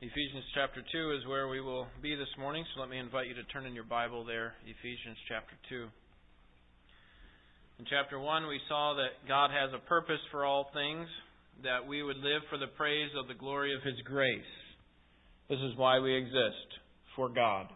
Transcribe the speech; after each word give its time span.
Ephesians 0.00 0.44
chapter 0.54 0.80
2 0.92 1.18
is 1.18 1.26
where 1.26 1.48
we 1.48 1.60
will 1.60 1.88
be 2.00 2.14
this 2.14 2.30
morning, 2.38 2.64
so 2.70 2.80
let 2.80 2.88
me 2.88 3.00
invite 3.00 3.26
you 3.26 3.34
to 3.34 3.42
turn 3.50 3.66
in 3.66 3.74
your 3.74 3.82
Bible 3.82 4.24
there, 4.24 4.54
Ephesians 4.62 5.18
chapter 5.28 5.56
2. 5.68 5.88
In 7.80 7.84
chapter 7.90 8.16
1, 8.20 8.46
we 8.46 8.60
saw 8.68 8.94
that 8.94 9.26
God 9.26 9.50
has 9.50 9.70
a 9.74 9.84
purpose 9.88 10.20
for 10.30 10.44
all 10.44 10.70
things, 10.72 11.08
that 11.64 11.84
we 11.84 12.04
would 12.04 12.18
live 12.18 12.42
for 12.48 12.58
the 12.58 12.70
praise 12.78 13.10
of 13.18 13.26
the 13.26 13.34
glory 13.34 13.74
of 13.74 13.82
His 13.82 13.96
grace. 14.04 14.38
This 15.50 15.58
is 15.58 15.76
why 15.76 15.98
we 15.98 16.14
exist, 16.14 16.78
for 17.16 17.28
God. 17.28 17.66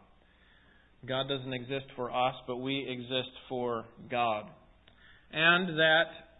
God 1.04 1.26
doesn't 1.26 1.52
exist 1.52 1.86
for 1.96 2.12
us, 2.12 2.36
but 2.46 2.58
we 2.58 2.86
exist 2.88 3.34
for 3.48 3.84
God. 4.08 4.44
And 5.32 5.76
that 5.76 6.31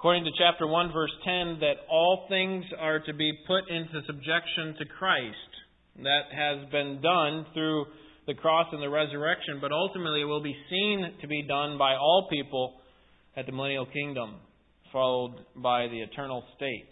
according 0.00 0.24
to 0.24 0.30
chapter 0.38 0.66
1, 0.66 0.94
verse 0.94 1.12
10, 1.26 1.60
that 1.60 1.84
all 1.90 2.24
things 2.30 2.64
are 2.80 3.00
to 3.00 3.12
be 3.12 3.34
put 3.46 3.68
into 3.68 4.00
subjection 4.06 4.74
to 4.78 4.86
Christ. 4.98 5.36
That 5.96 6.32
has 6.32 6.70
been 6.70 7.02
done 7.02 7.44
through 7.52 7.84
the 8.26 8.32
cross 8.32 8.68
and 8.72 8.80
the 8.80 8.88
resurrection, 8.88 9.58
but 9.60 9.72
ultimately 9.72 10.22
it 10.22 10.24
will 10.24 10.42
be 10.42 10.56
seen 10.70 11.04
to 11.20 11.28
be 11.28 11.42
done 11.46 11.76
by 11.76 11.96
all 11.96 12.28
people 12.30 12.80
at 13.36 13.44
the 13.44 13.52
millennial 13.52 13.84
kingdom, 13.84 14.36
followed 14.90 15.34
by 15.54 15.86
the 15.88 16.00
eternal 16.00 16.44
state. 16.56 16.88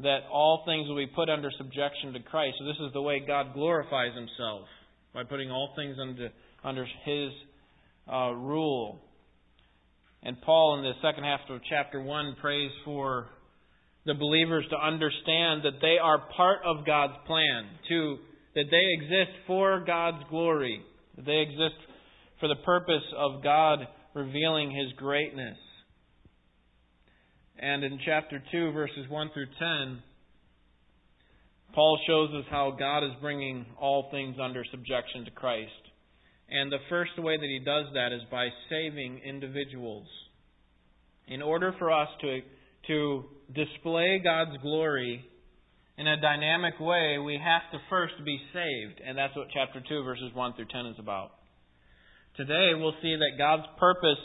That 0.00 0.22
all 0.32 0.64
things 0.66 0.88
will 0.88 0.96
be 0.96 1.06
put 1.06 1.30
under 1.30 1.52
subjection 1.58 2.12
to 2.14 2.20
Christ. 2.28 2.56
So 2.58 2.64
this 2.64 2.88
is 2.88 2.92
the 2.92 3.02
way 3.02 3.22
God 3.24 3.54
glorifies 3.54 4.16
Himself 4.16 4.66
by 5.14 5.22
putting 5.22 5.52
all 5.52 5.74
things 5.76 5.94
under 6.02 6.30
under 6.64 6.84
His 7.04 7.30
uh, 8.12 8.32
rule. 8.32 8.98
And 10.22 10.40
Paul, 10.42 10.78
in 10.78 10.84
the 10.84 10.92
second 11.02 11.24
half 11.24 11.40
of 11.48 11.60
chapter 11.68 12.02
1, 12.02 12.36
prays 12.40 12.70
for 12.84 13.28
the 14.04 14.14
believers 14.14 14.66
to 14.70 14.76
understand 14.76 15.62
that 15.64 15.80
they 15.80 15.96
are 16.02 16.18
part 16.36 16.58
of 16.64 16.84
God's 16.86 17.14
plan, 17.26 17.66
to, 17.88 18.18
that 18.54 18.64
they 18.70 18.86
exist 19.02 19.36
for 19.46 19.82
God's 19.86 20.22
glory, 20.28 20.82
that 21.16 21.24
they 21.24 21.38
exist 21.38 21.80
for 22.38 22.48
the 22.48 22.62
purpose 22.64 23.04
of 23.16 23.42
God 23.42 23.80
revealing 24.14 24.70
His 24.70 24.92
greatness. 24.96 25.56
And 27.58 27.84
in 27.84 27.98
chapter 28.04 28.42
2, 28.52 28.72
verses 28.72 29.06
1 29.08 29.30
through 29.34 29.46
10, 29.58 30.02
Paul 31.74 31.98
shows 32.06 32.30
us 32.34 32.46
how 32.50 32.74
God 32.78 33.04
is 33.04 33.12
bringing 33.20 33.66
all 33.78 34.08
things 34.10 34.36
under 34.42 34.64
subjection 34.70 35.24
to 35.26 35.30
Christ. 35.30 35.70
And 36.50 36.70
the 36.70 36.82
first 36.88 37.12
way 37.18 37.36
that 37.36 37.46
he 37.46 37.60
does 37.64 37.86
that 37.94 38.12
is 38.12 38.22
by 38.30 38.48
saving 38.68 39.20
individuals. 39.24 40.06
In 41.28 41.42
order 41.42 41.72
for 41.78 41.92
us 41.92 42.08
to, 42.22 42.40
to 42.88 43.24
display 43.54 44.20
God's 44.22 44.60
glory 44.60 45.24
in 45.96 46.08
a 46.08 46.20
dynamic 46.20 46.74
way, 46.80 47.18
we 47.18 47.34
have 47.34 47.70
to 47.72 47.78
first 47.88 48.14
be 48.24 48.38
saved. 48.52 49.00
And 49.06 49.16
that's 49.16 49.36
what 49.36 49.46
chapter 49.54 49.80
2, 49.86 50.02
verses 50.02 50.32
1 50.34 50.54
through 50.54 50.66
10 50.72 50.86
is 50.86 50.96
about. 50.98 51.30
Today, 52.36 52.72
we'll 52.74 52.98
see 53.02 53.14
that 53.14 53.38
God's 53.38 53.68
purpose 53.78 54.18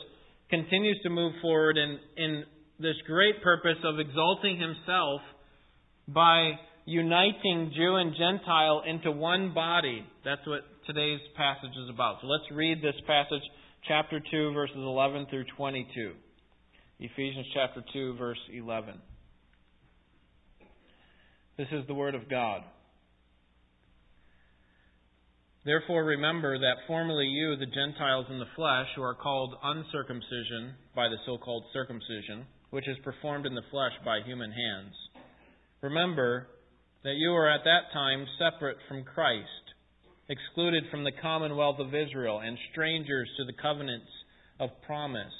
continues 0.50 1.00
to 1.04 1.10
move 1.10 1.34
forward 1.42 1.78
in, 1.78 2.00
in 2.18 2.44
this 2.80 2.96
great 3.06 3.44
purpose 3.44 3.78
of 3.84 4.00
exalting 4.00 4.60
Himself 4.60 5.22
by 6.08 6.52
uniting 6.86 7.72
Jew 7.76 7.96
and 7.96 8.16
Gentile 8.18 8.84
into 8.88 9.12
one 9.12 9.54
body. 9.54 10.06
That's 10.24 10.46
what 10.48 10.62
today's 10.86 11.20
passage 11.36 11.76
is 11.84 11.90
about. 11.90 12.18
So 12.22 12.28
let's 12.28 12.44
read 12.52 12.82
this 12.82 12.96
passage, 13.08 13.42
chapter 13.88 14.20
2, 14.20 14.54
verses 14.54 14.76
11 14.78 15.28
through 15.30 15.46
22. 15.58 16.14
Ephesians 17.00 17.48
chapter 17.54 17.84
2, 17.92 18.16
verse 18.18 18.38
11. 18.54 18.96
This 21.58 21.68
is 21.72 21.88
the 21.88 21.94
Word 21.94 22.14
of 22.14 22.30
God. 22.30 22.62
Therefore, 25.66 26.04
remember 26.04 26.60
that 26.60 26.86
formerly 26.86 27.26
you, 27.26 27.56
the 27.56 27.66
Gentiles 27.66 28.28
in 28.30 28.38
the 28.38 28.46
flesh, 28.56 28.88
who 28.96 29.02
are 29.02 29.16
called 29.16 29.56
uncircumcision 29.64 30.76
by 30.96 31.08
the 31.10 31.18
so 31.26 31.40
called 31.40 31.64
circumcision, 31.74 32.46
which 32.70 32.88
is 32.88 32.98
performed 33.04 33.48
in 33.48 33.56
the 33.56 33.66
flesh 33.72 33.94
by 34.04 34.20
human 34.24 34.52
hands, 34.52 34.94
remember 35.82 36.48
that 37.04 37.16
you 37.16 37.32
were 37.32 37.50
at 37.50 37.64
that 37.64 37.92
time 37.92 38.28
separate 38.38 38.78
from 38.88 39.04
Christ 39.04 39.65
excluded 40.30 40.84
from 40.90 41.04
the 41.04 41.12
commonwealth 41.22 41.80
of 41.80 41.94
Israel, 41.94 42.40
and 42.40 42.58
strangers 42.72 43.30
to 43.38 43.46
the 43.46 43.62
covenants 43.62 44.10
of 44.60 44.70
promise, 44.86 45.34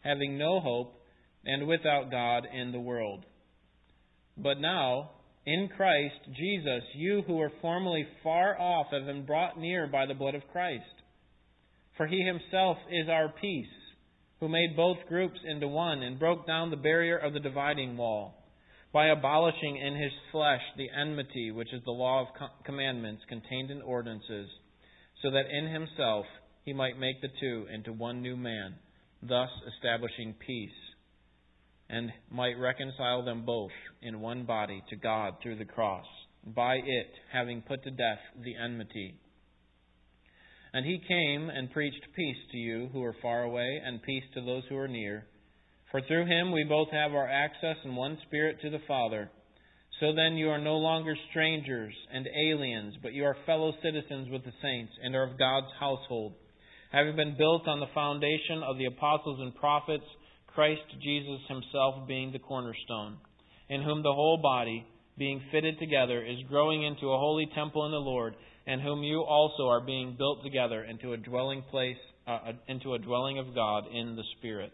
having 0.00 0.38
no 0.38 0.60
hope 0.60 0.94
and 1.44 1.66
without 1.66 2.10
God 2.10 2.46
in 2.52 2.72
the 2.72 2.80
world. 2.80 3.24
But 4.36 4.60
now, 4.60 5.10
in 5.44 5.68
Christ 5.76 6.20
Jesus, 6.36 6.82
you 6.94 7.22
who 7.26 7.36
were 7.36 7.52
formerly 7.60 8.06
far 8.22 8.58
off 8.60 8.88
have 8.92 9.06
been 9.06 9.26
brought 9.26 9.58
near 9.58 9.86
by 9.86 10.06
the 10.06 10.14
blood 10.14 10.34
of 10.34 10.42
Christ. 10.52 10.84
For 11.96 12.06
he 12.06 12.20
himself 12.22 12.76
is 12.90 13.08
our 13.08 13.32
peace, 13.40 13.66
who 14.40 14.48
made 14.48 14.76
both 14.76 14.98
groups 15.08 15.40
into 15.44 15.66
one 15.66 16.02
and 16.02 16.18
broke 16.18 16.46
down 16.46 16.70
the 16.70 16.76
barrier 16.76 17.16
of 17.16 17.32
the 17.32 17.40
dividing 17.40 17.96
wall 17.96 18.37
by 18.92 19.08
abolishing 19.08 19.76
in 19.76 19.94
his 19.96 20.12
flesh 20.32 20.62
the 20.76 20.88
enmity, 20.90 21.50
which 21.50 21.72
is 21.72 21.82
the 21.84 21.90
law 21.90 22.22
of 22.22 22.50
commandments 22.64 23.22
contained 23.28 23.70
in 23.70 23.82
ordinances, 23.82 24.48
so 25.22 25.30
that 25.30 25.50
in 25.50 25.66
himself 25.66 26.24
he 26.64 26.72
might 26.72 26.98
make 26.98 27.20
the 27.20 27.28
two 27.40 27.66
into 27.72 27.92
one 27.92 28.22
new 28.22 28.36
man, 28.36 28.74
thus 29.22 29.50
establishing 29.74 30.34
peace, 30.46 30.70
and 31.90 32.10
might 32.30 32.58
reconcile 32.58 33.24
them 33.24 33.44
both 33.44 33.70
in 34.02 34.20
one 34.20 34.44
body 34.44 34.82
to 34.90 34.96
God 34.96 35.34
through 35.42 35.56
the 35.56 35.64
cross, 35.64 36.06
by 36.44 36.76
it 36.76 37.10
having 37.32 37.62
put 37.62 37.82
to 37.84 37.90
death 37.90 38.20
the 38.42 38.54
enmity. 38.56 39.14
And 40.72 40.84
he 40.84 41.00
came 41.06 41.48
and 41.48 41.70
preached 41.70 42.06
peace 42.14 42.36
to 42.52 42.58
you 42.58 42.88
who 42.92 43.02
are 43.02 43.16
far 43.22 43.42
away, 43.42 43.80
and 43.84 44.02
peace 44.02 44.24
to 44.34 44.40
those 44.42 44.62
who 44.68 44.76
are 44.76 44.88
near. 44.88 45.26
For 45.90 46.02
through 46.02 46.26
him 46.26 46.52
we 46.52 46.64
both 46.64 46.90
have 46.90 47.12
our 47.12 47.28
access 47.28 47.76
in 47.84 47.96
one 47.96 48.18
spirit 48.26 48.60
to 48.60 48.70
the 48.70 48.82
Father. 48.86 49.30
So 50.00 50.12
then 50.14 50.36
you 50.36 50.50
are 50.50 50.60
no 50.60 50.76
longer 50.76 51.16
strangers 51.30 51.94
and 52.12 52.26
aliens, 52.26 52.94
but 53.02 53.14
you 53.14 53.24
are 53.24 53.36
fellow 53.46 53.72
citizens 53.82 54.28
with 54.30 54.44
the 54.44 54.52
saints 54.62 54.92
and 55.02 55.14
are 55.14 55.24
of 55.24 55.38
God's 55.38 55.72
household, 55.80 56.34
having 56.92 57.16
been 57.16 57.36
built 57.36 57.66
on 57.66 57.80
the 57.80 57.92
foundation 57.94 58.62
of 58.62 58.78
the 58.78 58.84
apostles 58.84 59.40
and 59.40 59.54
prophets, 59.56 60.04
Christ 60.46 60.82
Jesus 61.02 61.40
himself 61.48 62.06
being 62.06 62.32
the 62.32 62.38
cornerstone, 62.38 63.16
in 63.68 63.82
whom 63.82 64.02
the 64.02 64.12
whole 64.12 64.38
body, 64.42 64.86
being 65.16 65.40
fitted 65.50 65.78
together, 65.78 66.24
is 66.24 66.38
growing 66.48 66.84
into 66.84 67.10
a 67.10 67.18
holy 67.18 67.48
temple 67.54 67.86
in 67.86 67.92
the 67.92 67.98
Lord, 67.98 68.34
and 68.66 68.80
whom 68.80 69.02
you 69.02 69.22
also 69.22 69.66
are 69.68 69.80
being 69.80 70.16
built 70.16 70.44
together 70.44 70.84
into 70.84 71.12
a 71.12 71.16
dwelling 71.16 71.62
place, 71.70 71.96
uh, 72.26 72.52
into 72.68 72.94
a 72.94 72.98
dwelling 72.98 73.38
of 73.38 73.54
God 73.54 73.84
in 73.92 74.14
the 74.14 74.24
Spirit. 74.38 74.72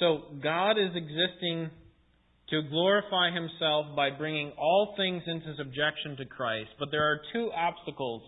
So 0.00 0.22
God 0.42 0.72
is 0.72 0.90
existing 0.96 1.70
to 2.48 2.62
glorify 2.68 3.30
himself 3.32 3.94
by 3.94 4.10
bringing 4.10 4.50
all 4.58 4.94
things 4.96 5.22
into 5.26 5.54
subjection 5.56 6.16
to 6.16 6.24
Christ. 6.24 6.70
But 6.78 6.88
there 6.90 7.04
are 7.04 7.20
two 7.32 7.50
obstacles 7.54 8.22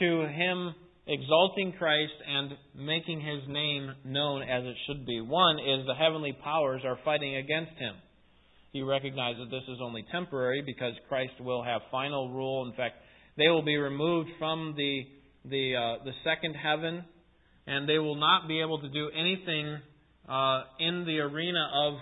to 0.00 0.26
him 0.26 0.74
exalting 1.06 1.72
Christ 1.78 2.12
and 2.28 2.52
making 2.76 3.20
his 3.20 3.48
name 3.48 3.92
known 4.04 4.42
as 4.42 4.64
it 4.64 4.74
should 4.86 5.06
be. 5.06 5.20
One 5.20 5.58
is 5.58 5.86
the 5.86 5.94
heavenly 5.94 6.36
powers 6.44 6.82
are 6.84 6.98
fighting 7.04 7.36
against 7.36 7.72
him. 7.78 7.94
He 8.72 8.82
recognizes 8.82 9.50
this 9.50 9.62
is 9.68 9.78
only 9.80 10.04
temporary 10.12 10.62
because 10.66 10.92
Christ 11.08 11.40
will 11.40 11.62
have 11.62 11.80
final 11.90 12.30
rule. 12.30 12.68
In 12.68 12.76
fact, 12.76 12.96
they 13.38 13.48
will 13.48 13.64
be 13.64 13.76
removed 13.76 14.28
from 14.38 14.74
the 14.76 15.04
the 15.44 15.74
uh, 15.74 16.04
the 16.04 16.12
second 16.24 16.54
heaven, 16.54 17.04
and 17.66 17.88
they 17.88 17.98
will 17.98 18.16
not 18.16 18.46
be 18.46 18.60
able 18.60 18.80
to 18.80 18.88
do 18.88 19.08
anything 19.16 19.78
uh, 20.28 20.62
in 20.78 21.04
the 21.06 21.18
arena 21.20 21.68
of, 21.72 21.94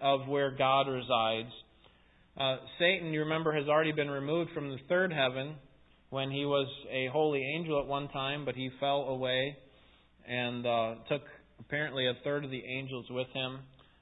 of 0.00 0.28
where 0.28 0.50
God 0.50 0.88
resides. 0.88 1.52
Uh, 2.36 2.56
Satan, 2.78 3.12
you 3.12 3.20
remember, 3.20 3.52
has 3.52 3.68
already 3.68 3.92
been 3.92 4.10
removed 4.10 4.50
from 4.52 4.70
the 4.70 4.78
third 4.88 5.12
heaven 5.12 5.54
when 6.10 6.30
he 6.30 6.44
was 6.44 6.68
a 6.90 7.08
holy 7.12 7.42
angel 7.56 7.80
at 7.80 7.86
one 7.86 8.08
time, 8.08 8.44
but 8.44 8.54
he 8.54 8.70
fell 8.80 9.02
away 9.02 9.56
and 10.26 10.66
uh, 10.66 10.94
took 11.08 11.22
apparently 11.60 12.06
a 12.06 12.12
third 12.24 12.44
of 12.44 12.50
the 12.50 12.62
angels 12.64 13.06
with 13.10 13.26
him. 13.34 13.60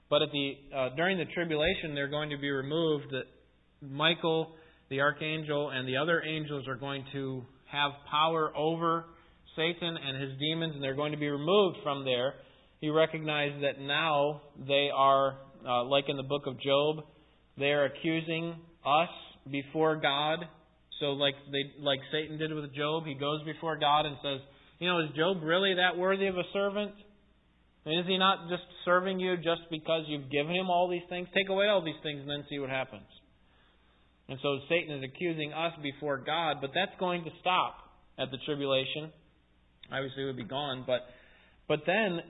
But 0.08 0.22
at 0.22 0.28
the 0.30 0.52
uh, 0.74 0.88
during 0.96 1.18
the 1.18 1.24
tribulation, 1.34 1.94
they're 1.94 2.08
going 2.08 2.30
to 2.30 2.38
be 2.38 2.50
removed. 2.50 3.12
Michael, 3.82 4.52
the 4.88 5.00
archangel, 5.00 5.70
and 5.70 5.88
the 5.88 5.96
other 5.96 6.22
angels 6.22 6.68
are 6.68 6.76
going 6.76 7.04
to 7.12 7.42
have 7.70 7.90
power 8.10 8.52
over 8.56 9.06
Satan 9.56 9.96
and 9.96 10.22
his 10.22 10.38
demons, 10.38 10.74
and 10.74 10.82
they're 10.82 10.94
going 10.94 11.12
to 11.12 11.18
be 11.18 11.28
removed 11.28 11.78
from 11.82 12.04
there 12.04 12.34
he 12.80 12.90
recognized 12.90 13.62
that 13.62 13.80
now 13.80 14.42
they 14.66 14.90
are, 14.94 15.36
uh, 15.66 15.84
like 15.84 16.04
in 16.08 16.16
the 16.16 16.22
book 16.22 16.46
of 16.46 16.60
Job, 16.60 17.04
they 17.58 17.72
are 17.72 17.84
accusing 17.84 18.54
us 18.84 19.08
before 19.50 19.96
God. 19.96 20.46
So, 21.00 21.12
like 21.12 21.34
they, 21.50 21.72
like 21.80 22.00
Satan 22.12 22.38
did 22.38 22.52
with 22.52 22.74
Job, 22.74 23.04
he 23.06 23.14
goes 23.14 23.42
before 23.44 23.76
God 23.76 24.06
and 24.06 24.16
says, 24.22 24.40
"You 24.78 24.88
know, 24.88 25.00
is 25.00 25.10
Job 25.16 25.42
really 25.42 25.74
that 25.74 25.96
worthy 25.96 26.26
of 26.26 26.36
a 26.36 26.44
servant? 26.52 26.92
And 27.84 28.00
is 28.00 28.06
he 28.06 28.18
not 28.18 28.48
just 28.48 28.64
serving 28.84 29.20
you 29.20 29.36
just 29.36 29.62
because 29.70 30.04
you've 30.08 30.30
given 30.30 30.54
him 30.54 30.70
all 30.70 30.88
these 30.88 31.06
things? 31.08 31.28
Take 31.34 31.48
away 31.48 31.68
all 31.68 31.82
these 31.82 32.00
things 32.02 32.20
and 32.20 32.30
then 32.30 32.44
see 32.48 32.58
what 32.58 32.70
happens." 32.70 33.06
And 34.28 34.38
so 34.42 34.58
Satan 34.68 34.96
is 34.96 35.04
accusing 35.04 35.52
us 35.52 35.72
before 35.82 36.18
God, 36.18 36.58
but 36.60 36.70
that's 36.74 36.98
going 36.98 37.24
to 37.24 37.30
stop 37.40 37.78
at 38.18 38.30
the 38.30 38.38
tribulation. 38.44 39.12
Obviously, 39.92 40.24
it 40.24 40.26
would 40.26 40.36
be 40.36 40.44
gone, 40.44 40.82
but 40.86 41.06
but 41.68 41.80
then 41.86 42.20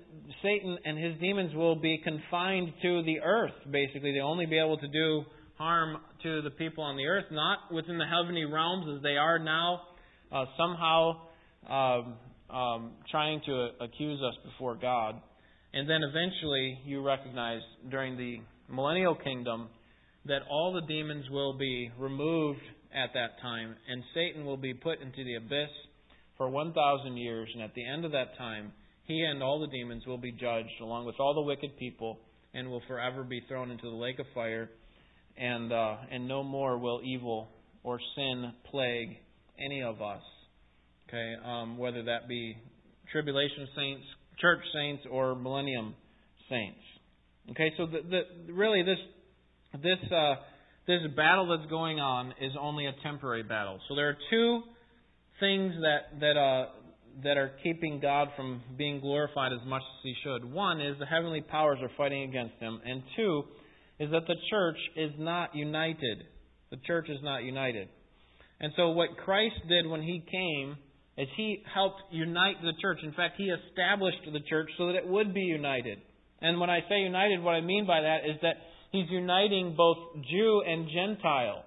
Satan 0.42 0.78
and 0.84 0.98
his 0.98 1.20
demons 1.20 1.54
will 1.54 1.76
be 1.76 2.00
confined 2.02 2.72
to 2.82 3.02
the 3.02 3.20
earth. 3.20 3.52
Basically, 3.70 4.12
they'll 4.12 4.26
only 4.26 4.46
be 4.46 4.58
able 4.58 4.78
to 4.78 4.88
do 4.88 5.24
harm 5.58 5.98
to 6.22 6.42
the 6.42 6.50
people 6.50 6.84
on 6.84 6.96
the 6.96 7.06
earth, 7.06 7.24
not 7.30 7.58
within 7.72 7.98
the 7.98 8.06
heavenly 8.06 8.44
realms 8.44 8.86
as 8.96 9.02
they 9.02 9.16
are 9.16 9.38
now, 9.38 9.82
uh, 10.32 10.44
somehow 10.56 11.20
um, 11.68 12.14
um, 12.50 12.92
trying 13.10 13.40
to 13.46 13.68
accuse 13.80 14.20
us 14.22 14.34
before 14.44 14.74
God. 14.74 15.20
And 15.72 15.88
then 15.88 16.00
eventually, 16.02 16.78
you 16.84 17.02
recognize 17.02 17.60
during 17.90 18.16
the 18.16 18.38
millennial 18.72 19.14
kingdom 19.14 19.68
that 20.26 20.40
all 20.50 20.72
the 20.72 20.86
demons 20.86 21.26
will 21.30 21.56
be 21.56 21.90
removed 21.98 22.60
at 22.94 23.12
that 23.14 23.40
time, 23.42 23.74
and 23.88 24.02
Satan 24.14 24.44
will 24.44 24.56
be 24.56 24.74
put 24.74 25.00
into 25.00 25.22
the 25.24 25.34
abyss 25.34 25.70
for 26.36 26.48
1,000 26.48 27.16
years. 27.16 27.48
And 27.52 27.62
at 27.62 27.74
the 27.74 27.86
end 27.86 28.04
of 28.04 28.12
that 28.12 28.36
time, 28.38 28.72
he 29.06 29.22
and 29.22 29.42
all 29.42 29.60
the 29.60 29.66
demons 29.68 30.04
will 30.06 30.18
be 30.18 30.32
judged 30.32 30.80
along 30.80 31.06
with 31.06 31.16
all 31.18 31.34
the 31.34 31.40
wicked 31.40 31.76
people 31.78 32.18
and 32.54 32.68
will 32.68 32.82
forever 32.88 33.22
be 33.22 33.42
thrown 33.48 33.70
into 33.70 33.84
the 33.84 33.96
lake 33.96 34.18
of 34.18 34.26
fire 34.34 34.68
and 35.36 35.72
uh, 35.72 35.96
and 36.10 36.26
no 36.26 36.42
more 36.42 36.78
will 36.78 37.00
evil 37.04 37.48
or 37.84 38.00
sin 38.16 38.52
plague 38.70 39.16
any 39.64 39.82
of 39.82 40.02
us. 40.02 40.22
Okay, 41.08 41.34
um, 41.44 41.78
whether 41.78 42.02
that 42.04 42.28
be 42.28 42.56
tribulation 43.12 43.68
saints, 43.76 44.04
church 44.40 44.60
saints, 44.74 45.04
or 45.10 45.34
millennium 45.34 45.94
saints. 46.48 46.80
Okay, 47.52 47.70
so 47.76 47.86
the, 47.86 47.98
the, 48.10 48.52
really 48.52 48.82
this 48.82 48.98
this 49.82 50.12
uh, 50.12 50.34
this 50.86 51.00
battle 51.16 51.56
that's 51.56 51.70
going 51.70 52.00
on 52.00 52.32
is 52.40 52.52
only 52.60 52.86
a 52.86 52.94
temporary 53.02 53.44
battle. 53.44 53.78
So 53.88 53.94
there 53.94 54.08
are 54.08 54.16
two 54.30 54.62
things 55.38 55.74
that 55.82 56.20
that 56.20 56.36
uh, 56.36 56.66
that 57.22 57.36
are 57.36 57.52
keeping 57.62 58.00
God 58.00 58.28
from 58.36 58.62
being 58.76 59.00
glorified 59.00 59.52
as 59.52 59.66
much 59.66 59.82
as 59.82 60.00
He 60.02 60.14
should. 60.22 60.44
One 60.44 60.80
is 60.80 60.98
the 60.98 61.06
heavenly 61.06 61.40
powers 61.40 61.78
are 61.82 61.90
fighting 61.96 62.24
against 62.24 62.56
Him, 62.60 62.80
and 62.84 63.02
two 63.16 63.44
is 63.98 64.10
that 64.10 64.26
the 64.26 64.36
church 64.50 64.76
is 64.96 65.12
not 65.18 65.54
united. 65.54 66.24
The 66.70 66.76
church 66.86 67.08
is 67.08 67.18
not 67.22 67.44
united. 67.44 67.88
And 68.60 68.72
so, 68.76 68.90
what 68.90 69.16
Christ 69.24 69.56
did 69.68 69.86
when 69.86 70.02
He 70.02 70.22
came 70.30 70.76
is 71.16 71.28
He 71.36 71.62
helped 71.72 72.02
unite 72.10 72.56
the 72.62 72.72
church. 72.80 72.98
In 73.02 73.12
fact, 73.12 73.34
He 73.38 73.50
established 73.50 74.18
the 74.30 74.40
church 74.48 74.68
so 74.76 74.88
that 74.88 74.96
it 74.96 75.06
would 75.06 75.32
be 75.32 75.40
united. 75.40 75.98
And 76.40 76.60
when 76.60 76.68
I 76.68 76.80
say 76.88 77.00
united, 77.00 77.42
what 77.42 77.52
I 77.52 77.60
mean 77.60 77.86
by 77.86 78.02
that 78.02 78.28
is 78.28 78.36
that 78.42 78.56
He's 78.92 79.10
uniting 79.10 79.74
both 79.76 79.98
Jew 80.30 80.62
and 80.66 80.88
Gentile. 80.88 81.64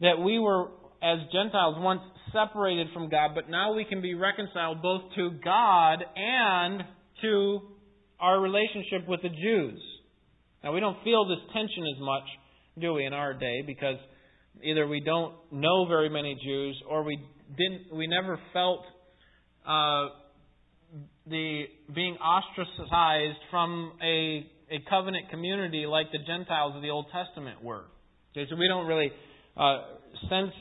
That 0.00 0.18
we 0.18 0.38
were, 0.38 0.68
as 1.04 1.18
Gentiles, 1.32 1.76
once 1.78 2.00
separated 2.32 2.88
from 2.94 3.10
God, 3.10 3.32
but 3.34 3.50
now 3.50 3.74
we 3.74 3.84
can 3.84 4.00
be 4.00 4.14
reconciled 4.14 4.80
both 4.80 5.02
to 5.16 5.32
God 5.44 5.98
and 6.16 6.82
to 7.20 7.60
our 8.18 8.40
relationship 8.40 9.06
with 9.06 9.20
the 9.22 9.28
Jews. 9.28 9.80
Now, 10.62 10.72
we 10.72 10.80
don't 10.80 10.96
feel 11.04 11.28
this 11.28 11.38
tension 11.52 11.84
as 11.94 12.00
much, 12.00 12.22
do 12.80 12.94
we, 12.94 13.04
in 13.04 13.12
our 13.12 13.34
day, 13.34 13.62
because 13.66 13.98
either 14.62 14.86
we 14.86 15.00
don't 15.00 15.34
know 15.52 15.86
very 15.86 16.08
many 16.08 16.38
Jews 16.42 16.80
or 16.88 17.02
we 17.02 17.18
didn't, 17.58 17.94
we 17.94 18.06
never 18.06 18.40
felt 18.54 18.80
uh, 19.66 20.06
the 21.26 21.64
being 21.94 22.14
ostracized 22.14 23.38
from 23.50 23.92
a, 24.02 24.46
a 24.70 24.78
covenant 24.88 25.28
community 25.28 25.84
like 25.86 26.06
the 26.12 26.18
Gentiles 26.26 26.74
of 26.76 26.82
the 26.82 26.90
Old 26.90 27.06
Testament 27.12 27.62
were. 27.62 27.84
Okay, 28.32 28.48
so 28.48 28.56
we 28.56 28.68
don't 28.68 28.86
really 28.86 29.12
uh, 29.56 29.82
sense 30.30 30.52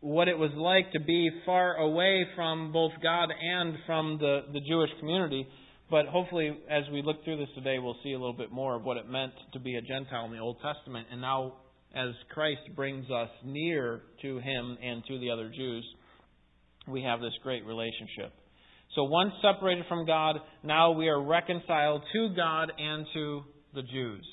what 0.00 0.28
it 0.28 0.38
was 0.38 0.50
like 0.54 0.92
to 0.92 1.00
be 1.00 1.30
far 1.44 1.76
away 1.76 2.26
from 2.34 2.72
both 2.72 2.92
God 3.02 3.30
and 3.30 3.74
from 3.86 4.18
the, 4.18 4.42
the 4.52 4.60
Jewish 4.68 4.90
community. 5.00 5.46
But 5.90 6.06
hopefully, 6.06 6.58
as 6.70 6.84
we 6.92 7.02
look 7.02 7.24
through 7.24 7.38
this 7.38 7.48
today, 7.54 7.78
we'll 7.78 7.96
see 8.02 8.12
a 8.12 8.18
little 8.18 8.36
bit 8.36 8.50
more 8.50 8.74
of 8.74 8.82
what 8.82 8.96
it 8.96 9.08
meant 9.08 9.32
to 9.52 9.60
be 9.60 9.76
a 9.76 9.80
Gentile 9.80 10.26
in 10.26 10.32
the 10.32 10.38
Old 10.38 10.58
Testament. 10.60 11.06
And 11.12 11.20
now, 11.20 11.54
as 11.94 12.08
Christ 12.32 12.60
brings 12.74 13.10
us 13.10 13.30
near 13.44 14.02
to 14.22 14.38
Him 14.38 14.76
and 14.82 15.04
to 15.06 15.18
the 15.18 15.30
other 15.30 15.48
Jews, 15.48 15.84
we 16.88 17.02
have 17.02 17.20
this 17.20 17.32
great 17.42 17.64
relationship. 17.64 18.32
So, 18.94 19.04
once 19.04 19.32
separated 19.40 19.84
from 19.88 20.06
God, 20.06 20.36
now 20.62 20.92
we 20.92 21.08
are 21.08 21.22
reconciled 21.22 22.02
to 22.12 22.34
God 22.34 22.72
and 22.78 23.06
to 23.14 23.42
the 23.74 23.82
Jews. 23.82 24.26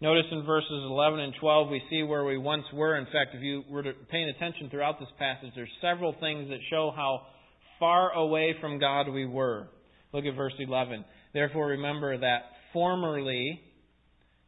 Notice 0.00 0.26
in 0.30 0.44
verses 0.44 0.70
11 0.70 1.18
and 1.18 1.34
12, 1.40 1.70
we 1.70 1.82
see 1.90 2.04
where 2.04 2.24
we 2.24 2.38
once 2.38 2.64
were. 2.72 2.96
In 2.96 3.06
fact, 3.06 3.34
if 3.34 3.42
you 3.42 3.64
were 3.68 3.82
paying 4.10 4.28
attention 4.28 4.70
throughout 4.70 5.00
this 5.00 5.08
passage, 5.18 5.50
there's 5.56 5.70
several 5.80 6.14
things 6.20 6.48
that 6.50 6.58
show 6.70 6.92
how 6.94 7.22
far 7.80 8.12
away 8.12 8.54
from 8.60 8.78
God 8.78 9.08
we 9.08 9.26
were. 9.26 9.68
Look 10.12 10.24
at 10.24 10.36
verse 10.36 10.52
11. 10.58 11.04
Therefore, 11.34 11.66
remember 11.66 12.16
that 12.16 12.42
formerly 12.72 13.60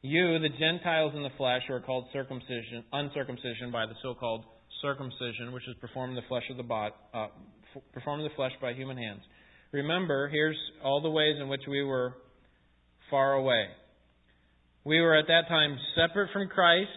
you, 0.02 0.38
the 0.38 0.48
Gentiles 0.48 1.12
in 1.16 1.22
the 1.22 1.30
flesh, 1.36 1.62
who 1.66 1.74
are 1.74 1.80
called 1.80 2.06
circumcision, 2.12 2.84
uncircumcision 2.92 3.70
by 3.72 3.86
the 3.86 3.94
so-called 4.02 4.44
circumcision, 4.80 5.52
which 5.52 5.68
is 5.68 5.74
performed 5.80 6.10
in 6.10 6.16
the 6.16 6.28
flesh 6.28 6.44
of 6.50 6.56
the 6.56 6.62
uh, 7.12 7.26
performed 7.92 8.22
in 8.22 8.28
the 8.28 8.34
flesh 8.34 8.52
by 8.62 8.72
human 8.72 8.96
hands. 8.96 9.20
Remember, 9.72 10.28
here's 10.28 10.56
all 10.82 11.02
the 11.02 11.10
ways 11.10 11.36
in 11.40 11.48
which 11.48 11.62
we 11.68 11.82
were 11.82 12.14
far 13.10 13.34
away. 13.34 13.66
We 14.84 15.00
were 15.00 15.14
at 15.14 15.26
that 15.26 15.48
time 15.48 15.76
separate 15.94 16.30
from 16.32 16.48
Christ, 16.48 16.88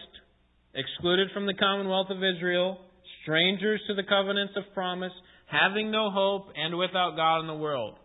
excluded 0.74 1.28
from 1.34 1.46
the 1.46 1.54
commonwealth 1.54 2.08
of 2.10 2.16
Israel, 2.24 2.78
strangers 3.22 3.80
to 3.88 3.94
the 3.94 4.02
covenants 4.02 4.54
of 4.56 4.72
promise, 4.72 5.12
having 5.46 5.90
no 5.90 6.10
hope, 6.10 6.46
and 6.56 6.78
without 6.78 7.14
God 7.16 7.40
in 7.40 7.46
the 7.46 7.54
world. 7.54 7.96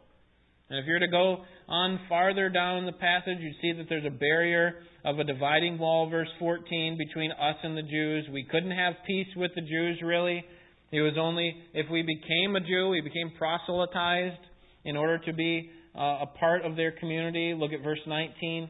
And 0.69 0.79
if 0.79 0.85
you're 0.85 0.99
to 0.99 1.07
go 1.07 1.37
on 1.69 1.99
farther 2.09 2.49
down 2.49 2.85
the 2.85 2.91
passage, 2.91 3.37
you 3.39 3.51
see 3.61 3.71
that 3.77 3.87
there's 3.87 4.05
a 4.05 4.09
barrier 4.09 4.83
of 5.05 5.17
a 5.17 5.23
dividing 5.23 5.77
wall, 5.77 6.09
verse 6.09 6.27
14, 6.39 6.97
between 6.97 7.31
us 7.31 7.55
and 7.63 7.77
the 7.77 7.81
Jews. 7.81 8.27
We 8.33 8.43
couldn't 8.43 8.71
have 8.71 8.95
peace 9.07 9.27
with 9.37 9.51
the 9.55 9.61
Jews, 9.61 9.99
really. 10.03 10.43
It 10.91 11.01
was 11.01 11.13
only 11.17 11.55
if 11.73 11.89
we 11.89 12.01
became 12.01 12.55
a 12.55 12.59
Jew, 12.59 12.89
we 12.89 13.01
became 13.01 13.31
proselytized 13.37 14.41
in 14.83 14.97
order 14.97 15.19
to 15.19 15.33
be 15.33 15.71
uh, 15.95 16.19
a 16.21 16.25
part 16.37 16.65
of 16.65 16.75
their 16.75 16.91
community. 16.91 17.53
Look 17.57 17.71
at 17.71 17.81
verse 17.81 17.99
19. 18.05 18.69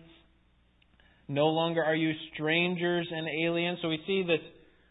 No 1.29 1.45
longer 1.47 1.83
are 1.83 1.95
you 1.95 2.11
strangers 2.33 3.07
and 3.09 3.27
aliens. 3.45 3.77
So 3.83 3.87
we 3.87 3.99
see 4.07 4.23
that 4.23 4.39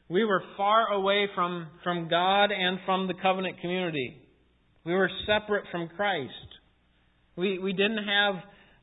we 0.08 0.24
were 0.24 0.42
far 0.56 0.92
away 0.92 1.26
from, 1.34 1.66
from 1.82 2.08
God 2.08 2.52
and 2.52 2.78
from 2.86 3.08
the 3.08 3.14
covenant 3.20 3.60
community. 3.60 4.22
We 4.84 4.94
were 4.94 5.10
separate 5.26 5.64
from 5.72 5.88
Christ. 5.88 6.30
We, 7.36 7.58
we 7.58 7.72
didn't 7.72 8.04
have 8.04 8.34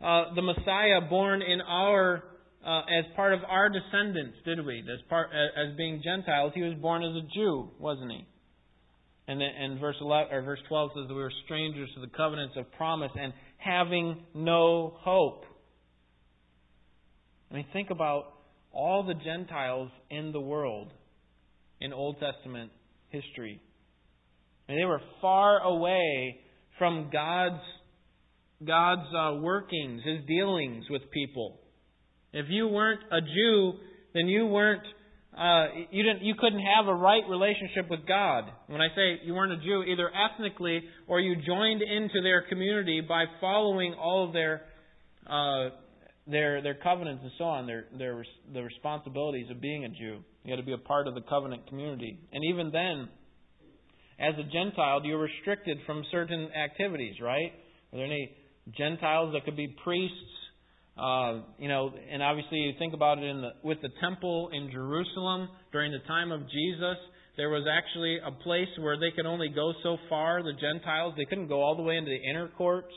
uh, 0.03 0.35
the 0.35 0.41
Messiah 0.41 1.09
born 1.09 1.41
in 1.41 1.61
our 1.61 2.23
uh, 2.65 2.79
as 2.79 3.05
part 3.15 3.33
of 3.33 3.39
our 3.47 3.69
descendants, 3.69 4.37
did 4.43 4.65
we? 4.65 4.79
As 4.79 4.99
part 5.07 5.29
as 5.33 5.77
being 5.77 6.01
Gentiles, 6.03 6.51
he 6.55 6.61
was 6.61 6.73
born 6.81 7.03
as 7.03 7.15
a 7.15 7.21
Jew, 7.33 7.69
wasn't 7.79 8.11
he? 8.11 8.27
And 9.27 9.39
then, 9.39 9.49
and 9.59 9.79
verse 9.79 9.95
11 10.01 10.33
or 10.33 10.41
verse 10.41 10.59
12 10.67 10.91
says 10.95 11.07
that 11.07 11.13
we 11.13 11.21
were 11.21 11.31
strangers 11.45 11.89
to 11.95 12.01
the 12.01 12.11
covenants 12.15 12.55
of 12.57 12.71
promise 12.73 13.11
and 13.19 13.33
having 13.57 14.23
no 14.33 14.95
hope. 14.99 15.45
I 17.55 17.59
mean, 17.59 17.67
think 17.71 17.89
about 17.89 18.33
all 18.73 19.03
the 19.03 19.13
Gentiles 19.13 19.89
in 20.09 20.33
the 20.33 20.41
world 20.41 20.91
in 21.79 21.93
Old 21.93 22.17
Testament 22.19 22.69
history. 23.07 23.61
And 24.67 24.77
they 24.77 24.83
were 24.83 24.99
far 25.21 25.61
away 25.61 26.41
from 26.77 27.09
God's 27.13 27.63
God's 28.67 29.07
uh, 29.17 29.35
workings, 29.41 30.01
His 30.03 30.27
dealings 30.27 30.83
with 30.89 31.03
people. 31.11 31.61
If 32.33 32.47
you 32.49 32.67
weren't 32.67 32.99
a 33.09 33.21
Jew, 33.21 33.71
then 34.13 34.27
you 34.27 34.47
weren't. 34.47 34.83
Uh, 35.33 35.67
you 35.91 36.03
didn't. 36.03 36.25
You 36.25 36.35
couldn't 36.37 36.59
have 36.59 36.89
a 36.89 36.93
right 36.93 37.23
relationship 37.29 37.89
with 37.89 38.05
God. 38.05 38.51
When 38.67 38.81
I 38.81 38.89
say 38.89 39.21
you 39.23 39.33
weren't 39.33 39.53
a 39.53 39.63
Jew, 39.63 39.81
either 39.83 40.11
ethnically 40.13 40.81
or 41.07 41.21
you 41.21 41.37
joined 41.37 41.81
into 41.81 42.21
their 42.21 42.41
community 42.49 42.99
by 42.99 43.23
following 43.39 43.93
all 43.93 44.27
of 44.27 44.33
their 44.33 44.63
uh, 45.25 45.69
their 46.27 46.61
their 46.61 46.75
covenants 46.75 47.21
and 47.23 47.31
so 47.37 47.45
on, 47.45 47.67
their 47.67 47.85
their 47.97 48.25
the 48.53 48.63
responsibilities 48.63 49.47
of 49.51 49.61
being 49.61 49.85
a 49.85 49.89
Jew. 49.89 50.19
You 50.43 50.51
had 50.51 50.57
to 50.57 50.63
be 50.65 50.73
a 50.73 50.77
part 50.77 51.07
of 51.07 51.15
the 51.15 51.21
covenant 51.21 51.67
community, 51.67 52.19
and 52.31 52.43
even 52.45 52.71
then, 52.71 53.09
as 54.19 54.35
a 54.39 54.43
Gentile, 54.43 55.01
you 55.03 55.13
were 55.13 55.23
restricted 55.23 55.77
from 55.85 56.03
certain 56.11 56.49
activities. 56.51 57.15
Right? 57.21 57.51
Are 57.93 57.97
there 57.97 58.05
any 58.05 58.31
Gentiles 58.73 59.33
that 59.33 59.45
could 59.45 59.57
be 59.57 59.75
priests. 59.83 60.15
Uh, 60.97 61.41
you 61.59 61.67
know, 61.67 61.91
and 62.11 62.23
obviously 62.23 62.57
you 62.59 62.73
think 62.79 62.93
about 62.93 63.17
it 63.19 63.25
in 63.25 63.41
the, 63.41 63.49
with 63.63 63.81
the 63.81 63.89
temple 64.01 64.49
in 64.53 64.71
Jerusalem 64.71 65.49
during 65.71 65.91
the 65.91 65.99
time 66.07 66.31
of 66.31 66.41
Jesus. 66.49 66.97
There 67.37 67.49
was 67.49 67.67
actually 67.69 68.17
a 68.25 68.31
place 68.31 68.69
where 68.79 68.97
they 68.97 69.11
could 69.13 69.25
only 69.25 69.49
go 69.49 69.73
so 69.83 69.97
far. 70.09 70.41
The 70.41 70.53
Gentiles 70.53 71.13
they 71.17 71.25
couldn't 71.25 71.47
go 71.47 71.61
all 71.61 71.75
the 71.75 71.83
way 71.83 71.97
into 71.97 72.09
the 72.09 72.29
inner 72.29 72.47
courts. 72.57 72.93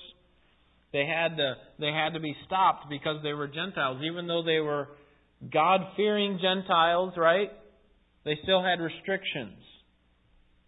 They 0.92 1.04
had 1.06 1.36
to 1.36 1.54
they 1.78 1.92
had 1.92 2.14
to 2.14 2.20
be 2.20 2.34
stopped 2.46 2.88
because 2.88 3.22
they 3.22 3.32
were 3.32 3.46
Gentiles, 3.46 4.02
even 4.10 4.26
though 4.26 4.42
they 4.42 4.60
were 4.60 4.88
God 5.52 5.80
fearing 5.96 6.38
Gentiles, 6.40 7.14
right? 7.16 7.50
They 8.24 8.38
still 8.42 8.62
had 8.62 8.80
restrictions. 8.80 9.62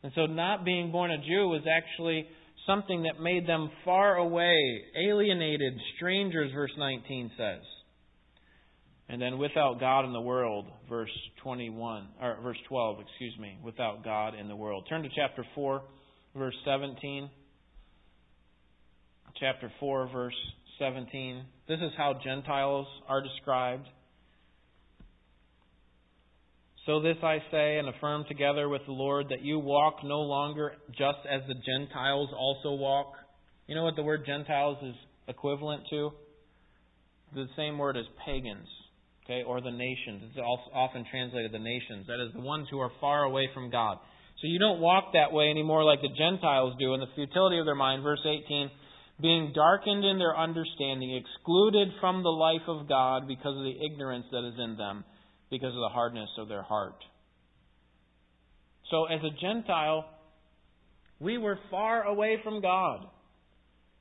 And 0.02 0.12
so 0.14 0.26
not 0.26 0.64
being 0.64 0.92
born 0.92 1.10
a 1.10 1.18
Jew 1.18 1.48
was 1.48 1.62
actually 1.70 2.26
something 2.66 3.02
that 3.02 3.20
made 3.20 3.46
them 3.46 3.70
far 3.84 4.16
away, 4.16 4.82
alienated, 4.96 5.74
strangers, 5.96 6.52
verse 6.54 6.70
19 6.78 7.30
says. 7.36 7.62
And 9.08 9.20
then 9.20 9.38
without 9.38 9.80
God 9.80 10.04
in 10.04 10.12
the 10.12 10.20
world, 10.20 10.66
verse 10.88 11.10
21, 11.42 12.08
or 12.22 12.38
verse 12.42 12.56
12, 12.68 13.00
excuse 13.00 13.36
me, 13.40 13.58
without 13.62 14.04
God 14.04 14.34
in 14.34 14.46
the 14.46 14.54
world. 14.54 14.86
Turn 14.88 15.02
to 15.02 15.08
chapter 15.14 15.44
4, 15.54 15.82
verse 16.36 16.54
17. 16.64 17.28
Chapter 19.40 19.72
4, 19.80 20.10
verse 20.12 20.34
17. 20.78 21.42
This 21.66 21.78
is 21.78 21.92
how 21.96 22.14
Gentiles 22.22 22.86
are 23.08 23.22
described. 23.22 23.86
So 26.84 27.00
this 27.00 27.16
I 27.22 27.38
say 27.50 27.78
and 27.78 27.88
affirm 27.88 28.26
together 28.28 28.68
with 28.68 28.82
the 28.84 28.92
Lord 28.92 29.30
that 29.30 29.40
you 29.40 29.58
walk 29.58 30.04
no 30.04 30.20
longer 30.20 30.72
just 30.90 31.20
as 31.30 31.40
the 31.48 31.54
Gentiles 31.54 32.28
also 32.36 32.72
walk. 32.72 33.14
You 33.66 33.76
know 33.76 33.84
what 33.84 33.96
the 33.96 34.02
word 34.02 34.26
Gentiles 34.26 34.76
is 34.82 34.94
equivalent 35.26 35.84
to? 35.88 36.10
The 37.34 37.46
same 37.56 37.78
word 37.78 37.96
as 37.96 38.04
pagans, 38.26 38.68
okay, 39.24 39.42
or 39.42 39.62
the 39.62 39.70
nations. 39.70 40.22
It's 40.34 40.38
often 40.74 41.06
translated 41.10 41.52
the 41.52 41.58
nations. 41.58 42.06
That 42.08 42.22
is 42.22 42.34
the 42.34 42.40
ones 42.40 42.66
who 42.70 42.78
are 42.80 42.90
far 43.00 43.22
away 43.22 43.48
from 43.54 43.70
God. 43.70 43.96
So 44.42 44.48
you 44.48 44.58
don't 44.58 44.80
walk 44.80 45.12
that 45.14 45.32
way 45.32 45.48
anymore 45.48 45.84
like 45.84 46.02
the 46.02 46.08
Gentiles 46.08 46.74
do 46.78 46.92
in 46.92 47.00
the 47.00 47.06
futility 47.14 47.58
of 47.58 47.64
their 47.64 47.74
mind. 47.74 48.02
Verse 48.02 48.20
18, 48.24 48.70
being 49.20 49.52
darkened 49.54 50.04
in 50.04 50.18
their 50.18 50.36
understanding, 50.36 51.14
excluded 51.14 51.88
from 52.00 52.22
the 52.22 52.30
life 52.30 52.66
of 52.68 52.88
God 52.88 53.28
because 53.28 53.56
of 53.56 53.64
the 53.64 53.74
ignorance 53.84 54.26
that 54.30 54.46
is 54.46 54.54
in 54.58 54.76
them 54.76 55.04
because 55.50 55.74
of 55.74 55.80
the 55.80 55.88
hardness 55.92 56.28
of 56.38 56.48
their 56.48 56.62
heart. 56.62 56.96
So, 58.90 59.04
as 59.04 59.20
a 59.22 59.40
Gentile, 59.40 60.04
we 61.18 61.38
were 61.38 61.58
far 61.70 62.02
away 62.02 62.38
from 62.42 62.60
God 62.60 63.06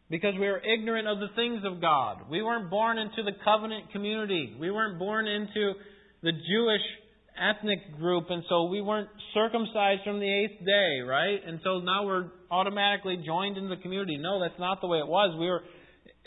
because 0.10 0.34
we 0.34 0.48
were 0.48 0.62
ignorant 0.64 1.08
of 1.08 1.20
the 1.20 1.28
things 1.36 1.62
of 1.66 1.82
God. 1.82 2.30
We 2.30 2.42
weren't 2.42 2.70
born 2.70 2.98
into 2.98 3.24
the 3.24 3.34
covenant 3.44 3.92
community. 3.92 4.56
We 4.60 4.72
weren't 4.72 4.98
born 4.98 5.28
into 5.28 5.74
the 6.24 6.32
Jewish 6.32 6.82
ethnic 7.40 7.98
group, 7.98 8.26
and 8.30 8.44
so 8.50 8.66
we 8.66 8.82
weren't 8.82 9.10
circumcised 9.34 10.02
from 10.04 10.20
the 10.20 10.32
eighth 10.32 10.66
day, 10.66 11.02
right? 11.06 11.40
And 11.46 11.60
so 11.64 11.80
now 11.80 12.06
we're 12.06 12.28
automatically 12.52 13.22
joined 13.26 13.58
into 13.58 13.76
the 13.76 13.82
community. 13.82 14.18
No, 14.18 14.40
that's 14.40 14.60
not 14.60 14.82
the 14.82 14.88
way 14.88 15.00
it 15.00 15.08
was. 15.08 15.38
We 15.40 15.48
were 15.48 15.62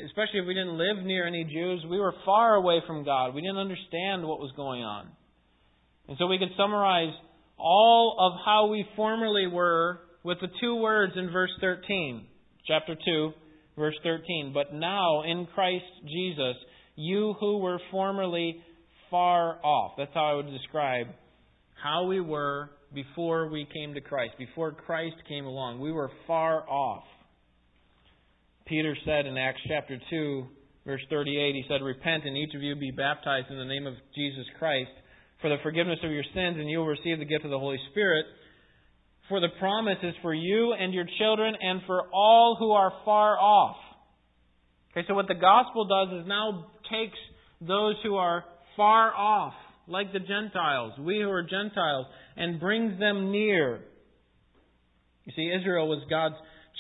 especially 0.05 0.41
if 0.41 0.47
we 0.47 0.55
didn't 0.55 0.79
live 0.79 1.05
near 1.05 1.27
any 1.27 1.45
Jews, 1.45 1.85
we 1.89 1.99
were 1.99 2.15
far 2.25 2.55
away 2.55 2.81
from 2.87 3.05
God. 3.05 3.35
We 3.35 3.41
didn't 3.41 3.59
understand 3.59 4.27
what 4.27 4.41
was 4.41 4.53
going 4.57 4.83
on. 4.83 5.09
And 6.09 6.17
so 6.19 6.27
we 6.27 6.39
could 6.39 6.51
summarize 6.57 7.13
all 7.59 8.17
of 8.19 8.41
how 8.45 8.67
we 8.67 8.87
formerly 8.97 9.47
were 9.47 10.01
with 10.25 10.39
the 10.41 10.49
two 10.61 10.77
words 10.77 11.13
in 11.17 11.31
verse 11.31 11.51
13, 11.61 12.27
chapter 12.67 12.95
2, 12.95 13.33
verse 13.79 13.95
13. 14.03 14.53
But 14.55 14.75
now 14.75 15.23
in 15.23 15.47
Christ 15.55 15.85
Jesus, 16.07 16.57
you 16.97 17.35
who 17.39 17.59
were 17.59 17.79
formerly 17.91 18.61
far 19.11 19.59
off. 19.65 19.93
That's 19.97 20.13
how 20.15 20.33
I 20.33 20.35
would 20.35 20.51
describe 20.51 21.09
how 21.83 22.05
we 22.05 22.21
were 22.21 22.71
before 22.95 23.49
we 23.49 23.67
came 23.73 23.95
to 23.95 24.01
Christ, 24.01 24.35
before 24.39 24.73
Christ 24.73 25.17
came 25.29 25.47
along. 25.47 25.81
We 25.81 25.93
were 25.93 26.11
far 26.27 26.69
off. 26.69 27.05
Peter 28.67 28.97
said 29.05 29.27
in 29.27 29.37
Acts 29.37 29.61
chapter 29.67 29.99
2, 30.11 30.47
verse 30.87 31.01
38, 31.11 31.55
he 31.55 31.65
said, 31.69 31.83
Repent 31.83 32.25
and 32.25 32.37
each 32.37 32.55
of 32.55 32.63
you 32.63 32.77
be 32.77 32.91
baptized 32.91 33.51
in 33.51 33.59
the 33.59 33.65
name 33.65 33.87
of 33.87 33.95
Jesus 34.15 34.45
Christ 34.59 34.91
for 35.41 35.51
the 35.51 35.57
forgiveness 35.63 35.99
of 36.05 36.13
your 36.13 36.23
sins, 36.35 36.57
and 36.59 36.71
you 36.71 36.79
will 36.79 36.87
receive 36.87 37.19
the 37.19 37.25
gift 37.25 37.45
of 37.45 37.51
the 37.51 37.59
Holy 37.59 37.79
Spirit. 37.91 38.27
For 39.29 39.41
the 39.41 39.49
promise 39.59 39.99
is 40.03 40.15
for 40.23 40.33
you 40.33 40.75
and 40.79 40.95
your 40.95 41.07
children 41.19 41.55
and 41.61 41.81
for 41.87 42.03
all 42.13 42.57
who 42.59 42.71
are 42.73 42.93
far 43.05 43.39
off. 43.39 43.77
Okay, 44.93 45.07
so 45.09 45.15
what 45.15 45.27
the 45.27 45.35
gospel 45.35 45.87
does 45.87 46.21
is 46.21 46.29
now 46.29 46.67
takes 46.91 47.19
those 47.61 47.97
who 48.05 48.17
are 48.17 48.45
far 48.77 49.13
off, 49.15 49.55
like 49.87 50.13
the 50.13 50.21
Gentiles, 50.21 50.93
we 50.99 51.21
who 51.21 51.31
are 51.31 51.43
Gentiles, 51.43 52.07
and 52.37 52.61
brings 52.61 52.99
them 52.99 53.31
near. 53.31 53.81
You 55.25 55.33
see, 55.37 55.53
Israel 55.61 55.89
was 55.89 56.03
God's 56.09 56.37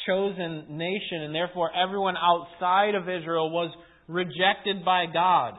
chosen 0.06 0.76
nation, 0.76 1.22
and 1.22 1.34
therefore 1.34 1.70
everyone 1.74 2.16
outside 2.16 2.94
of 2.94 3.02
Israel 3.02 3.50
was 3.50 3.74
rejected 4.08 4.84
by 4.84 5.06
God. 5.12 5.54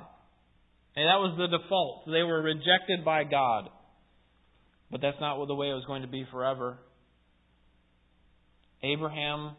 And 0.96 1.08
that 1.08 1.20
was 1.20 1.36
the 1.38 1.58
default. 1.58 2.06
They 2.06 2.24
were 2.24 2.42
rejected 2.42 3.04
by 3.04 3.24
God. 3.24 3.70
But 4.92 5.02
that's 5.02 5.18
not 5.20 5.44
the 5.48 5.56
way 5.56 5.70
it 5.70 5.74
was 5.74 5.86
going 5.86 6.04
to 6.04 6.08
be 6.08 6.26
forever. 6.32 6.78
Abraham, 8.84 9.56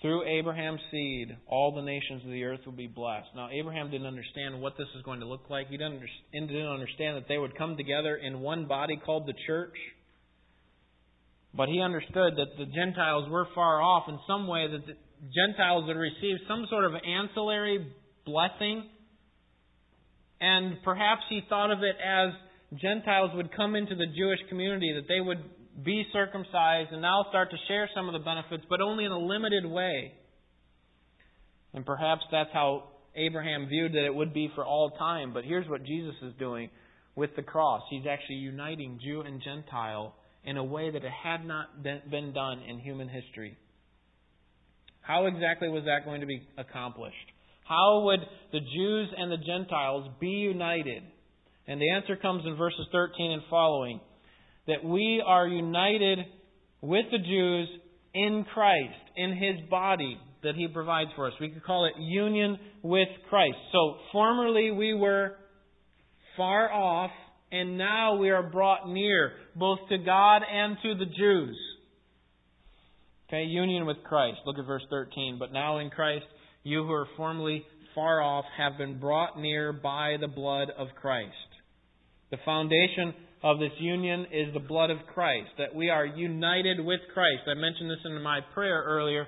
through 0.00 0.24
Abraham's 0.28 0.80
seed, 0.92 1.36
all 1.48 1.74
the 1.74 1.82
nations 1.82 2.22
of 2.24 2.30
the 2.30 2.44
earth 2.44 2.60
will 2.64 2.72
be 2.72 2.86
blessed. 2.86 3.28
Now, 3.34 3.48
Abraham 3.50 3.90
didn't 3.90 4.06
understand 4.06 4.60
what 4.60 4.76
this 4.78 4.86
is 4.96 5.02
going 5.02 5.20
to 5.20 5.26
look 5.26 5.50
like. 5.50 5.68
He 5.68 5.76
didn't 5.76 6.00
understand 6.66 7.16
that 7.16 7.26
they 7.28 7.36
would 7.36 7.58
come 7.58 7.76
together 7.76 8.14
in 8.14 8.38
one 8.40 8.68
body 8.68 8.96
called 9.04 9.26
the 9.26 9.34
church. 9.46 9.74
But 11.52 11.68
he 11.68 11.80
understood 11.80 12.36
that 12.36 12.56
the 12.58 12.66
Gentiles 12.66 13.28
were 13.28 13.48
far 13.56 13.82
off 13.82 14.04
in 14.08 14.18
some 14.28 14.46
way, 14.46 14.68
that 14.70 14.86
the 14.86 14.94
Gentiles 15.34 15.84
would 15.88 15.96
receive 15.96 16.36
some 16.46 16.66
sort 16.70 16.84
of 16.84 16.92
ancillary 16.94 17.92
blessing. 18.24 18.84
And 20.40 20.76
perhaps 20.84 21.22
he 21.28 21.40
thought 21.48 21.72
of 21.72 21.82
it 21.82 21.96
as 21.96 22.32
Gentiles 22.80 23.30
would 23.34 23.50
come 23.56 23.74
into 23.74 23.96
the 23.96 24.06
Jewish 24.06 24.38
community, 24.48 24.92
that 24.94 25.08
they 25.08 25.20
would 25.20 25.42
be 25.84 26.04
circumcised 26.12 26.90
and 26.92 27.02
now 27.02 27.26
start 27.28 27.50
to 27.50 27.56
share 27.68 27.88
some 27.94 28.08
of 28.08 28.12
the 28.12 28.24
benefits, 28.24 28.64
but 28.68 28.80
only 28.80 29.04
in 29.04 29.12
a 29.12 29.18
limited 29.18 29.64
way. 29.64 30.12
And 31.74 31.84
perhaps 31.84 32.22
that's 32.30 32.50
how 32.52 32.84
Abraham 33.14 33.68
viewed 33.68 33.92
that 33.92 34.04
it 34.04 34.14
would 34.14 34.32
be 34.32 34.50
for 34.54 34.64
all 34.64 34.90
time. 34.90 35.32
But 35.32 35.44
here's 35.44 35.68
what 35.68 35.84
Jesus 35.84 36.14
is 36.22 36.32
doing 36.38 36.70
with 37.14 37.30
the 37.36 37.42
cross 37.42 37.82
He's 37.90 38.06
actually 38.08 38.36
uniting 38.36 38.98
Jew 39.04 39.20
and 39.22 39.42
Gentile 39.42 40.14
in 40.44 40.56
a 40.56 40.64
way 40.64 40.90
that 40.90 41.04
it 41.04 41.12
had 41.22 41.44
not 41.44 41.82
been 41.82 42.32
done 42.32 42.62
in 42.68 42.78
human 42.78 43.08
history. 43.08 43.56
How 45.00 45.26
exactly 45.26 45.68
was 45.68 45.84
that 45.84 46.04
going 46.04 46.20
to 46.20 46.26
be 46.26 46.42
accomplished? 46.56 47.16
How 47.64 48.02
would 48.04 48.20
the 48.52 48.60
Jews 48.60 49.08
and 49.16 49.30
the 49.30 49.36
Gentiles 49.36 50.08
be 50.20 50.28
united? 50.28 51.02
And 51.66 51.80
the 51.80 51.90
answer 51.90 52.16
comes 52.16 52.44
in 52.46 52.56
verses 52.56 52.86
13 52.92 53.32
and 53.32 53.42
following 53.50 54.00
that 54.68 54.84
we 54.84 55.22
are 55.26 55.48
united 55.48 56.20
with 56.80 57.06
the 57.10 57.18
Jews 57.18 57.68
in 58.14 58.46
Christ, 58.54 58.94
in 59.16 59.32
His 59.32 59.68
body 59.68 60.16
that 60.44 60.54
He 60.54 60.68
provides 60.68 61.10
for 61.16 61.26
us. 61.26 61.32
We 61.40 61.48
could 61.48 61.64
call 61.64 61.86
it 61.86 62.00
union 62.00 62.58
with 62.82 63.08
Christ. 63.28 63.56
So, 63.72 63.96
formerly 64.12 64.70
we 64.70 64.94
were 64.94 65.32
far 66.36 66.72
off 66.72 67.10
and 67.50 67.78
now 67.78 68.16
we 68.16 68.30
are 68.30 68.42
brought 68.42 68.88
near, 68.88 69.32
both 69.56 69.78
to 69.88 69.98
God 69.98 70.42
and 70.50 70.76
to 70.82 70.94
the 70.94 71.06
Jews. 71.06 71.58
Okay, 73.28 73.44
union 73.44 73.86
with 73.86 73.98
Christ. 74.04 74.38
Look 74.46 74.58
at 74.58 74.66
verse 74.66 74.84
13. 74.90 75.36
But 75.38 75.52
now 75.52 75.78
in 75.78 75.90
Christ, 75.90 76.26
you 76.62 76.82
who 76.82 76.88
were 76.88 77.08
formerly 77.16 77.64
far 77.94 78.20
off 78.22 78.44
have 78.56 78.78
been 78.78 79.00
brought 79.00 79.38
near 79.38 79.72
by 79.72 80.16
the 80.20 80.28
blood 80.28 80.68
of 80.76 80.88
Christ. 81.00 81.32
The 82.30 82.38
foundation 82.44 83.14
of 83.42 83.58
this 83.58 83.72
union 83.78 84.26
is 84.32 84.52
the 84.52 84.60
blood 84.60 84.90
of 84.90 84.98
Christ, 85.14 85.50
that 85.58 85.74
we 85.74 85.90
are 85.90 86.04
united 86.04 86.84
with 86.84 87.00
Christ. 87.14 87.42
I 87.46 87.54
mentioned 87.54 87.90
this 87.90 87.98
in 88.04 88.20
my 88.22 88.40
prayer 88.54 88.82
earlier 88.84 89.26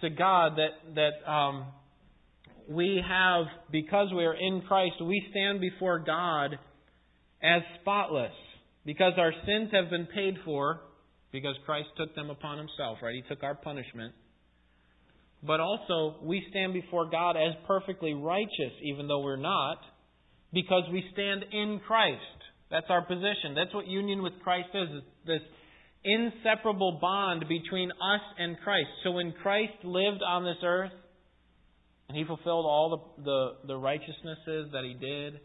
to 0.00 0.10
God 0.10 0.52
that, 0.56 0.94
that 0.94 1.30
um, 1.30 1.66
we 2.68 3.02
have, 3.06 3.46
because 3.70 4.08
we 4.14 4.24
are 4.24 4.34
in 4.34 4.62
Christ, 4.68 4.94
we 5.02 5.22
stand 5.30 5.60
before 5.60 5.98
God 5.98 6.58
as 7.42 7.62
spotless 7.80 8.32
because 8.84 9.12
our 9.18 9.32
sins 9.46 9.70
have 9.72 9.90
been 9.90 10.06
paid 10.06 10.34
for 10.44 10.80
because 11.32 11.56
Christ 11.66 11.88
took 11.96 12.14
them 12.14 12.30
upon 12.30 12.58
himself, 12.58 12.98
right? 13.02 13.14
He 13.14 13.22
took 13.28 13.42
our 13.42 13.54
punishment. 13.54 14.14
But 15.42 15.60
also, 15.60 16.16
we 16.22 16.42
stand 16.50 16.72
before 16.72 17.10
God 17.10 17.32
as 17.36 17.54
perfectly 17.66 18.14
righteous, 18.14 18.72
even 18.82 19.08
though 19.08 19.20
we're 19.20 19.36
not, 19.36 19.78
because 20.52 20.84
we 20.92 21.04
stand 21.12 21.44
in 21.52 21.80
Christ. 21.86 22.20
That's 22.74 22.90
our 22.90 23.02
position. 23.02 23.54
That's 23.54 23.72
what 23.72 23.86
union 23.86 24.20
with 24.20 24.32
Christ 24.42 24.70
is 24.74 24.88
is 24.96 25.02
this 25.26 25.40
inseparable 26.02 26.98
bond 27.00 27.44
between 27.48 27.92
us 27.92 28.20
and 28.36 28.58
Christ. 28.64 28.88
So 29.04 29.12
when 29.12 29.30
Christ 29.30 29.74
lived 29.84 30.22
on 30.26 30.42
this 30.42 30.56
earth, 30.64 30.90
and 32.08 32.18
he 32.18 32.24
fulfilled 32.24 32.66
all 32.66 33.14
the, 33.16 33.22
the, 33.22 33.68
the 33.68 33.76
righteousnesses 33.76 34.72
that 34.72 34.82
he 34.82 34.94
did, 34.94 35.38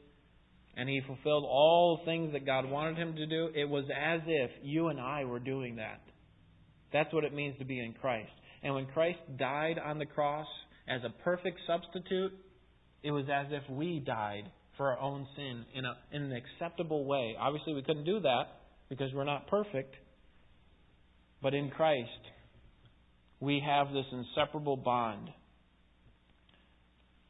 and 0.76 0.90
he 0.90 1.02
fulfilled 1.06 1.44
all 1.48 2.00
the 2.00 2.06
things 2.12 2.34
that 2.34 2.48
God 2.48 2.66
wanted 2.66 2.98
him 2.98 3.16
to 3.16 3.28
do, 3.28 3.50
it 3.54 3.70
was 3.70 3.86
as 3.96 4.22
if 4.26 4.50
you 4.64 4.88
and 4.88 5.00
I 5.00 5.26
were 5.26 5.40
doing 5.40 5.76
that. 5.76 6.02
That's 6.92 7.14
what 7.14 7.26
it 7.26 7.34
means 7.36 7.60
to 7.60 7.66
be 7.66 7.80
in 7.80 7.94
Christ. 7.94 8.32
And 8.64 8.74
when 8.74 8.88
Christ 8.88 9.20
died 9.38 9.78
on 9.78 10.00
the 10.00 10.08
cross 10.08 10.48
as 10.88 11.02
a 11.04 11.14
perfect 11.24 11.60
substitute, 11.68 12.32
it 13.04 13.12
was 13.12 13.26
as 13.32 13.52
if 13.52 13.70
we 13.70 14.00
died 14.00 14.46
for 14.80 14.92
our 14.94 15.00
own 15.00 15.28
sin 15.36 15.66
in, 15.76 15.84
a, 15.84 15.98
in 16.14 16.22
an 16.22 16.32
acceptable 16.32 17.04
way. 17.04 17.36
Obviously, 17.38 17.74
we 17.74 17.84
couldn't 17.84 18.06
do 18.06 18.22
that 18.22 18.44
because 18.88 19.12
we're 19.14 19.26
not 19.26 19.46
perfect. 19.48 19.94
But 21.44 21.54
in 21.54 21.70
Christ, 21.70 22.10
we 23.42 23.62
have 23.66 23.92
this 23.92 24.06
inseparable 24.10 24.78
bond. 24.78 25.28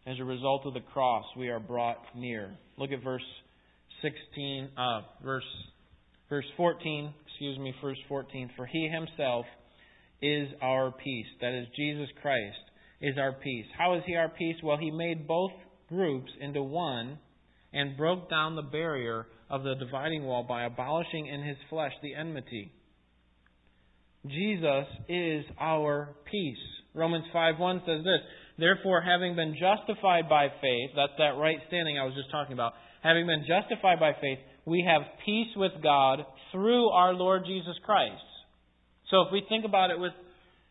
As 0.06 0.18
a 0.20 0.24
result 0.24 0.68
of 0.68 0.76
the 0.76 0.80
cross, 0.94 1.26
we 1.36 1.50
are 1.50 1.60
brought 1.60 1.98
near. 2.16 2.56
Look 2.78 2.92
at 2.92 3.04
verse 3.04 3.26
16, 4.04 4.70
uh, 4.78 5.02
verse 5.26 5.44
verse 6.30 6.46
14. 6.56 7.12
Excuse 7.28 7.58
me, 7.58 7.74
verse 7.82 7.98
14. 8.08 8.52
For 8.56 8.68
He 8.68 8.90
Himself 8.94 9.48
is 10.22 10.50
our 10.62 10.92
peace. 10.92 11.28
That 11.42 11.54
is 11.60 11.66
Jesus 11.76 12.10
Christ 12.22 12.58
is 13.02 13.18
our 13.18 13.34
peace. 13.34 13.66
How 13.76 13.96
is 13.96 14.04
He 14.06 14.16
our 14.16 14.30
peace? 14.30 14.56
Well, 14.64 14.78
He 14.78 14.92
made 14.92 15.28
both 15.28 15.52
groups 15.90 16.32
into 16.40 16.62
one 16.62 17.18
and 17.74 17.98
broke 17.98 18.30
down 18.30 18.56
the 18.56 18.62
barrier 18.62 19.28
of 19.50 19.64
the 19.64 19.76
dividing 19.76 20.24
wall 20.24 20.44
by 20.48 20.64
abolishing 20.64 21.28
in 21.28 21.44
His 21.44 21.58
flesh 21.70 21.94
the 22.02 22.16
enmity. 22.16 22.72
Jesus 24.26 24.86
is 25.08 25.46
our 25.60 26.16
peace. 26.30 26.58
Romans 26.94 27.26
5:1 27.34 27.86
says 27.86 28.04
this, 28.04 28.22
Therefore, 28.58 29.02
having 29.02 29.36
been 29.36 29.56
justified 29.58 30.28
by 30.28 30.50
faith, 30.62 30.92
that's 30.96 31.18
that 31.18 31.38
right 31.38 31.60
standing 31.68 31.98
I 31.98 32.04
was 32.04 32.14
just 32.14 32.30
talking 32.30 32.54
about, 32.54 32.74
having 33.02 33.26
been 33.26 33.46
justified 33.48 34.00
by 34.00 34.14
faith, 34.20 34.40
we 34.66 34.84
have 34.86 35.02
peace 35.26 35.56
with 35.56 35.72
God 35.82 36.26
through 36.52 36.90
our 36.90 37.14
Lord 37.14 37.44
Jesus 37.46 37.76
Christ. 37.86 38.22
So 39.10 39.22
if 39.22 39.32
we 39.32 39.44
think 39.48 39.66
about 39.66 39.92
it 39.92 40.00
with 40.00 40.12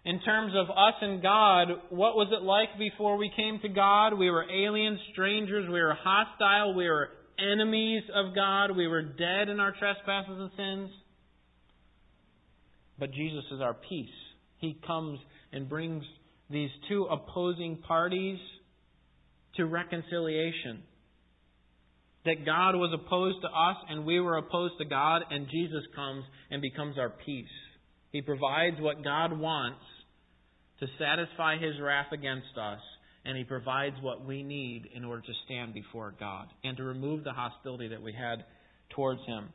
in 0.08 0.20
terms 0.20 0.54
of 0.56 0.70
us 0.70 0.94
and 1.02 1.20
God, 1.20 1.68
what 1.90 2.16
was 2.16 2.28
it 2.32 2.42
like 2.42 2.78
before 2.78 3.18
we 3.18 3.30
came 3.36 3.60
to 3.60 3.68
God? 3.68 4.14
We 4.18 4.30
were 4.30 4.50
aliens, 4.50 4.98
strangers, 5.12 5.66
we 5.66 5.82
were 5.82 5.94
hostile, 6.02 6.74
we 6.74 6.88
were 6.88 7.10
enemies 7.38 8.04
of 8.14 8.34
God, 8.34 8.74
we 8.74 8.86
were 8.86 9.02
dead 9.02 9.50
in 9.50 9.60
our 9.60 9.74
trespasses 9.78 10.30
and 10.30 10.50
sins. 10.56 10.90
But 12.98 13.12
Jesus 13.12 13.44
is 13.52 13.60
our 13.60 13.74
peace. 13.74 14.08
He 14.56 14.80
comes 14.86 15.18
and 15.52 15.68
brings 15.68 16.04
these 16.48 16.70
two 16.88 17.04
opposing 17.04 17.76
parties 17.86 18.38
to 19.56 19.66
reconciliation. 19.66 20.84
That 22.24 22.46
God 22.46 22.76
was 22.76 22.98
opposed 22.98 23.42
to 23.42 23.48
us 23.48 23.76
and 23.90 24.06
we 24.06 24.20
were 24.20 24.38
opposed 24.38 24.78
to 24.78 24.86
God, 24.86 25.20
and 25.30 25.48
Jesus 25.50 25.82
comes 25.94 26.24
and 26.50 26.62
becomes 26.62 26.96
our 26.96 27.10
peace. 27.10 27.44
He 28.10 28.22
provides 28.22 28.76
what 28.80 29.04
God 29.04 29.38
wants 29.38 29.84
to 30.80 30.86
satisfy 30.98 31.58
His 31.58 31.80
wrath 31.80 32.12
against 32.12 32.56
us, 32.60 32.80
and 33.24 33.36
He 33.36 33.44
provides 33.44 33.96
what 34.00 34.24
we 34.24 34.42
need 34.42 34.88
in 34.94 35.04
order 35.04 35.22
to 35.22 35.32
stand 35.44 35.74
before 35.74 36.14
God 36.18 36.46
and 36.64 36.76
to 36.76 36.84
remove 36.84 37.24
the 37.24 37.32
hostility 37.32 37.88
that 37.88 38.02
we 38.02 38.12
had 38.12 38.44
towards 38.94 39.20
Him. 39.26 39.48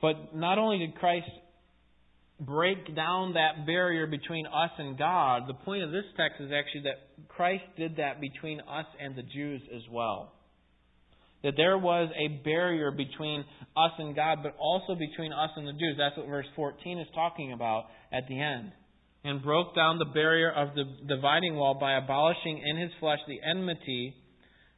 But 0.00 0.34
not 0.34 0.58
only 0.58 0.78
did 0.78 0.96
Christ 0.96 1.30
break 2.40 2.94
down 2.94 3.34
that 3.34 3.66
barrier 3.66 4.06
between 4.06 4.46
us 4.46 4.70
and 4.78 4.98
God, 4.98 5.44
the 5.46 5.54
point 5.54 5.82
of 5.82 5.92
this 5.92 6.04
text 6.16 6.40
is 6.40 6.50
actually 6.52 6.82
that 6.82 7.28
Christ 7.28 7.64
did 7.76 7.96
that 7.96 8.20
between 8.20 8.60
us 8.60 8.86
and 9.00 9.16
the 9.16 9.22
Jews 9.22 9.62
as 9.74 9.82
well. 9.90 10.32
That 11.42 11.54
there 11.56 11.78
was 11.78 12.10
a 12.16 12.42
barrier 12.42 12.90
between 12.90 13.44
us 13.76 13.92
and 13.98 14.16
God, 14.16 14.38
but 14.42 14.56
also 14.58 14.94
between 14.94 15.32
us 15.32 15.50
and 15.56 15.66
the 15.66 15.72
Jews. 15.72 15.96
That's 15.98 16.16
what 16.16 16.26
verse 16.26 16.46
14 16.56 16.98
is 16.98 17.06
talking 17.14 17.52
about 17.52 17.84
at 18.12 18.26
the 18.28 18.40
end. 18.40 18.72
And 19.24 19.42
broke 19.42 19.74
down 19.74 19.98
the 19.98 20.04
barrier 20.04 20.50
of 20.50 20.74
the 20.74 20.84
dividing 21.08 21.56
wall 21.56 21.78
by 21.80 21.96
abolishing 21.96 22.62
in 22.64 22.76
his 22.76 22.90
flesh 23.00 23.20
the 23.26 23.40
enmity 23.42 24.14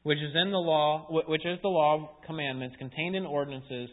which 0.05 0.19
is 0.19 0.33
in 0.41 0.53
the 0.53 0.59
law, 0.59 1.05
which 1.27 1.45
is 1.45 1.59
the 1.63 1.69
law 1.69 1.97
of 1.97 2.27
commandments 2.27 2.77
contained 2.79 3.17
in 3.17 3.27
ordinances 3.27 3.91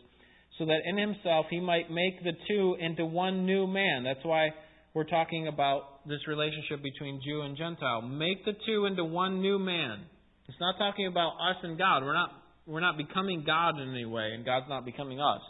so 0.60 0.65
that 0.65 0.81
in 0.86 0.95
himself 0.95 1.48
he 1.50 1.60
might 1.60 1.89
make 1.89 2.24
the 2.24 2.33
two 2.48 2.75
into 2.79 3.03
one 3.03 3.47
new 3.47 3.65
man. 3.65 4.04
That's 4.04 4.23
why 4.23 4.49
we're 4.93 5.06
talking 5.06 5.47
about 5.47 6.08
this 6.08 6.19
relationship 6.27 6.84
between 6.84 7.19
Jew 7.25 7.41
and 7.41 7.58
Gentile. 7.58 8.04
Make 8.04 8.45
the 8.45 8.54
two 8.63 8.86
into 8.86 9.04
one 9.04 9.41
new 9.41 9.58
man. 9.58 10.01
It's 10.47 10.60
not 10.60 10.75
talking 10.77 11.08
about 11.08 11.30
us 11.30 11.58
and 11.63 11.80
God. 11.80 12.04
We're 12.04 12.13
not 12.13 12.30
we're 12.67 12.80
not 12.80 12.95
becoming 12.95 13.43
God 13.45 13.82
in 13.82 13.89
any 13.89 14.06
way, 14.06 14.32
and 14.34 14.45
God's 14.45 14.67
not 14.69 14.86
becoming 14.86 15.19
us. 15.19 15.41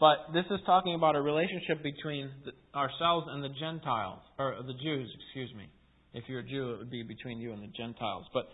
But 0.00 0.32
this 0.32 0.46
is 0.50 0.58
talking 0.64 0.94
about 0.94 1.14
a 1.14 1.20
relationship 1.20 1.82
between 1.82 2.30
the, 2.46 2.52
ourselves 2.76 3.26
and 3.30 3.44
the 3.44 3.50
Gentiles, 3.60 4.20
or 4.38 4.56
the 4.66 4.72
Jews, 4.82 5.10
excuse 5.26 5.54
me. 5.54 5.68
If 6.14 6.24
you're 6.26 6.40
a 6.40 6.48
Jew, 6.48 6.72
it 6.72 6.78
would 6.78 6.90
be 6.90 7.02
between 7.02 7.38
you 7.38 7.52
and 7.52 7.62
the 7.62 7.70
Gentiles. 7.76 8.24
But 8.32 8.48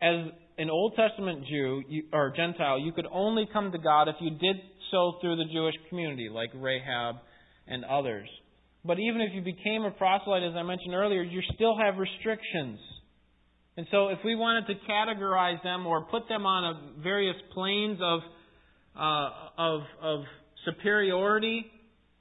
as 0.00 0.30
an 0.58 0.70
Old 0.70 0.94
Testament 0.96 1.46
Jew 1.48 1.82
or 2.12 2.32
Gentile, 2.36 2.78
you 2.78 2.92
could 2.92 3.06
only 3.10 3.48
come 3.52 3.72
to 3.72 3.78
God 3.78 4.08
if 4.08 4.16
you 4.20 4.30
did 4.30 4.56
so 4.90 5.14
through 5.20 5.36
the 5.36 5.50
Jewish 5.50 5.74
community, 5.88 6.28
like 6.30 6.50
Rahab 6.54 7.16
and 7.66 7.84
others. 7.84 8.28
But 8.84 8.98
even 9.00 9.20
if 9.22 9.34
you 9.34 9.42
became 9.42 9.84
a 9.84 9.90
proselyte, 9.90 10.42
as 10.42 10.54
I 10.54 10.62
mentioned 10.62 10.94
earlier, 10.94 11.22
you 11.22 11.40
still 11.54 11.76
have 11.76 11.96
restrictions. 11.96 12.78
And 13.76 13.86
so, 13.90 14.08
if 14.08 14.18
we 14.24 14.34
wanted 14.34 14.66
to 14.66 14.74
categorize 14.90 15.62
them 15.62 15.86
or 15.86 16.04
put 16.04 16.28
them 16.28 16.46
on 16.46 16.64
a 16.64 17.02
various 17.02 17.36
planes 17.54 17.98
of, 18.02 18.20
uh, 18.98 19.30
of, 19.56 19.80
of 20.02 20.20
superiority, 20.64 21.66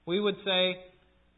we 0.05 0.19
would 0.19 0.35
say 0.45 0.75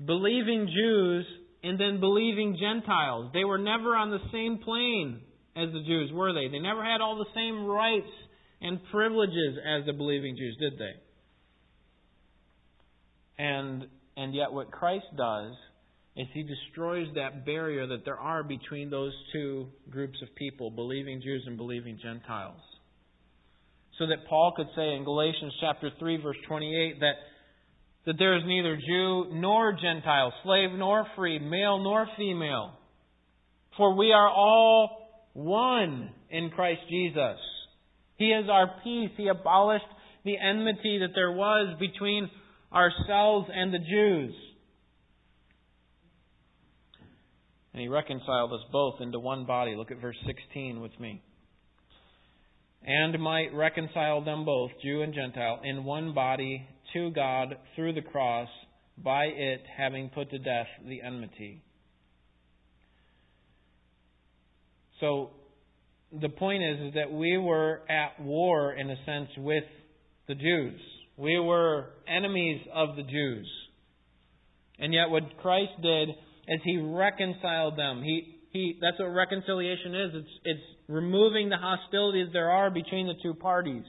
believing 0.05 0.67
Jews 0.67 1.25
and 1.63 1.79
then 1.79 1.99
believing 1.99 2.57
Gentiles. 2.59 3.31
They 3.33 3.43
were 3.43 3.57
never 3.57 3.95
on 3.95 4.11
the 4.11 4.19
same 4.31 4.59
plane 4.63 5.21
as 5.55 5.71
the 5.73 5.83
Jews, 5.85 6.11
were 6.13 6.33
they? 6.33 6.47
They 6.47 6.59
never 6.59 6.83
had 6.83 7.01
all 7.01 7.17
the 7.17 7.25
same 7.35 7.65
rights 7.65 8.11
and 8.61 8.79
privileges 8.91 9.57
as 9.65 9.85
the 9.85 9.93
believing 9.93 10.35
Jews, 10.37 10.57
did 10.59 10.73
they? 10.77 10.93
And 13.43 13.87
and 14.17 14.35
yet 14.35 14.51
what 14.51 14.69
Christ 14.71 15.05
does 15.17 15.53
is 16.17 16.27
he 16.33 16.43
destroys 16.43 17.07
that 17.15 17.45
barrier 17.45 17.87
that 17.87 18.03
there 18.03 18.19
are 18.19 18.43
between 18.43 18.89
those 18.89 19.13
two 19.31 19.67
groups 19.89 20.17
of 20.21 20.35
people, 20.35 20.69
believing 20.69 21.21
Jews 21.21 21.43
and 21.47 21.55
believing 21.55 21.97
Gentiles. 22.03 22.59
So 23.99 24.07
that 24.07 24.25
Paul 24.27 24.53
could 24.55 24.67
say 24.75 24.95
in 24.95 25.03
Galatians 25.03 25.53
chapter 25.61 25.91
3 25.99 26.21
verse 26.23 26.37
28 26.47 27.01
that 27.01 27.13
that 28.05 28.15
there 28.17 28.37
is 28.37 28.43
neither 28.45 28.75
Jew 28.75 29.25
nor 29.33 29.73
Gentile, 29.73 30.33
slave 30.43 30.69
nor 30.75 31.05
free, 31.15 31.37
male 31.37 31.77
nor 31.79 32.07
female. 32.17 32.71
For 33.77 33.95
we 33.95 34.11
are 34.11 34.29
all 34.29 35.09
one 35.33 36.09
in 36.29 36.49
Christ 36.49 36.81
Jesus. 36.89 37.37
He 38.15 38.27
is 38.27 38.49
our 38.49 38.71
peace. 38.83 39.11
He 39.15 39.27
abolished 39.27 39.85
the 40.25 40.37
enmity 40.37 40.99
that 41.01 41.13
there 41.13 41.31
was 41.31 41.77
between 41.79 42.29
ourselves 42.73 43.47
and 43.53 43.73
the 43.73 43.79
Jews. 43.79 44.33
And 47.73 47.81
he 47.81 47.89
reconciled 47.89 48.51
us 48.53 48.61
both 48.71 48.95
into 49.01 49.19
one 49.19 49.45
body. 49.45 49.75
Look 49.75 49.91
at 49.91 50.01
verse 50.01 50.17
16 50.25 50.81
with 50.81 50.97
me. 50.99 51.21
And 52.83 53.19
might 53.19 53.53
reconcile 53.53 54.23
them 54.23 54.45
both, 54.45 54.71
Jew 54.81 55.01
and 55.01 55.13
Gentile, 55.13 55.59
in 55.63 55.83
one 55.83 56.13
body 56.13 56.67
to 56.93 57.11
God 57.11 57.55
through 57.75 57.93
the 57.93 58.01
cross, 58.01 58.47
by 58.97 59.25
it 59.25 59.61
having 59.77 60.09
put 60.09 60.29
to 60.31 60.39
death 60.39 60.67
the 60.87 61.01
enmity. 61.01 61.61
So 64.99 65.31
the 66.11 66.29
point 66.29 66.63
is, 66.63 66.87
is 66.87 66.93
that 66.95 67.11
we 67.11 67.37
were 67.37 67.81
at 67.89 68.21
war, 68.21 68.73
in 68.73 68.89
a 68.89 68.95
sense, 69.05 69.29
with 69.37 69.63
the 70.27 70.35
Jews. 70.35 70.79
We 71.17 71.39
were 71.39 71.89
enemies 72.07 72.61
of 72.73 72.95
the 72.95 73.03
Jews. 73.03 73.49
And 74.79 74.93
yet 74.93 75.09
what 75.09 75.37
Christ 75.41 75.71
did 75.81 76.09
is 76.09 76.61
he 76.63 76.77
reconciled 76.77 77.77
them. 77.77 78.01
He, 78.03 78.38
he, 78.51 78.77
that's 78.81 78.99
what 78.99 79.07
reconciliation 79.07 79.95
is. 79.95 80.11
It's, 80.15 80.29
it's 80.43 80.63
removing 80.87 81.49
the 81.49 81.57
hostilities 81.57 82.29
there 82.33 82.49
are 82.49 82.71
between 82.71 83.07
the 83.07 83.13
two 83.21 83.33
parties. 83.33 83.83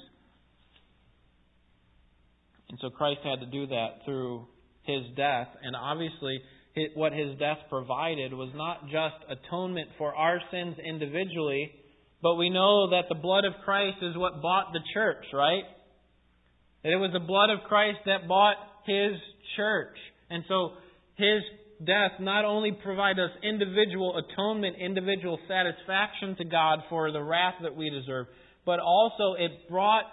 And 2.69 2.79
so 2.81 2.91
Christ 2.91 3.21
had 3.25 3.41
to 3.41 3.47
do 3.47 3.67
that 3.69 4.05
through 4.05 4.47
his 4.83 5.03
death. 5.17 5.49
And 5.63 5.75
obviously, 5.75 6.41
what 6.95 7.13
his 7.13 7.39
death 7.39 7.59
provided 7.69 8.33
was 8.33 8.51
not 8.55 8.85
just 8.85 9.17
atonement 9.29 9.89
for 9.99 10.15
our 10.15 10.41
sins 10.51 10.77
individually, 10.79 11.73
but 12.23 12.37
we 12.37 12.51
know 12.51 12.91
that 12.91 13.05
the 13.09 13.15
blood 13.15 13.45
of 13.45 13.55
Christ 13.65 13.99
is 14.03 14.17
what 14.17 14.43
bought 14.43 14.73
the 14.73 14.81
church, 14.95 15.25
right? 15.33 15.65
That 16.85 16.93
it 16.93 16.97
was 16.97 17.11
the 17.13 17.21
blood 17.21 17.51
of 17.51 17.61
Christ 17.67 17.99
that 18.07 18.29
bought 18.29 18.57
his 18.87 19.13
church. 19.57 19.97
And 20.29 20.45
so 20.49 20.73
his 21.17 21.43
death 21.85 22.13
not 22.21 22.45
only 22.45 22.73
provided 22.73 23.25
us 23.25 23.31
individual 23.43 24.17
atonement, 24.19 24.77
individual 24.81 25.39
satisfaction 25.49 26.37
to 26.37 26.45
God 26.45 26.81
for 26.89 27.11
the 27.13 27.23
wrath 27.23 27.55
that 27.63 27.75
we 27.75 27.91
deserve, 27.91 28.27
but 28.67 28.81
also 28.81 29.35
it 29.39 29.69
brought 29.69 30.05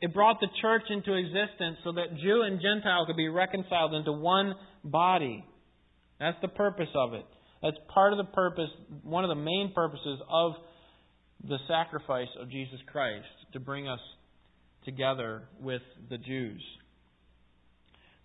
it 0.00 0.12
brought 0.12 0.40
the 0.40 0.48
church 0.60 0.82
into 0.90 1.14
existence 1.14 1.78
so 1.84 1.92
that 1.92 2.16
Jew 2.20 2.42
and 2.42 2.60
Gentile 2.60 3.06
could 3.06 3.16
be 3.16 3.28
reconciled 3.28 3.94
into 3.94 4.12
one 4.12 4.54
body. 4.82 5.44
That's 6.18 6.36
the 6.42 6.48
purpose 6.48 6.88
of 6.94 7.14
it. 7.14 7.24
That's 7.62 7.76
part 7.92 8.12
of 8.12 8.18
the 8.18 8.32
purpose, 8.32 8.70
one 9.02 9.24
of 9.24 9.28
the 9.28 9.42
main 9.42 9.72
purposes 9.74 10.20
of 10.28 10.52
the 11.46 11.58
sacrifice 11.68 12.28
of 12.40 12.50
Jesus 12.50 12.80
Christ 12.90 13.26
to 13.52 13.60
bring 13.60 13.86
us 13.88 14.00
together 14.84 15.44
with 15.60 15.82
the 16.10 16.18
Jews. 16.18 16.62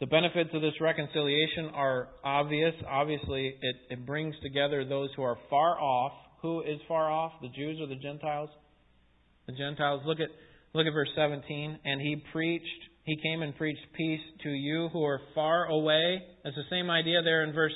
The 0.01 0.07
benefits 0.07 0.49
of 0.55 0.63
this 0.63 0.73
reconciliation 0.81 1.69
are 1.75 2.07
obvious. 2.23 2.73
Obviously, 2.89 3.53
it, 3.61 3.75
it 3.91 4.03
brings 4.03 4.33
together 4.41 4.83
those 4.83 5.09
who 5.15 5.21
are 5.21 5.37
far 5.47 5.79
off. 5.79 6.13
Who 6.41 6.61
is 6.61 6.79
far 6.87 7.11
off? 7.11 7.33
The 7.39 7.49
Jews 7.49 7.77
or 7.79 7.85
the 7.85 8.01
Gentiles? 8.01 8.49
The 9.45 9.53
Gentiles. 9.53 10.01
Look 10.03 10.19
at 10.19 10.29
look 10.73 10.87
at 10.87 10.93
verse 10.93 11.09
17. 11.15 11.77
And 11.85 12.01
he 12.01 12.15
preached, 12.31 12.65
he 13.03 13.15
came 13.21 13.43
and 13.43 13.55
preached 13.55 13.85
peace 13.95 14.21
to 14.41 14.49
you 14.49 14.89
who 14.91 15.03
are 15.05 15.19
far 15.35 15.65
away. 15.65 16.23
That's 16.43 16.55
the 16.55 16.63
same 16.71 16.89
idea 16.89 17.21
there 17.21 17.43
in 17.43 17.53
verse 17.53 17.75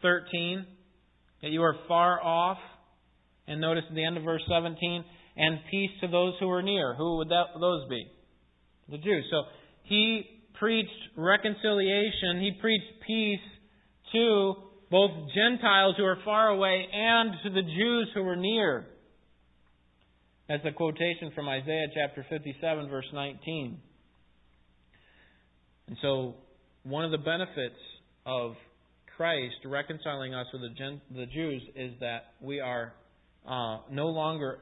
13. 0.00 0.64
That 1.42 1.50
you 1.50 1.64
are 1.64 1.74
far 1.88 2.22
off. 2.22 2.58
And 3.48 3.60
notice 3.60 3.82
at 3.88 3.96
the 3.96 4.04
end 4.04 4.16
of 4.16 4.22
verse 4.22 4.42
17, 4.48 5.04
and 5.36 5.58
peace 5.72 5.90
to 6.02 6.06
those 6.06 6.34
who 6.38 6.48
are 6.50 6.62
near. 6.62 6.94
Who 6.94 7.16
would 7.16 7.30
that, 7.30 7.46
those 7.58 7.88
be? 7.90 8.06
The 8.88 8.98
Jews. 8.98 9.26
So 9.28 9.42
he 9.82 10.34
preached 10.58 10.90
reconciliation, 11.16 12.40
he 12.40 12.52
preached 12.60 13.02
peace 13.06 13.40
to 14.12 14.54
both 14.90 15.10
Gentiles 15.34 15.94
who 15.96 16.04
are 16.04 16.18
far 16.24 16.48
away 16.48 16.86
and 16.92 17.32
to 17.44 17.50
the 17.50 17.62
Jews 17.62 18.08
who 18.14 18.22
were 18.22 18.36
near. 18.36 18.86
That's 20.48 20.64
a 20.64 20.72
quotation 20.72 21.32
from 21.34 21.48
Isaiah 21.48 21.86
chapter 21.94 22.24
57, 22.28 22.88
verse 22.88 23.06
19. 23.12 23.78
And 25.88 25.96
so, 26.00 26.34
one 26.82 27.04
of 27.04 27.10
the 27.10 27.18
benefits 27.18 27.80
of 28.26 28.52
Christ 29.16 29.56
reconciling 29.64 30.34
us 30.34 30.46
with 30.52 30.62
the, 30.62 30.68
Gen- 30.76 31.00
the 31.14 31.26
Jews 31.26 31.62
is 31.74 31.92
that 32.00 32.34
we 32.40 32.60
are 32.60 32.92
uh, 33.48 33.78
no 33.90 34.06
longer 34.08 34.58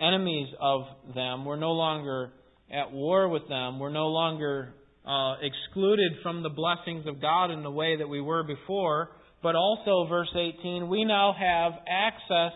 enemies 0.00 0.48
of 0.60 0.82
them. 1.14 1.44
We're 1.44 1.56
no 1.56 1.72
longer 1.72 2.30
at 2.72 2.92
war 2.92 3.28
with 3.28 3.48
them. 3.48 3.78
We're 3.78 3.90
no 3.92 4.08
longer 4.08 4.74
uh, 5.06 5.36
excluded 5.40 6.12
from 6.22 6.42
the 6.42 6.48
blessings 6.48 7.06
of 7.06 7.20
God 7.20 7.50
in 7.50 7.62
the 7.62 7.70
way 7.70 7.96
that 7.96 8.08
we 8.08 8.20
were 8.20 8.42
before. 8.42 9.10
But 9.42 9.54
also, 9.54 10.06
verse 10.08 10.30
18, 10.34 10.88
we 10.88 11.04
now 11.04 11.34
have 11.38 11.72
access 11.88 12.52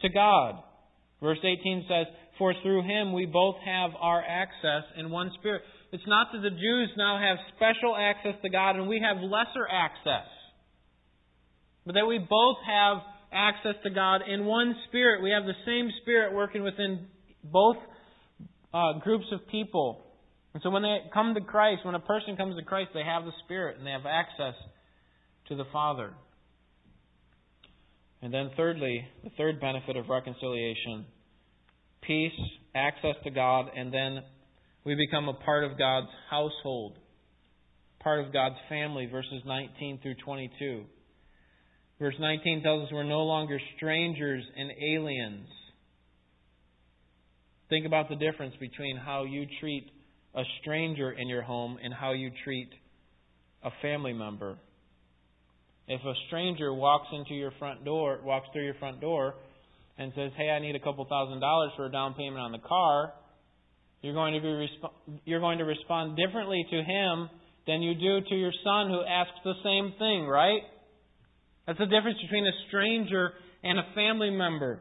to 0.00 0.08
God. 0.08 0.62
Verse 1.20 1.38
18 1.38 1.84
says, 1.88 2.06
For 2.38 2.54
through 2.62 2.82
him 2.82 3.12
we 3.12 3.26
both 3.26 3.56
have 3.64 3.90
our 4.00 4.22
access 4.22 4.84
in 4.96 5.10
one 5.10 5.30
spirit. 5.38 5.62
It's 5.92 6.06
not 6.06 6.28
that 6.32 6.40
the 6.40 6.50
Jews 6.50 6.90
now 6.96 7.20
have 7.20 7.36
special 7.56 7.96
access 7.96 8.34
to 8.42 8.48
God 8.48 8.76
and 8.76 8.88
we 8.88 9.00
have 9.00 9.22
lesser 9.22 9.66
access, 9.70 10.26
but 11.86 11.94
that 11.94 12.06
we 12.06 12.18
both 12.18 12.56
have 12.66 12.98
access 13.32 13.74
to 13.84 13.90
God 13.90 14.22
in 14.26 14.44
one 14.44 14.74
spirit. 14.88 15.22
We 15.22 15.30
have 15.30 15.44
the 15.44 15.54
same 15.66 15.90
spirit 16.02 16.34
working 16.34 16.62
within 16.62 17.06
both 17.44 17.76
uh, 18.72 18.98
groups 19.00 19.26
of 19.32 19.46
people. 19.48 20.03
And 20.54 20.62
so 20.62 20.70
when 20.70 20.82
they 20.82 20.98
come 21.12 21.34
to 21.34 21.40
Christ, 21.40 21.84
when 21.84 21.96
a 21.96 22.00
person 22.00 22.36
comes 22.36 22.56
to 22.56 22.64
Christ, 22.64 22.90
they 22.94 23.02
have 23.04 23.24
the 23.24 23.32
Spirit 23.44 23.76
and 23.76 23.86
they 23.86 23.90
have 23.90 24.06
access 24.06 24.54
to 25.48 25.56
the 25.56 25.64
Father. 25.72 26.14
And 28.22 28.32
then, 28.32 28.50
thirdly, 28.56 29.04
the 29.22 29.30
third 29.36 29.60
benefit 29.60 29.96
of 29.96 30.08
reconciliation 30.08 31.06
peace, 32.06 32.32
access 32.74 33.14
to 33.24 33.30
God, 33.30 33.66
and 33.74 33.92
then 33.92 34.20
we 34.84 34.94
become 34.94 35.28
a 35.28 35.32
part 35.32 35.64
of 35.64 35.78
God's 35.78 36.08
household, 36.30 36.98
part 38.00 38.24
of 38.24 38.32
God's 38.32 38.56
family, 38.68 39.06
verses 39.06 39.42
19 39.46 40.00
through 40.02 40.16
22. 40.24 40.84
Verse 41.98 42.14
19 42.18 42.62
tells 42.62 42.86
us 42.86 42.92
we're 42.92 43.04
no 43.04 43.22
longer 43.22 43.58
strangers 43.76 44.44
and 44.56 44.70
aliens. 44.92 45.48
Think 47.70 47.86
about 47.86 48.08
the 48.10 48.16
difference 48.16 48.54
between 48.60 48.96
how 48.96 49.24
you 49.24 49.46
treat 49.60 49.90
a 50.34 50.42
stranger 50.60 51.12
in 51.12 51.28
your 51.28 51.42
home 51.42 51.78
and 51.82 51.92
how 51.92 52.12
you 52.12 52.30
treat 52.44 52.68
a 53.62 53.70
family 53.82 54.12
member. 54.12 54.56
If 55.86 56.00
a 56.00 56.14
stranger 56.26 56.72
walks 56.72 57.08
into 57.12 57.34
your 57.34 57.52
front 57.58 57.84
door, 57.84 58.20
walks 58.24 58.48
through 58.52 58.64
your 58.64 58.74
front 58.74 59.00
door, 59.00 59.34
and 59.98 60.12
says, 60.16 60.32
"Hey, 60.36 60.50
I 60.50 60.58
need 60.58 60.74
a 60.74 60.80
couple 60.80 61.04
thousand 61.04 61.40
dollars 61.40 61.72
for 61.76 61.86
a 61.86 61.92
down 61.92 62.14
payment 62.14 62.40
on 62.40 62.52
the 62.52 62.58
car," 62.58 63.12
you're 64.02 64.14
going 64.14 64.34
to 64.34 64.40
be 64.40 64.48
resp- 64.48 65.20
you're 65.24 65.40
going 65.40 65.58
to 65.58 65.64
respond 65.64 66.16
differently 66.16 66.66
to 66.70 66.82
him 66.82 67.30
than 67.66 67.82
you 67.82 67.94
do 67.94 68.20
to 68.28 68.34
your 68.34 68.52
son 68.64 68.88
who 68.88 69.02
asks 69.02 69.38
the 69.44 69.54
same 69.62 69.92
thing, 69.98 70.26
right? 70.26 70.62
That's 71.66 71.78
the 71.78 71.86
difference 71.86 72.20
between 72.20 72.46
a 72.46 72.52
stranger 72.68 73.32
and 73.62 73.78
a 73.78 73.86
family 73.94 74.30
member. 74.30 74.80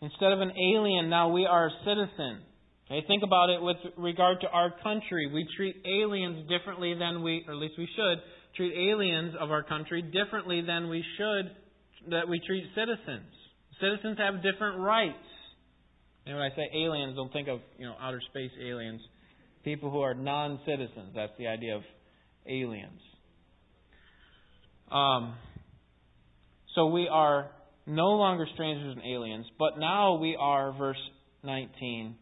Instead 0.00 0.32
of 0.32 0.40
an 0.40 0.52
alien, 0.52 1.10
now 1.10 1.28
we 1.28 1.46
are 1.46 1.66
a 1.66 1.70
citizen. 1.84 2.42
Think 2.88 3.22
about 3.22 3.50
it 3.50 3.62
with 3.62 3.78
regard 3.96 4.40
to 4.42 4.48
our 4.48 4.70
country. 4.82 5.30
We 5.32 5.46
treat 5.56 5.76
aliens 5.86 6.48
differently 6.48 6.94
than 6.94 7.22
we, 7.22 7.44
or 7.46 7.54
at 7.54 7.58
least 7.58 7.74
we 7.78 7.88
should, 7.96 8.18
treat 8.56 8.72
aliens 8.90 9.34
of 9.40 9.50
our 9.50 9.62
country 9.62 10.02
differently 10.02 10.62
than 10.66 10.88
we 10.88 11.02
should, 11.16 12.10
that 12.10 12.28
we 12.28 12.40
treat 12.46 12.64
citizens. 12.74 13.32
Citizens 13.80 14.18
have 14.18 14.42
different 14.42 14.78
rights. 14.80 15.16
And 16.26 16.36
when 16.36 16.44
I 16.44 16.54
say 16.54 16.68
aliens, 16.74 17.16
don't 17.16 17.32
think 17.32 17.48
of, 17.48 17.60
you 17.78 17.86
know, 17.86 17.94
outer 18.00 18.20
space 18.30 18.50
aliens. 18.62 19.00
People 19.64 19.90
who 19.90 20.00
are 20.00 20.14
non 20.14 20.60
citizens. 20.66 21.12
That's 21.14 21.32
the 21.38 21.48
idea 21.48 21.76
of 21.76 21.82
aliens. 22.46 23.00
Um, 24.92 25.34
so 26.74 26.86
we 26.86 27.08
are 27.10 27.50
no 27.86 28.10
longer 28.10 28.46
strangers 28.54 28.96
and 28.96 29.04
aliens, 29.04 29.46
but 29.58 29.78
now 29.78 30.16
we 30.16 30.36
are, 30.38 30.72
verse 30.72 31.00
19, 31.42 32.16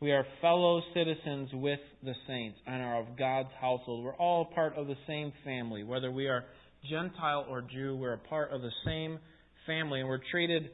we 0.00 0.12
are 0.12 0.24
fellow 0.40 0.80
citizens 0.94 1.50
with 1.52 1.80
the 2.04 2.14
saints 2.28 2.58
and 2.66 2.82
are 2.82 3.00
of 3.00 3.18
God's 3.18 3.48
household. 3.60 4.04
We're 4.04 4.14
all 4.14 4.44
part 4.44 4.76
of 4.76 4.86
the 4.86 4.96
same 5.08 5.32
family. 5.44 5.82
Whether 5.82 6.12
we 6.12 6.28
are 6.28 6.44
Gentile 6.88 7.46
or 7.48 7.62
Jew, 7.62 7.96
we're 7.96 8.12
a 8.12 8.18
part 8.18 8.52
of 8.52 8.62
the 8.62 8.70
same 8.84 9.18
family, 9.66 10.00
and 10.00 10.08
we're 10.08 10.20
treated 10.30 10.70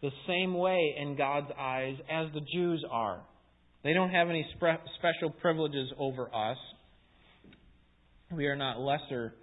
the 0.00 0.10
same 0.28 0.54
way 0.54 0.94
in 0.96 1.16
God's 1.16 1.50
eyes 1.58 1.96
as 2.10 2.26
the 2.34 2.40
Jews 2.52 2.84
are. 2.88 3.20
They 3.82 3.94
don't 3.94 4.10
have 4.10 4.28
any 4.28 4.46
spe- 4.54 4.86
special 4.98 5.30
privileges 5.30 5.90
over 5.98 6.32
us. 6.32 6.58
We 8.30 8.46
are 8.46 8.56
not 8.56 8.78
lesser 8.78 9.34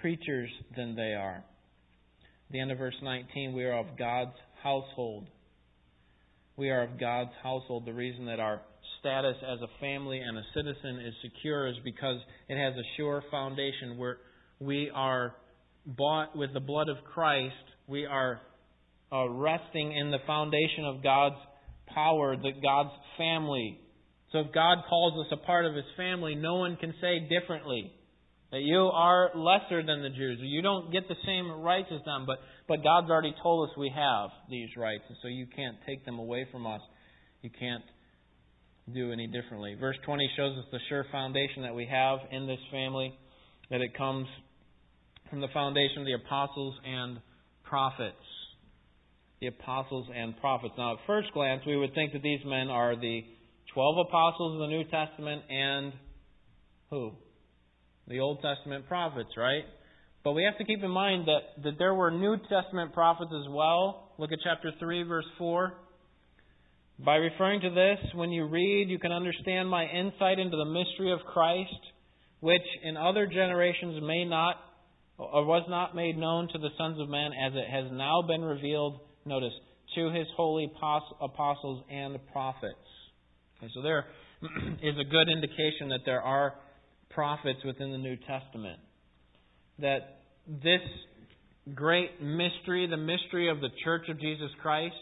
creatures 0.00 0.50
than 0.76 0.94
they 0.96 1.14
are. 1.14 1.36
At 2.48 2.52
the 2.52 2.60
end 2.60 2.70
of 2.70 2.78
verse 2.78 2.94
19, 3.02 3.54
we 3.54 3.64
are 3.64 3.78
of 3.78 3.86
God's 3.98 4.36
household. 4.62 5.28
We 6.56 6.70
are 6.70 6.84
of 6.84 6.98
God's 6.98 7.32
household. 7.42 7.84
The 7.84 7.92
reason 7.92 8.26
that 8.26 8.40
our 8.40 8.62
status 9.00 9.36
as 9.42 9.58
a 9.60 9.80
family 9.80 10.20
and 10.20 10.38
a 10.38 10.42
citizen 10.54 11.00
is 11.06 11.12
secure 11.22 11.68
is 11.68 11.76
because 11.84 12.16
it 12.48 12.56
has 12.56 12.74
a 12.74 12.86
sure 12.96 13.22
foundation 13.30 13.98
where 13.98 14.16
we 14.58 14.90
are 14.94 15.34
bought 15.84 16.34
with 16.34 16.54
the 16.54 16.60
blood 16.60 16.88
of 16.88 16.96
Christ. 17.12 17.54
We 17.86 18.06
are 18.06 18.40
uh, 19.12 19.28
resting 19.28 19.94
in 19.94 20.10
the 20.10 20.18
foundation 20.26 20.86
of 20.86 21.02
God's 21.02 21.36
power, 21.94 22.36
the 22.36 22.52
God's 22.62 22.94
family. 23.18 23.78
So 24.32 24.38
if 24.40 24.52
God 24.54 24.78
calls 24.88 25.26
us 25.26 25.38
a 25.38 25.44
part 25.44 25.66
of 25.66 25.74
His 25.74 25.84
family, 25.96 26.34
no 26.34 26.54
one 26.56 26.76
can 26.76 26.94
say 27.02 27.28
differently. 27.28 27.92
That 28.52 28.62
you 28.62 28.78
are 28.78 29.30
lesser 29.34 29.84
than 29.84 30.02
the 30.02 30.10
Jews. 30.10 30.38
You 30.40 30.62
don't 30.62 30.92
get 30.92 31.08
the 31.08 31.16
same 31.26 31.50
rights 31.50 31.88
as 31.92 32.04
them, 32.04 32.24
but, 32.26 32.38
but 32.68 32.82
God's 32.82 33.10
already 33.10 33.34
told 33.42 33.68
us 33.68 33.76
we 33.76 33.92
have 33.94 34.30
these 34.48 34.68
rights, 34.76 35.02
and 35.08 35.18
so 35.20 35.28
you 35.28 35.46
can't 35.46 35.76
take 35.86 36.04
them 36.04 36.18
away 36.18 36.46
from 36.52 36.66
us. 36.66 36.80
You 37.42 37.50
can't 37.50 37.82
do 38.92 39.12
any 39.12 39.26
differently. 39.26 39.74
Verse 39.74 39.96
20 40.04 40.30
shows 40.36 40.56
us 40.58 40.64
the 40.70 40.78
sure 40.88 41.04
foundation 41.10 41.62
that 41.62 41.74
we 41.74 41.86
have 41.86 42.20
in 42.30 42.46
this 42.46 42.60
family, 42.70 43.12
that 43.70 43.80
it 43.80 43.96
comes 43.96 44.28
from 45.28 45.40
the 45.40 45.48
foundation 45.52 45.98
of 46.00 46.06
the 46.06 46.12
apostles 46.12 46.74
and 46.84 47.18
prophets. 47.64 48.16
The 49.40 49.48
apostles 49.48 50.06
and 50.14 50.36
prophets. 50.38 50.74
Now, 50.78 50.94
at 50.94 50.98
first 51.06 51.32
glance, 51.34 51.62
we 51.66 51.76
would 51.76 51.94
think 51.94 52.12
that 52.12 52.22
these 52.22 52.40
men 52.46 52.68
are 52.68 52.94
the 52.94 53.24
12 53.74 54.06
apostles 54.06 54.54
of 54.54 54.60
the 54.60 54.66
New 54.68 54.84
Testament 54.84 55.42
and 55.50 55.92
who? 56.90 57.12
The 58.08 58.20
Old 58.20 58.40
Testament 58.42 58.86
prophets, 58.86 59.30
right? 59.36 59.64
But 60.24 60.32
we 60.32 60.44
have 60.44 60.58
to 60.58 60.64
keep 60.64 60.82
in 60.82 60.90
mind 60.90 61.28
that, 61.28 61.62
that 61.64 61.78
there 61.78 61.94
were 61.94 62.10
New 62.10 62.36
Testament 62.48 62.92
prophets 62.92 63.30
as 63.32 63.48
well. 63.48 64.12
Look 64.18 64.32
at 64.32 64.38
chapter 64.42 64.72
3, 64.78 65.02
verse 65.04 65.26
4. 65.38 65.72
By 67.04 67.16
referring 67.16 67.60
to 67.60 67.70
this, 67.70 67.98
when 68.14 68.30
you 68.30 68.46
read, 68.46 68.88
you 68.88 68.98
can 68.98 69.12
understand 69.12 69.68
my 69.68 69.84
insight 69.84 70.38
into 70.38 70.56
the 70.56 70.64
mystery 70.64 71.12
of 71.12 71.20
Christ, 71.32 71.70
which 72.40 72.62
in 72.82 72.96
other 72.96 73.26
generations 73.26 74.02
may 74.02 74.24
not 74.24 74.56
or 75.18 75.44
was 75.44 75.64
not 75.68 75.94
made 75.94 76.16
known 76.18 76.48
to 76.52 76.58
the 76.58 76.68
sons 76.76 77.00
of 77.00 77.08
men 77.08 77.30
as 77.32 77.52
it 77.54 77.70
has 77.70 77.90
now 77.92 78.22
been 78.22 78.42
revealed, 78.42 79.00
notice, 79.24 79.52
to 79.94 80.10
his 80.10 80.26
holy 80.36 80.70
apostles 81.20 81.84
and 81.90 82.18
prophets. 82.32 82.74
Okay, 83.58 83.70
so 83.74 83.82
there 83.82 84.04
is 84.82 84.94
a 84.98 85.04
good 85.04 85.28
indication 85.28 85.88
that 85.88 86.00
there 86.04 86.20
are 86.20 86.54
prophets 87.16 87.58
within 87.64 87.90
the 87.90 87.98
New 87.98 88.16
Testament. 88.16 88.78
That 89.80 90.20
this 90.46 90.82
great 91.74 92.22
mystery, 92.22 92.86
the 92.88 92.96
mystery 92.96 93.50
of 93.50 93.60
the 93.60 93.70
Church 93.82 94.08
of 94.08 94.20
Jesus 94.20 94.50
Christ, 94.62 94.94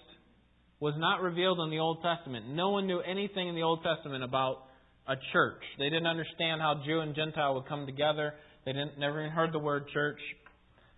was 0.81 0.95
not 0.97 1.21
revealed 1.21 1.59
in 1.61 1.71
the 1.71 1.81
Old 1.81 1.99
Testament. 2.03 2.49
No 2.49 2.71
one 2.71 2.87
knew 2.87 3.01
anything 3.01 3.49
in 3.49 3.55
the 3.55 3.63
Old 3.63 3.81
Testament 3.83 4.25
about 4.25 4.63
a 5.07 5.17
church. 5.33 5.61
They 5.79 5.91
didn't 5.91 6.07
understand 6.07 6.61
how 6.61 6.81
Jew 6.87 7.01
and 7.01 7.15
Gentile 7.15 7.55
would 7.55 7.67
come 7.67 7.85
together. 7.85 8.33
They 8.65 8.73
didn't 8.73 8.99
never 8.99 9.21
even 9.21 9.33
heard 9.33 9.53
the 9.53 9.59
word 9.59 9.85
church. 9.93 10.21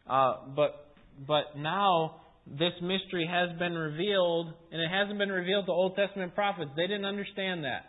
Uh, 0.09 0.35
but 0.55 0.95
but 1.27 1.57
now 1.57 2.17
this 2.47 2.73
mystery 2.81 3.29
has 3.29 3.59
been 3.59 3.75
revealed, 3.75 4.53
and 4.71 4.81
it 4.81 4.89
hasn't 4.89 5.19
been 5.19 5.31
revealed 5.31 5.67
to 5.67 5.73
Old 5.73 5.97
Testament 5.97 6.35
prophets. 6.35 6.71
They 6.77 6.87
didn't 6.87 7.07
understand 7.07 7.65
that. 7.65 7.87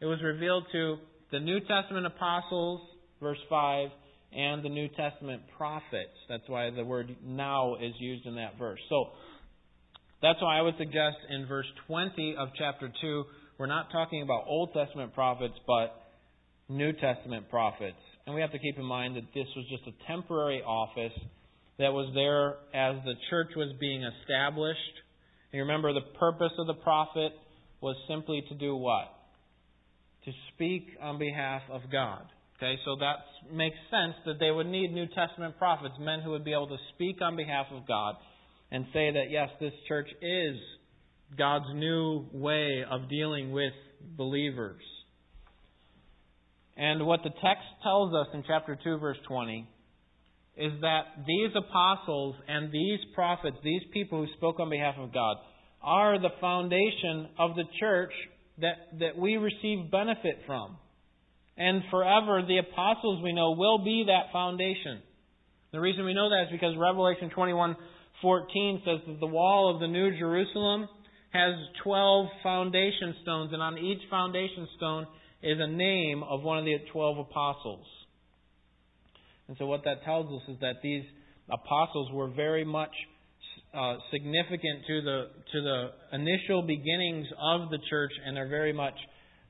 It 0.00 0.06
was 0.06 0.18
revealed 0.22 0.64
to 0.72 0.96
the 1.30 1.40
New 1.40 1.60
Testament 1.60 2.06
apostles, 2.06 2.80
verse 3.20 3.38
5, 3.48 3.88
and 4.32 4.64
the 4.64 4.68
New 4.68 4.88
Testament 4.88 5.42
prophets. 5.56 6.16
That's 6.28 6.48
why 6.48 6.70
the 6.70 6.84
word 6.84 7.16
now 7.24 7.76
is 7.76 7.92
used 7.98 8.26
in 8.26 8.36
that 8.36 8.58
verse. 8.58 8.80
So, 8.88 9.08
that's 10.20 10.42
why 10.42 10.58
I 10.58 10.62
would 10.62 10.74
suggest 10.78 11.16
in 11.30 11.46
verse 11.46 11.66
20 11.86 12.36
of 12.38 12.48
chapter 12.58 12.90
2, 13.00 13.24
we're 13.58 13.66
not 13.66 13.90
talking 13.92 14.22
about 14.22 14.44
Old 14.46 14.72
Testament 14.72 15.14
prophets, 15.14 15.54
but 15.66 15.94
New 16.68 16.92
Testament 16.92 17.48
prophets. 17.50 17.96
And 18.26 18.34
we 18.34 18.40
have 18.40 18.52
to 18.52 18.58
keep 18.58 18.78
in 18.78 18.84
mind 18.84 19.16
that 19.16 19.24
this 19.34 19.46
was 19.56 19.64
just 19.70 19.84
a 19.86 20.06
temporary 20.06 20.60
office 20.62 21.16
that 21.78 21.92
was 21.92 22.12
there 22.14 22.56
as 22.74 22.96
the 23.04 23.14
church 23.30 23.48
was 23.56 23.72
being 23.80 24.02
established. 24.02 24.78
And 25.52 25.58
you 25.58 25.62
remember, 25.62 25.92
the 25.92 26.18
purpose 26.18 26.52
of 26.58 26.66
the 26.66 26.74
prophet 26.74 27.32
was 27.80 27.96
simply 28.08 28.42
to 28.48 28.54
do 28.54 28.76
what? 28.76 29.17
To 30.28 30.34
speak 30.54 30.88
on 31.00 31.18
behalf 31.18 31.62
of 31.70 31.80
God. 31.90 32.20
Okay, 32.58 32.74
so 32.84 32.96
that 32.96 33.16
makes 33.50 33.78
sense 33.90 34.12
that 34.26 34.34
they 34.38 34.50
would 34.50 34.66
need 34.66 34.92
New 34.92 35.06
Testament 35.06 35.56
prophets, 35.56 35.94
men 35.98 36.20
who 36.20 36.32
would 36.32 36.44
be 36.44 36.52
able 36.52 36.66
to 36.68 36.76
speak 36.94 37.22
on 37.22 37.34
behalf 37.34 37.64
of 37.72 37.88
God 37.88 38.16
and 38.70 38.84
say 38.92 39.10
that, 39.10 39.30
yes, 39.30 39.48
this 39.58 39.72
church 39.88 40.10
is 40.20 40.56
God's 41.38 41.72
new 41.72 42.26
way 42.30 42.84
of 42.90 43.08
dealing 43.08 43.52
with 43.52 43.72
believers. 44.18 44.82
And 46.76 47.06
what 47.06 47.20
the 47.22 47.30
text 47.30 47.64
tells 47.82 48.12
us 48.12 48.26
in 48.34 48.44
chapter 48.46 48.76
2, 48.84 48.98
verse 48.98 49.16
20, 49.28 49.66
is 50.58 50.72
that 50.82 51.04
these 51.26 51.52
apostles 51.56 52.34
and 52.46 52.70
these 52.70 52.98
prophets, 53.14 53.56
these 53.64 53.82
people 53.94 54.26
who 54.26 54.32
spoke 54.36 54.60
on 54.60 54.68
behalf 54.68 54.96
of 54.98 55.10
God, 55.10 55.38
are 55.80 56.20
the 56.20 56.34
foundation 56.38 57.28
of 57.38 57.56
the 57.56 57.64
church 57.80 58.12
that, 58.60 58.98
that 59.00 59.18
we 59.18 59.36
receive 59.36 59.90
benefit 59.90 60.40
from. 60.46 60.76
And 61.56 61.82
forever, 61.90 62.42
the 62.46 62.58
apostles 62.58 63.22
we 63.22 63.32
know 63.32 63.52
will 63.52 63.84
be 63.84 64.04
that 64.06 64.32
foundation. 64.32 65.02
The 65.72 65.80
reason 65.80 66.04
we 66.04 66.14
know 66.14 66.30
that 66.30 66.44
is 66.46 66.52
because 66.52 66.76
Revelation 66.78 67.30
21 67.30 67.76
14 68.22 68.82
says 68.84 69.00
that 69.06 69.20
the 69.20 69.26
wall 69.26 69.72
of 69.72 69.80
the 69.80 69.86
New 69.86 70.16
Jerusalem 70.18 70.88
has 71.30 71.54
12 71.84 72.26
foundation 72.42 73.14
stones, 73.22 73.52
and 73.52 73.62
on 73.62 73.78
each 73.78 74.00
foundation 74.10 74.66
stone 74.76 75.06
is 75.42 75.58
a 75.60 75.66
name 75.66 76.22
of 76.22 76.42
one 76.42 76.58
of 76.58 76.64
the 76.64 76.78
12 76.90 77.18
apostles. 77.18 77.86
And 79.46 79.56
so, 79.58 79.66
what 79.66 79.84
that 79.84 80.04
tells 80.04 80.26
us 80.26 80.48
is 80.48 80.60
that 80.60 80.82
these 80.82 81.04
apostles 81.50 82.10
were 82.12 82.28
very 82.28 82.64
much 82.64 82.90
uh, 83.74 83.96
significant 84.10 84.86
to 84.86 85.02
the 85.02 85.24
to 85.52 85.60
the 85.60 85.90
initial 86.12 86.62
beginnings 86.62 87.26
of 87.40 87.70
the 87.70 87.78
church, 87.90 88.12
and 88.24 88.38
are 88.38 88.48
very 88.48 88.72
much 88.72 88.94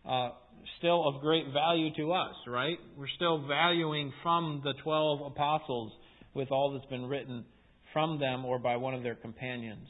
uh, 0.09 0.31
still 0.79 1.09
of 1.09 1.21
great 1.21 1.47
value 1.53 1.95
to 1.97 2.13
us. 2.13 2.35
Right? 2.47 2.79
We're 2.97 3.15
still 3.17 3.47
valuing 3.47 4.13
from 4.23 4.63
the 4.65 4.75
twelve 4.83 5.21
apostles 5.21 5.93
with 6.35 6.51
all 6.51 6.73
that's 6.73 6.91
been 6.91 7.07
written 7.07 7.45
from 7.93 8.19
them 8.19 8.45
or 8.45 8.59
by 8.59 8.77
one 8.77 8.95
of 8.95 9.03
their 9.03 9.15
companions. 9.15 9.89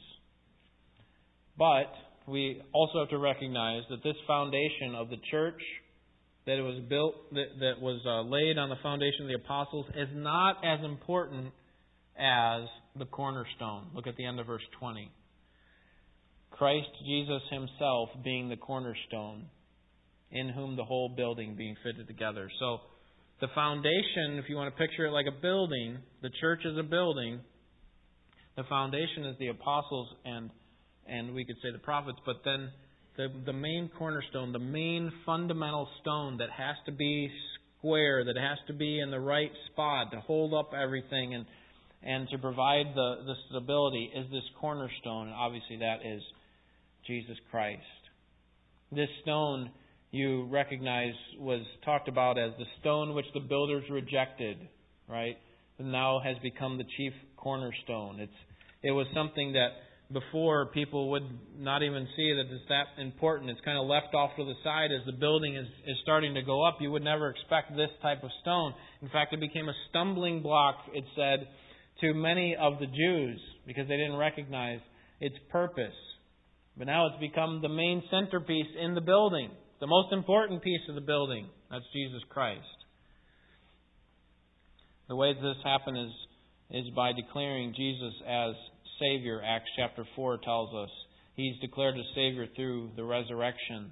But 1.57 1.91
we 2.27 2.61
also 2.73 2.99
have 2.99 3.09
to 3.09 3.17
recognize 3.17 3.83
that 3.89 4.03
this 4.03 4.15
foundation 4.25 4.95
of 4.95 5.09
the 5.09 5.17
church 5.29 5.61
that 6.45 6.57
it 6.57 6.61
was 6.61 6.81
built, 6.89 7.31
that, 7.33 7.59
that 7.59 7.81
was 7.81 8.01
uh, 8.05 8.21
laid 8.21 8.57
on 8.57 8.69
the 8.69 8.75
foundation 8.81 9.23
of 9.23 9.27
the 9.27 9.35
apostles, 9.35 9.85
is 9.95 10.07
not 10.13 10.57
as 10.63 10.83
important 10.83 11.51
as 12.17 12.61
the 12.97 13.05
cornerstone. 13.05 13.87
Look 13.93 14.07
at 14.07 14.15
the 14.15 14.25
end 14.25 14.39
of 14.39 14.47
verse 14.47 14.63
20. 14.79 15.11
Christ 16.51 16.89
Jesus 17.05 17.41
himself 17.51 18.09
being 18.23 18.49
the 18.49 18.57
cornerstone, 18.57 19.45
in 20.31 20.49
whom 20.49 20.75
the 20.75 20.83
whole 20.83 21.09
building 21.15 21.55
being 21.55 21.75
fitted 21.83 22.07
together. 22.07 22.49
So, 22.59 22.79
the 23.41 23.47
foundation, 23.55 24.37
if 24.37 24.49
you 24.49 24.57
want 24.57 24.75
to 24.75 24.77
picture 24.77 25.05
it 25.05 25.11
like 25.11 25.25
a 25.25 25.41
building, 25.41 25.99
the 26.21 26.29
church 26.41 26.61
is 26.65 26.77
a 26.77 26.83
building. 26.83 27.39
The 28.57 28.63
foundation 28.67 29.25
is 29.25 29.37
the 29.39 29.47
apostles 29.47 30.09
and 30.25 30.49
and 31.07 31.33
we 31.33 31.43
could 31.43 31.55
say 31.63 31.71
the 31.71 31.79
prophets, 31.79 32.19
but 32.25 32.37
then 32.45 32.69
the, 33.17 33.27
the 33.45 33.53
main 33.53 33.89
cornerstone, 33.97 34.53
the 34.53 34.59
main 34.59 35.11
fundamental 35.25 35.87
stone 36.01 36.37
that 36.37 36.49
has 36.49 36.75
to 36.85 36.91
be 36.91 37.31
square, 37.77 38.23
that 38.23 38.37
has 38.37 38.57
to 38.67 38.73
be 38.73 38.99
in 38.99 39.09
the 39.11 39.19
right 39.19 39.51
spot 39.71 40.11
to 40.11 40.19
hold 40.19 40.53
up 40.53 40.71
everything 40.79 41.33
and 41.33 41.45
and 42.03 42.29
to 42.29 42.37
provide 42.37 42.87
the, 42.95 43.15
the 43.25 43.35
stability 43.49 44.11
is 44.15 44.25
this 44.31 44.43
cornerstone, 44.59 45.27
and 45.27 45.35
obviously 45.35 45.77
that 45.77 46.05
is 46.05 46.21
Jesus 47.05 47.37
Christ. 47.51 47.81
This 48.91 49.09
stone 49.21 49.71
you 50.11 50.45
recognize 50.45 51.13
was 51.37 51.61
talked 51.85 52.07
about 52.07 52.37
as 52.37 52.51
the 52.57 52.65
stone 52.79 53.13
which 53.13 53.25
the 53.33 53.39
builders 53.39 53.83
rejected, 53.89 54.57
right? 55.07 55.37
And 55.77 55.91
now 55.91 56.19
has 56.19 56.37
become 56.41 56.77
the 56.77 56.85
chief 56.97 57.13
cornerstone. 57.37 58.19
It's 58.19 58.31
it 58.81 58.91
was 58.91 59.07
something 59.13 59.53
that 59.53 59.69
before 60.11 60.67
people 60.67 61.11
would 61.11 61.27
not 61.57 61.83
even 61.83 62.07
see 62.15 62.33
that 62.33 62.51
it's 62.51 62.67
that 62.69 63.01
important. 63.01 63.51
It's 63.51 63.61
kind 63.63 63.77
of 63.77 63.85
left 63.87 64.15
off 64.15 64.31
to 64.37 64.45
the 64.45 64.55
side 64.63 64.89
as 64.91 65.05
the 65.05 65.11
building 65.11 65.55
is, 65.55 65.67
is 65.85 65.97
starting 66.01 66.33
to 66.33 66.41
go 66.41 66.65
up. 66.65 66.77
You 66.79 66.91
would 66.91 67.03
never 67.03 67.29
expect 67.29 67.75
this 67.75 67.89
type 68.01 68.23
of 68.23 68.29
stone. 68.41 68.73
In 69.01 69.09
fact, 69.09 69.33
it 69.33 69.39
became 69.39 69.69
a 69.69 69.73
stumbling 69.89 70.41
block, 70.41 70.77
it 70.93 71.03
said, 71.15 71.47
to 72.01 72.13
many 72.13 72.55
of 72.59 72.79
the 72.79 72.85
Jews 72.85 73.39
because 73.65 73.87
they 73.87 73.97
didn't 73.97 74.17
recognize 74.17 74.79
its 75.19 75.35
purpose. 75.51 75.95
But 76.77 76.87
now 76.87 77.07
it's 77.07 77.19
become 77.19 77.61
the 77.61 77.69
main 77.69 78.01
centerpiece 78.09 78.67
in 78.79 78.95
the 78.95 79.01
building, 79.01 79.51
the 79.79 79.87
most 79.87 80.13
important 80.13 80.63
piece 80.63 80.81
of 80.87 80.95
the 80.95 81.01
building. 81.01 81.47
That's 81.69 81.85
Jesus 81.93 82.21
Christ. 82.29 82.63
The 85.07 85.15
way 85.15 85.33
this 85.33 85.57
happened 85.63 85.97
is, 85.97 86.85
is 86.85 86.93
by 86.95 87.11
declaring 87.13 87.73
Jesus 87.75 88.13
as 88.27 88.53
Savior, 88.99 89.41
Acts 89.45 89.69
chapter 89.75 90.05
4 90.15 90.39
tells 90.43 90.73
us. 90.75 90.89
He's 91.35 91.59
declared 91.61 91.95
a 91.97 92.03
Savior 92.15 92.47
through 92.55 92.91
the 92.95 93.03
resurrection 93.03 93.91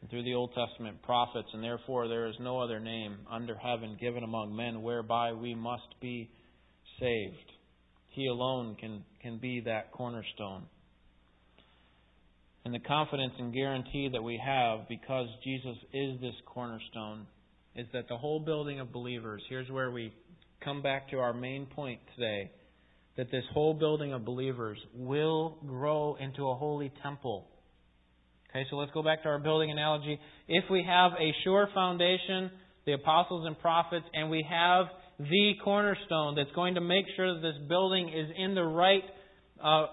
and 0.00 0.10
through 0.10 0.24
the 0.24 0.34
Old 0.34 0.52
Testament 0.54 1.02
prophets, 1.02 1.48
and 1.52 1.62
therefore 1.62 2.08
there 2.08 2.26
is 2.26 2.34
no 2.40 2.60
other 2.60 2.80
name 2.80 3.18
under 3.30 3.56
heaven 3.56 3.96
given 4.00 4.24
among 4.24 4.54
men 4.54 4.82
whereby 4.82 5.32
we 5.32 5.54
must 5.54 6.00
be 6.00 6.30
saved. 7.00 7.52
He 8.08 8.26
alone 8.26 8.76
can, 8.78 9.04
can 9.22 9.38
be 9.38 9.60
that 9.60 9.92
cornerstone. 9.92 10.64
And 12.64 12.74
the 12.74 12.80
confidence 12.80 13.32
and 13.38 13.52
guarantee 13.52 14.10
that 14.12 14.22
we 14.22 14.40
have 14.44 14.88
because 14.88 15.28
Jesus 15.44 15.76
is 15.92 16.20
this 16.20 16.34
cornerstone 16.46 17.26
is 17.74 17.86
that 17.92 18.08
the 18.08 18.16
whole 18.16 18.40
building 18.40 18.80
of 18.80 18.92
believers, 18.92 19.42
here's 19.48 19.70
where 19.70 19.90
we 19.90 20.12
come 20.64 20.82
back 20.82 21.10
to 21.10 21.18
our 21.18 21.32
main 21.32 21.66
point 21.66 22.00
today 22.16 22.50
that 23.16 23.30
this 23.30 23.44
whole 23.52 23.74
building 23.74 24.12
of 24.12 24.24
believers 24.24 24.78
will 24.94 25.58
grow 25.66 26.16
into 26.20 26.48
a 26.48 26.54
holy 26.54 26.92
temple. 27.02 27.46
Okay, 28.50 28.64
so 28.70 28.76
let's 28.76 28.92
go 28.92 29.02
back 29.02 29.22
to 29.24 29.28
our 29.28 29.38
building 29.38 29.70
analogy. 29.70 30.18
If 30.46 30.64
we 30.70 30.84
have 30.86 31.12
a 31.12 31.32
sure 31.44 31.68
foundation, 31.74 32.50
the 32.86 32.92
apostles 32.92 33.44
and 33.46 33.58
prophets, 33.58 34.06
and 34.14 34.30
we 34.30 34.46
have 34.48 34.86
the 35.18 35.52
cornerstone 35.64 36.36
that's 36.36 36.52
going 36.54 36.74
to 36.74 36.80
make 36.80 37.04
sure 37.16 37.34
that 37.34 37.40
this 37.40 37.68
building 37.68 38.08
is 38.08 38.30
in 38.36 38.54
the 38.54 38.62
right, 38.62 39.02
uh, 39.62 39.86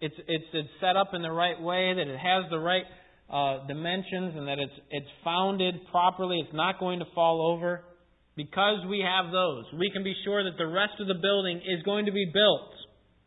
it's, 0.00 0.14
it's, 0.26 0.44
it's 0.52 0.68
set 0.80 0.96
up 0.96 1.10
in 1.14 1.22
the 1.22 1.30
right 1.30 1.60
way, 1.60 1.94
that 1.94 2.08
it 2.08 2.18
has 2.18 2.44
the 2.50 2.58
right 2.58 2.84
uh, 3.30 3.66
dimensions, 3.66 4.34
and 4.36 4.48
that 4.48 4.58
it's, 4.58 4.72
it's 4.90 5.06
founded 5.22 5.74
properly, 5.90 6.40
it's 6.44 6.54
not 6.54 6.80
going 6.80 6.98
to 6.98 7.06
fall 7.14 7.54
over. 7.54 7.82
Because 8.36 8.84
we 8.90 8.98
have 8.98 9.30
those, 9.30 9.64
we 9.78 9.92
can 9.92 10.02
be 10.02 10.14
sure 10.24 10.42
that 10.42 10.58
the 10.58 10.66
rest 10.66 10.94
of 10.98 11.06
the 11.06 11.14
building 11.22 11.58
is 11.58 11.84
going 11.84 12.06
to 12.06 12.12
be 12.12 12.28
built. 12.34 12.72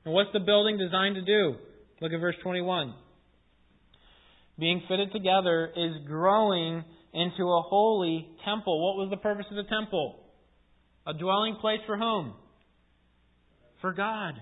And 0.04 0.14
what's 0.14 0.32
the 0.34 0.42
building 0.42 0.78
designed 0.78 1.16
to 1.16 1.22
do? 1.22 1.56
Look 2.02 2.12
at 2.12 2.20
verse 2.20 2.36
21. 2.44 2.94
Being 4.60 4.82
fitted 4.90 5.14
together 5.14 5.72
is 5.78 6.06
growing 6.06 6.84
into 7.14 7.44
a 7.44 7.62
holy 7.62 8.28
temple. 8.44 8.84
What 8.86 9.02
was 9.02 9.10
the 9.10 9.18
purpose 9.18 9.46
of 9.50 9.56
the 9.56 9.70
temple? 9.70 10.27
A 11.08 11.14
dwelling 11.14 11.56
place 11.62 11.80
for 11.88 11.98
whom? 11.98 12.34
For 13.82 13.94
God. 13.94 14.34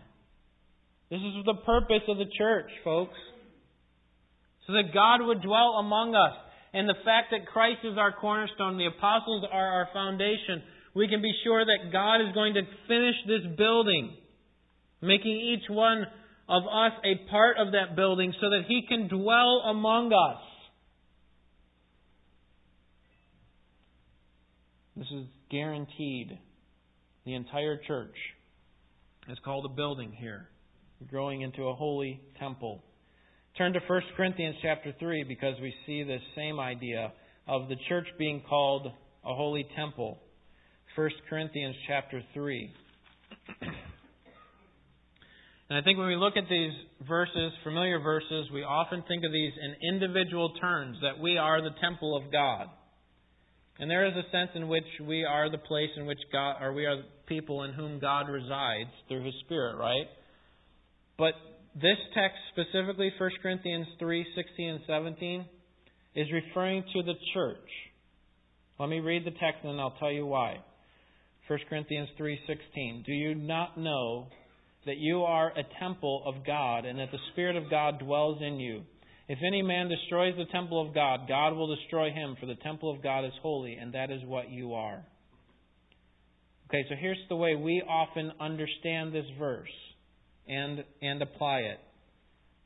This 1.12 1.20
is 1.20 1.46
the 1.46 1.62
purpose 1.66 2.02
of 2.08 2.18
the 2.18 2.26
church, 2.38 2.70
folks. 2.84 3.18
So 4.66 4.74
that 4.74 4.94
God 4.94 5.24
would 5.24 5.44
dwell 5.44 5.78
among 5.80 6.16
us 6.16 6.34
and 6.74 6.90
the 6.90 6.96
fact 7.06 7.28
that 7.32 7.48
Christ 7.48 7.80
is 7.86 7.98
our 7.98 8.12
cornerstone, 8.12 8.78
the 8.78 8.88
apostles 8.88 9.46
are 9.50 9.68
our 9.68 9.88
foundation, 9.94 10.64
we 10.96 11.08
can 11.08 11.22
be 11.22 11.32
sure 11.44 11.64
that 11.64 11.92
God 11.92 12.18
is 12.18 12.34
going 12.34 12.56
to 12.56 12.62
finish 12.88 13.16
this 13.28 13.58
building. 13.58 14.18
making 15.02 15.38
each 15.38 15.70
one 15.70 16.06
of 16.50 16.64
us 16.64 16.94
a 17.04 17.30
part 17.30 17.58
of 17.60 17.74
that 17.74 17.96
building 17.96 18.34
so 18.42 18.50
that 18.50 18.64
He 18.68 18.86
can 18.88 19.08
dwell 19.08 19.62
among 19.70 20.12
us. 20.12 20.42
This 24.98 25.08
is 25.12 25.26
guaranteed. 25.52 26.40
The 27.26 27.34
entire 27.34 27.80
church 27.88 28.16
is 29.30 29.38
called 29.44 29.66
a 29.66 29.76
building 29.76 30.12
here, 30.12 30.48
growing 31.10 31.42
into 31.42 31.64
a 31.68 31.74
holy 31.74 32.22
temple. 32.40 32.84
Turn 33.58 33.74
to 33.74 33.80
1 33.88 34.02
Corinthians 34.16 34.56
chapter 34.62 34.94
3 35.00 35.24
because 35.24 35.56
we 35.60 35.74
see 35.88 36.04
this 36.04 36.22
same 36.36 36.60
idea 36.60 37.12
of 37.48 37.68
the 37.68 37.78
church 37.90 38.06
being 38.20 38.44
called 38.48 38.88
a 38.88 39.34
holy 39.34 39.66
temple. 39.76 40.20
1 40.96 41.10
Corinthians 41.28 41.76
chapter 41.88 42.22
3. 42.36 42.72
And 45.68 45.80
I 45.80 45.82
think 45.82 45.98
when 45.98 46.08
we 46.08 46.16
look 46.16 46.38
at 46.38 46.48
these 46.48 46.74
verses, 47.08 47.52
familiar 47.64 48.00
verses, 48.00 48.52
we 48.54 48.62
often 48.62 49.04
think 49.08 49.24
of 49.26 49.32
these 49.32 49.52
in 49.60 49.96
individual 49.96 50.54
terms 50.62 50.98
that 51.02 51.20
we 51.20 51.40
are 51.40 51.60
the 51.60 51.74
temple 51.82 52.16
of 52.16 52.32
God. 52.32 52.68
And 53.80 53.90
there 53.90 54.06
is 54.06 54.14
a 54.14 54.30
sense 54.32 54.52
in 54.54 54.68
which 54.68 54.86
we 55.02 55.26
are 55.26 55.50
the 55.50 55.58
place 55.58 55.90
in 55.98 56.06
which 56.06 56.20
God, 56.32 56.58
or 56.62 56.72
we 56.72 56.86
are 56.86 57.02
people 57.28 57.64
in 57.64 57.74
whom 57.74 58.00
God 58.00 58.30
resides 58.30 58.90
through 59.08 59.26
His 59.26 59.34
Spirit, 59.46 59.78
right? 59.78 60.08
But 61.18 61.34
this 61.76 61.98
text, 62.14 62.38
specifically 62.54 63.12
1 63.18 63.30
Corinthians 63.42 63.88
3 64.00 64.26
16 64.36 64.70
and 64.70 64.80
17, 64.88 65.46
is 66.16 66.28
referring 66.32 66.84
to 66.94 67.04
the 67.04 67.16
church. 67.34 67.70
Let 68.80 68.90
me 68.90 69.00
read 69.00 69.26
the 69.26 69.32
text 69.32 69.64
and 69.64 69.80
I'll 69.80 69.96
tell 70.00 70.12
you 70.12 70.26
why. 70.26 70.58
1 71.48 71.60
Corinthians 71.70 72.10
3:16 72.20 73.06
Do 73.06 73.14
you 73.14 73.36
not 73.36 73.78
know 73.78 74.28
that 74.86 74.98
you 74.98 75.24
are 75.24 75.52
a 75.52 75.64
temple 75.80 76.24
of 76.26 76.46
God 76.46 76.86
and 76.86 77.00
that 77.00 77.12
the 77.12 77.20
spirit 77.32 77.56
of 77.56 77.70
God 77.70 78.00
dwells 78.00 78.42
in 78.42 78.60
you? 78.60 78.84
If 79.28 79.40
any 79.46 79.62
man 79.62 79.90
destroys 79.90 80.36
the 80.38 80.46
temple 80.52 80.82
of 80.82 80.94
God, 80.94 81.28
God 81.28 81.54
will 81.54 81.76
destroy 81.76 82.12
him, 82.12 82.36
for 82.40 82.46
the 82.46 82.56
temple 82.56 82.92
of 82.92 83.02
God 83.02 83.26
is 83.26 83.32
holy, 83.42 83.76
and 83.76 83.94
that 83.94 84.12
is 84.12 84.24
what 84.26 84.50
you 84.50 84.74
are. 84.74 85.04
Okay, 86.70 86.84
so 86.90 86.96
here's 87.00 87.18
the 87.30 87.36
way 87.36 87.56
we 87.56 87.84
often 87.88 88.32
understand 88.40 89.14
this 89.14 89.26
verse 89.38 89.70
and 90.48 90.84
and 91.02 91.22
apply 91.22 91.60
it. 91.60 91.80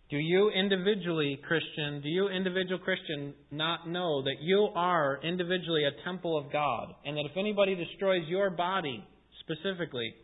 Do 0.09 0.17
you 0.17 0.49
individually, 0.49 1.39
Christian, 1.47 2.01
do 2.01 2.09
you 2.09 2.29
individual 2.29 2.79
Christian 2.79 3.33
not 3.51 3.87
know 3.87 4.23
that 4.23 4.37
you 4.41 4.69
are 4.75 5.19
individually 5.23 5.83
a 5.83 6.03
temple 6.03 6.35
of 6.37 6.51
God 6.51 6.95
and 7.05 7.15
that 7.15 7.25
if 7.29 7.37
anybody 7.37 7.75
destroys 7.75 8.23
your 8.27 8.49
body 8.49 9.05
specifically, 9.41 10.15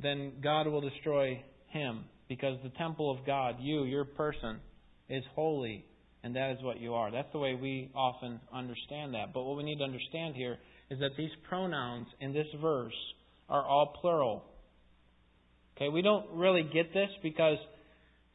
then 0.00 0.34
God 0.42 0.68
will 0.68 0.82
destroy 0.82 1.42
him 1.70 2.04
because 2.28 2.58
the 2.62 2.70
temple 2.78 3.10
of 3.10 3.26
God, 3.26 3.56
you, 3.60 3.84
your 3.84 4.04
person, 4.04 4.60
is 5.08 5.24
holy 5.34 5.84
and 6.22 6.36
that 6.36 6.52
is 6.52 6.62
what 6.62 6.78
you 6.80 6.94
are. 6.94 7.10
That's 7.10 7.32
the 7.32 7.38
way 7.38 7.54
we 7.60 7.90
often 7.94 8.40
understand 8.54 9.14
that. 9.14 9.34
But 9.34 9.42
what 9.42 9.56
we 9.56 9.64
need 9.64 9.78
to 9.78 9.84
understand 9.84 10.36
here 10.36 10.58
is 10.92 11.00
that 11.00 11.12
these 11.16 11.30
pronouns 11.48 12.06
in 12.20 12.34
this 12.34 12.46
verse 12.60 12.92
are 13.48 13.66
all 13.66 13.94
plural. 14.00 14.44
Okay, 15.76 15.88
we 15.88 16.02
don't 16.02 16.26
really 16.34 16.62
get 16.62 16.92
this 16.92 17.08
because 17.22 17.56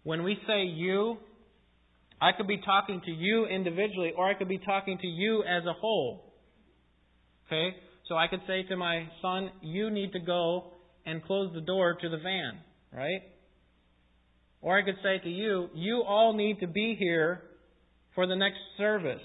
when 0.04 0.24
we 0.24 0.36
say 0.48 0.64
you, 0.64 1.18
I 2.20 2.32
could 2.36 2.48
be 2.48 2.58
talking 2.58 3.00
to 3.06 3.12
you 3.12 3.46
individually, 3.46 4.12
or 4.18 4.28
I 4.28 4.34
could 4.34 4.48
be 4.48 4.58
talking 4.58 4.98
to 4.98 5.08
you 5.08 5.44
as 5.44 5.66
a 5.66 5.74
whole. 5.74 6.34
Okay? 7.46 7.76
So 8.08 8.16
I 8.16 8.28
could 8.28 8.42
say 8.48 8.64
to 8.64 8.76
my 8.76 9.08
son, 9.22 9.52
You 9.62 9.92
need 9.92 10.14
to 10.14 10.20
go 10.20 10.74
and 11.06 11.24
close 11.24 11.52
the 11.54 11.62
door 11.62 11.96
to 12.02 12.10
the 12.10 12.18
van, 12.18 12.60
right? 12.92 13.22
Or 14.62 14.80
I 14.80 14.84
could 14.84 14.98
say 15.04 15.20
to 15.24 15.30
you, 15.30 15.70
You 15.76 16.04
all 16.08 16.34
need 16.34 16.60
to 16.62 16.68
be 16.68 16.96
here 16.98 17.44
for 18.16 18.26
the 18.26 18.36
next 18.36 18.58
service. 18.80 19.22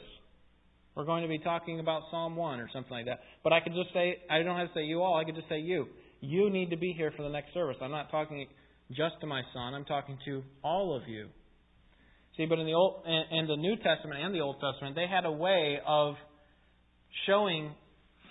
We're 0.94 1.04
going 1.04 1.22
to 1.22 1.28
be 1.28 1.38
talking 1.38 1.80
about 1.80 2.02
Psalm 2.10 2.36
1 2.36 2.60
or 2.60 2.68
something 2.72 2.92
like 2.92 3.06
that. 3.06 3.20
But 3.42 3.52
I 3.52 3.60
could 3.60 3.72
just 3.72 3.92
say, 3.94 4.18
I 4.30 4.42
don't 4.42 4.56
have 4.56 4.68
to 4.68 4.74
say 4.74 4.82
you 4.84 5.02
all, 5.02 5.16
I 5.16 5.24
could 5.24 5.34
just 5.34 5.48
say 5.48 5.58
you. 5.58 5.86
You 6.20 6.50
need 6.50 6.70
to 6.70 6.76
be 6.76 6.92
here 6.92 7.12
for 7.16 7.22
the 7.22 7.30
next 7.30 7.54
service. 7.54 7.76
I'm 7.80 7.90
not 7.90 8.10
talking 8.10 8.46
just 8.90 9.14
to 9.20 9.26
my 9.26 9.42
son. 9.54 9.74
I'm 9.74 9.84
talking 9.84 10.18
to 10.26 10.42
all 10.62 10.94
of 10.94 11.08
you. 11.08 11.28
See, 12.36 12.46
but 12.46 12.58
in 12.58 12.66
the 12.66 12.72
old, 12.72 13.04
in 13.06 13.46
the 13.46 13.56
New 13.56 13.76
Testament 13.76 14.20
and 14.22 14.34
the 14.34 14.40
Old 14.40 14.56
Testament, 14.60 14.96
they 14.96 15.06
had 15.06 15.26
a 15.26 15.32
way 15.32 15.78
of 15.86 16.14
showing 17.26 17.72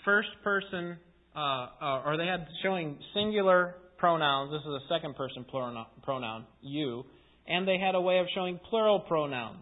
first 0.04 0.30
person, 0.44 0.98
uh, 1.36 1.40
uh, 1.40 2.04
or 2.06 2.18
they 2.18 2.26
had 2.26 2.48
showing 2.64 2.98
singular 3.14 3.76
pronouns. 3.98 4.52
This 4.52 4.62
is 4.62 4.82
a 4.84 4.94
second 4.94 5.16
person 5.16 5.46
plural 5.50 5.86
pronoun, 6.04 6.46
you, 6.62 7.04
and 7.48 7.68
they 7.68 7.78
had 7.78 7.94
a 7.94 8.02
way 8.02 8.18
of 8.20 8.28
showing 8.34 8.60
plural 8.70 9.00
pronouns. 9.02 9.60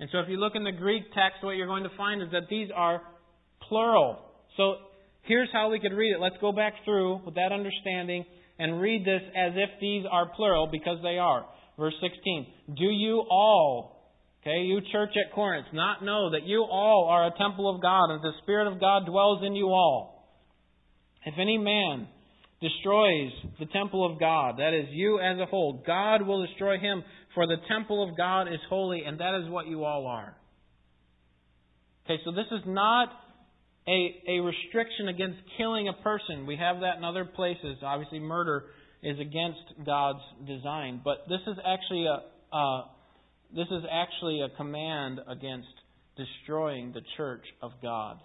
And 0.00 0.08
so, 0.10 0.18
if 0.18 0.28
you 0.30 0.38
look 0.38 0.54
in 0.56 0.64
the 0.64 0.72
Greek 0.72 1.04
text, 1.14 1.42
what 1.44 1.52
you're 1.52 1.66
going 1.66 1.84
to 1.84 1.96
find 1.96 2.22
is 2.22 2.28
that 2.32 2.48
these 2.48 2.68
are 2.74 3.02
plural. 3.68 4.18
So, 4.56 4.76
here's 5.22 5.50
how 5.52 5.70
we 5.70 5.78
could 5.78 5.92
read 5.92 6.14
it. 6.14 6.20
Let's 6.20 6.36
go 6.40 6.52
back 6.52 6.72
through 6.86 7.20
with 7.26 7.34
that 7.34 7.52
understanding 7.52 8.24
and 8.58 8.80
read 8.80 9.04
this 9.04 9.20
as 9.36 9.52
if 9.56 9.78
these 9.78 10.06
are 10.10 10.30
plural 10.34 10.68
because 10.72 10.98
they 11.02 11.18
are. 11.18 11.44
Verse 11.78 11.94
16. 12.00 12.46
Do 12.78 12.84
you 12.84 13.24
all, 13.30 14.10
okay, 14.42 14.60
you 14.60 14.80
church 14.90 15.10
at 15.22 15.34
Corinth, 15.34 15.66
not 15.74 16.02
know 16.02 16.30
that 16.30 16.44
you 16.44 16.62
all 16.62 17.08
are 17.10 17.26
a 17.26 17.38
temple 17.38 17.74
of 17.74 17.82
God 17.82 18.10
and 18.10 18.22
the 18.22 18.32
Spirit 18.42 18.72
of 18.72 18.80
God 18.80 19.04
dwells 19.06 19.42
in 19.44 19.54
you 19.54 19.66
all? 19.66 20.28
If 21.26 21.34
any 21.38 21.58
man 21.58 22.08
destroys 22.60 23.30
the 23.58 23.66
temple 23.66 24.10
of 24.10 24.20
God, 24.20 24.58
that 24.58 24.74
is, 24.74 24.86
you 24.90 25.18
as 25.18 25.38
a 25.38 25.46
whole, 25.46 25.82
God 25.86 26.26
will 26.26 26.46
destroy 26.46 26.78
him, 26.78 27.02
for 27.34 27.46
the 27.46 27.56
temple 27.68 28.08
of 28.08 28.16
God 28.16 28.48
is 28.48 28.58
holy, 28.68 29.02
and 29.06 29.20
that 29.20 29.40
is 29.42 29.50
what 29.50 29.66
you 29.66 29.84
all 29.84 30.06
are. 30.06 30.34
Okay, 32.04 32.20
so 32.24 32.32
this 32.32 32.46
is 32.50 32.62
not 32.66 33.08
a, 33.88 34.22
a 34.28 34.40
restriction 34.40 35.08
against 35.08 35.38
killing 35.56 35.88
a 35.88 35.92
person. 36.02 36.46
We 36.46 36.56
have 36.56 36.80
that 36.80 36.96
in 36.98 37.04
other 37.04 37.24
places. 37.24 37.78
Obviously, 37.82 38.18
murder 38.18 38.64
is 39.02 39.18
against 39.18 39.86
God's 39.86 40.20
design, 40.46 41.00
but 41.02 41.24
this 41.28 41.40
is 41.46 41.56
actually 41.64 42.06
a 42.06 42.82
this 43.54 43.66
is 43.70 43.82
actually 43.90 44.42
a 44.42 44.56
command 44.56 45.20
against 45.26 45.68
destroying 46.16 46.92
the 46.92 47.00
church 47.16 47.44
of 47.62 47.72
God, 47.82 48.18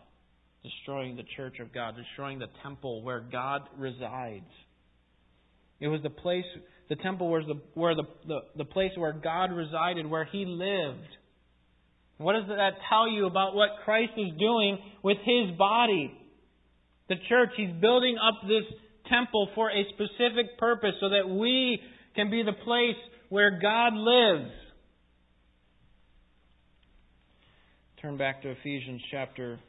destroying 0.65 1.15
the 1.15 1.25
church 1.37 1.59
of 1.59 1.73
God, 1.73 1.95
destroying 1.95 2.39
the 2.39 2.49
temple 2.63 3.03
where 3.03 3.19
God 3.19 3.61
resides. 3.77 4.49
It 5.79 5.87
was 5.87 6.01
the 6.01 6.09
place, 6.09 6.45
the 6.89 6.95
temple 6.95 7.29
was 7.29 7.43
the 7.47 7.61
where 7.73 7.95
the, 7.95 8.03
the, 8.27 8.39
the 8.57 8.65
place 8.65 8.91
where 8.95 9.13
God 9.13 9.51
resided, 9.51 10.07
where 10.07 10.25
He 10.25 10.45
lived. 10.45 11.07
What 12.17 12.33
does 12.33 12.47
that 12.47 12.75
tell 12.89 13.09
you 13.09 13.25
about 13.25 13.55
what 13.55 13.69
Christ 13.83 14.13
is 14.17 14.37
doing 14.39 14.77
with 15.03 15.17
his 15.25 15.57
body? 15.57 16.17
The 17.09 17.15
church, 17.27 17.49
he's 17.57 17.73
building 17.81 18.15
up 18.17 18.41
this 18.47 18.63
temple 19.09 19.49
for 19.53 19.69
a 19.69 19.83
specific 19.89 20.57
purpose 20.57 20.93
so 21.01 21.09
that 21.09 21.27
we 21.27 21.79
can 22.15 22.31
be 22.31 22.41
the 22.41 22.53
place 22.63 22.95
where 23.29 23.59
God 23.59 23.93
lives. 23.93 24.51
Turn 28.01 28.17
back 28.17 28.41
to 28.43 28.49
Ephesians 28.49 29.01
chapter 29.11 29.59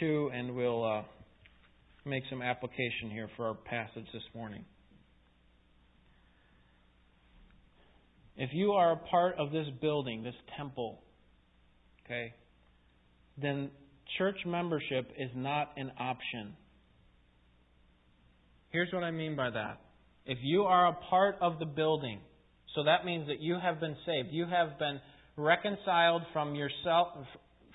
2 0.00 0.30
and 0.34 0.54
we'll 0.54 0.84
uh, 0.84 1.02
make 2.04 2.24
some 2.30 2.42
application 2.42 3.10
here 3.10 3.28
for 3.36 3.46
our 3.46 3.54
passage 3.54 4.06
this 4.12 4.22
morning. 4.34 4.64
If 8.36 8.50
you 8.52 8.72
are 8.72 8.92
a 8.92 8.96
part 8.96 9.36
of 9.38 9.52
this 9.52 9.66
building, 9.80 10.24
this 10.24 10.34
temple, 10.56 11.00
okay, 12.04 12.34
then 13.40 13.70
church 14.18 14.36
membership 14.44 15.10
is 15.18 15.30
not 15.34 15.72
an 15.76 15.92
option. 15.98 16.56
Here's 18.70 18.92
what 18.92 19.04
I 19.04 19.12
mean 19.12 19.36
by 19.36 19.50
that. 19.50 19.80
If 20.26 20.38
you 20.42 20.62
are 20.62 20.88
a 20.88 20.94
part 21.08 21.36
of 21.40 21.58
the 21.58 21.66
building, 21.66 22.20
so 22.74 22.84
that 22.84 23.04
means 23.04 23.28
that 23.28 23.40
you 23.40 23.56
have 23.62 23.78
been 23.78 23.96
saved. 24.04 24.28
You 24.32 24.46
have 24.46 24.78
been 24.78 25.00
reconciled 25.36 26.22
from 26.32 26.54
yourself 26.54 27.08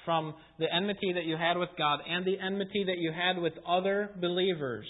from 0.06 0.34
the 0.58 0.66
enmity 0.74 1.14
that 1.14 1.26
you 1.26 1.38
had 1.38 1.58
with 1.58 1.70
God 1.78 2.00
and 2.08 2.26
the 2.26 2.39
enmity 2.39 2.86
that 2.88 2.97
you 2.97 3.12
had 3.12 3.41
with 3.41 3.54
other 3.68 4.10
believers. 4.20 4.86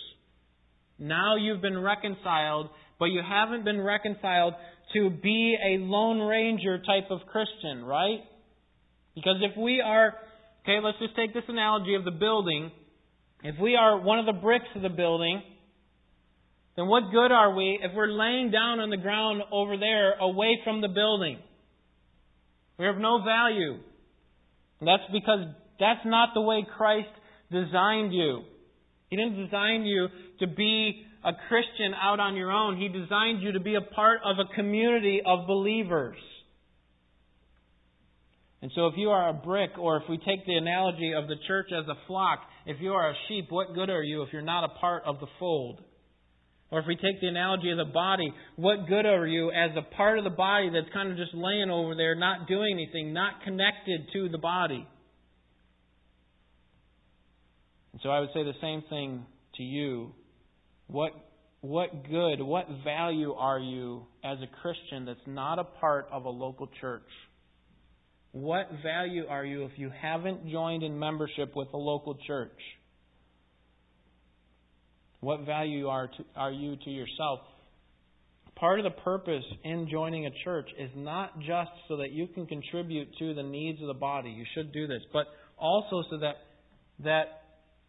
Now 0.98 1.36
you've 1.38 1.62
been 1.62 1.80
reconciled, 1.80 2.70
but 3.00 3.06
you 3.06 3.22
haven't 3.28 3.64
been 3.64 3.82
reconciled 3.82 4.54
to 4.94 5.10
be 5.10 5.56
a 5.64 5.78
Lone 5.80 6.20
Ranger 6.20 6.80
type 6.80 7.10
of 7.10 7.20
Christian, 7.32 7.84
right? 7.84 8.20
Because 9.16 9.38
if 9.42 9.58
we 9.58 9.82
are, 9.82 10.16
okay, 10.64 10.80
let's 10.84 10.98
just 11.00 11.16
take 11.16 11.34
this 11.34 11.44
analogy 11.48 11.96
of 11.96 12.06
the 12.06 12.12
building. 12.12 12.72
If 13.44 13.56
we 13.62 13.76
are 13.76 14.00
one 14.00 14.20
of 14.20 14.26
the 14.26 14.34
bricks 14.34 14.68
of 14.76 14.82
the 14.82 14.90
building, 14.90 15.42
then 16.76 16.88
what 16.88 17.12
good 17.12 17.32
are 17.32 17.54
we 17.54 17.80
if 17.82 17.92
we're 17.96 18.12
laying 18.12 18.52
down 18.52 18.80
on 18.80 18.90
the 18.90 18.98
ground 18.98 19.42
over 19.52 19.78
there 19.78 20.14
away 20.14 20.60
from 20.64 20.82
the 20.82 20.88
building? 20.88 21.40
We 22.78 22.86
have 22.86 22.98
no 22.98 23.22
value. 23.24 23.80
And 24.80 24.88
that's 24.88 25.04
because 25.12 25.46
that's 25.80 26.06
not 26.06 26.30
the 26.34 26.42
way 26.42 26.66
Christ 26.78 27.10
designed 27.52 28.14
you. 28.14 28.44
He 29.10 29.18
didn't 29.18 29.44
design 29.46 29.84
you 29.84 30.08
to 30.40 30.48
be 30.48 31.06
a 31.24 31.32
Christian 31.48 31.94
out 32.00 32.20
on 32.20 32.36
your 32.36 32.52
own. 32.52 32.78
He 32.78 32.88
designed 32.88 33.42
you 33.42 33.54
to 33.54 33.60
be 33.60 33.76
a 33.76 33.82
part 33.82 34.20
of 34.24 34.38
a 34.40 34.54
community 34.56 35.22
of 35.26 35.48
believers. 35.48 36.18
And 38.62 38.72
so, 38.76 38.88
if 38.88 38.96
you 38.98 39.10
are 39.10 39.30
a 39.30 39.34
brick, 39.34 39.72
or 39.80 39.98
if 39.98 40.04
we 40.10 40.18
take 40.18 40.46
the 40.46 40.56
analogy 40.56 41.14
of 41.14 41.28
the 41.28 41.36
church 41.48 41.68
as 41.72 41.88
a 41.88 41.96
flock, 42.08 42.40
if 42.66 42.82
you 42.82 42.92
are 42.92 43.10
a 43.10 43.14
sheep, 43.28 43.46
what 43.50 43.74
good 43.74 43.90
are 43.90 44.04
you 44.04 44.22
if 44.24 44.34
you're 44.34 44.42
not 44.42 44.66
a 44.66 44.80
part 44.80 45.04
of 45.06 45.20
the 45.22 45.28
fold? 45.40 45.82
Or 46.72 46.80
if 46.80 46.86
we 46.86 46.96
take 46.96 47.20
the 47.20 47.28
analogy 47.28 47.72
of 47.72 47.78
the 47.78 47.92
body, 47.92 48.32
what 48.56 48.88
good 48.88 49.06
are 49.06 49.26
you 49.26 49.50
as 49.50 49.72
a 49.76 49.82
part 49.96 50.20
of 50.20 50.24
the 50.24 50.30
body 50.30 50.70
that's 50.70 50.94
kind 50.94 51.12
of 51.12 51.18
just 51.18 51.34
laying 51.34 51.72
over 51.72 51.96
there, 51.96 52.14
not 52.14 52.48
doing 52.48 52.74
anything, 52.74 53.12
not 53.12 53.42
connected 53.44 54.02
to 54.14 54.30
the 54.30 54.38
body? 54.38 54.88
And 57.94 58.02
so 58.04 58.10
I 58.10 58.20
would 58.20 58.30
say 58.34 58.44
the 58.44 58.54
same 58.62 58.84
thing 58.88 59.26
to 59.56 59.64
you. 59.64 60.12
What, 60.88 61.12
what 61.62 62.08
good, 62.08 62.40
what 62.42 62.68
value 62.84 63.34
are 63.34 63.60
you 63.60 64.04
as 64.24 64.38
a 64.40 64.62
Christian 64.62 65.06
that's 65.06 65.20
not 65.26 65.58
a 65.58 65.64
part 65.64 66.08
of 66.12 66.26
a 66.26 66.30
local 66.30 66.70
church? 66.80 67.02
What 68.32 68.70
value 68.84 69.26
are 69.28 69.44
you 69.44 69.66
if 69.66 69.72
you 69.76 69.90
haven't 69.90 70.50
joined 70.50 70.84
in 70.84 71.00
membership 71.00 71.56
with 71.56 71.70
a 71.74 71.78
local 71.78 72.16
church? 72.28 72.60
What 75.22 75.46
value 75.46 75.88
are, 75.88 76.08
to, 76.08 76.26
are 76.36 76.52
you 76.52 76.78
to 76.84 76.90
yourself? 76.90 77.40
Part 78.56 78.80
of 78.80 78.84
the 78.84 79.02
purpose 79.02 79.44
in 79.64 79.88
joining 79.90 80.26
a 80.26 80.32
church 80.44 80.70
is 80.78 80.90
not 80.96 81.40
just 81.40 81.72
so 81.88 81.98
that 81.98 82.12
you 82.12 82.28
can 82.28 82.46
contribute 82.46 83.08
to 83.20 83.34
the 83.34 83.44
needs 83.44 83.82
of 83.82 83.88
the 83.88 83.94
body. 83.94 84.30
You 84.30 84.46
should 84.54 84.74
do 84.74 84.88
this, 84.88 85.02
but 85.14 85.28
also 85.58 86.04
so 86.10 86.18
that 86.20 86.36
that 87.04 87.44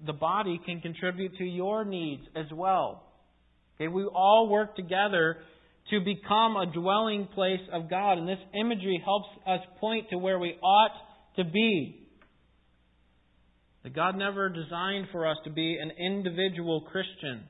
the 0.05 0.13
body 0.13 0.61
can 0.65 0.81
contribute 0.81 1.37
to 1.39 1.45
your 1.45 1.85
needs 1.85 2.23
as 2.37 2.47
well. 2.53 3.03
Okay, 3.77 3.89
we 3.89 4.05
all 4.05 4.49
work 4.49 4.77
together 4.77 5.39
to 5.91 6.01
become 6.01 6.57
a 6.57 6.67
dwelling 6.73 7.27
place 7.35 7.61
of 7.73 7.91
God, 7.91 8.19
and 8.19 8.29
this 8.29 8.39
imagery 8.55 9.03
helps 9.05 9.29
us 9.47 9.61
point 9.81 10.09
to 10.11 10.19
where 10.19 10.39
we 10.39 10.55
ought 10.63 10.93
to 11.37 11.45
be. 11.45 12.00
That 13.83 13.95
God 13.95 14.17
never 14.17 14.49
designed 14.49 15.07
for 15.11 15.27
us 15.27 15.39
to 15.45 15.51
be 15.51 15.79
an 15.81 15.91
individual 15.91 16.83
Christian, 16.83 17.45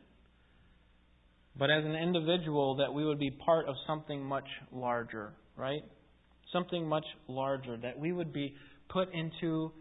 but 1.59 1.71
as 1.71 1.85
an 1.85 1.97
individual 1.97 2.77
that 2.77 2.95
we 2.95 3.05
would 3.05 3.19
be 3.19 3.31
part 3.31 3.69
of 3.69 3.75
something 3.87 4.23
much 4.23 4.47
larger, 4.73 5.33
right? 5.57 5.83
Something 6.53 6.87
much 6.87 7.05
larger, 7.27 7.77
that 7.79 7.99
we 7.99 8.13
would 8.13 8.33
be 8.33 8.55
put 8.89 9.13
into 9.13 9.73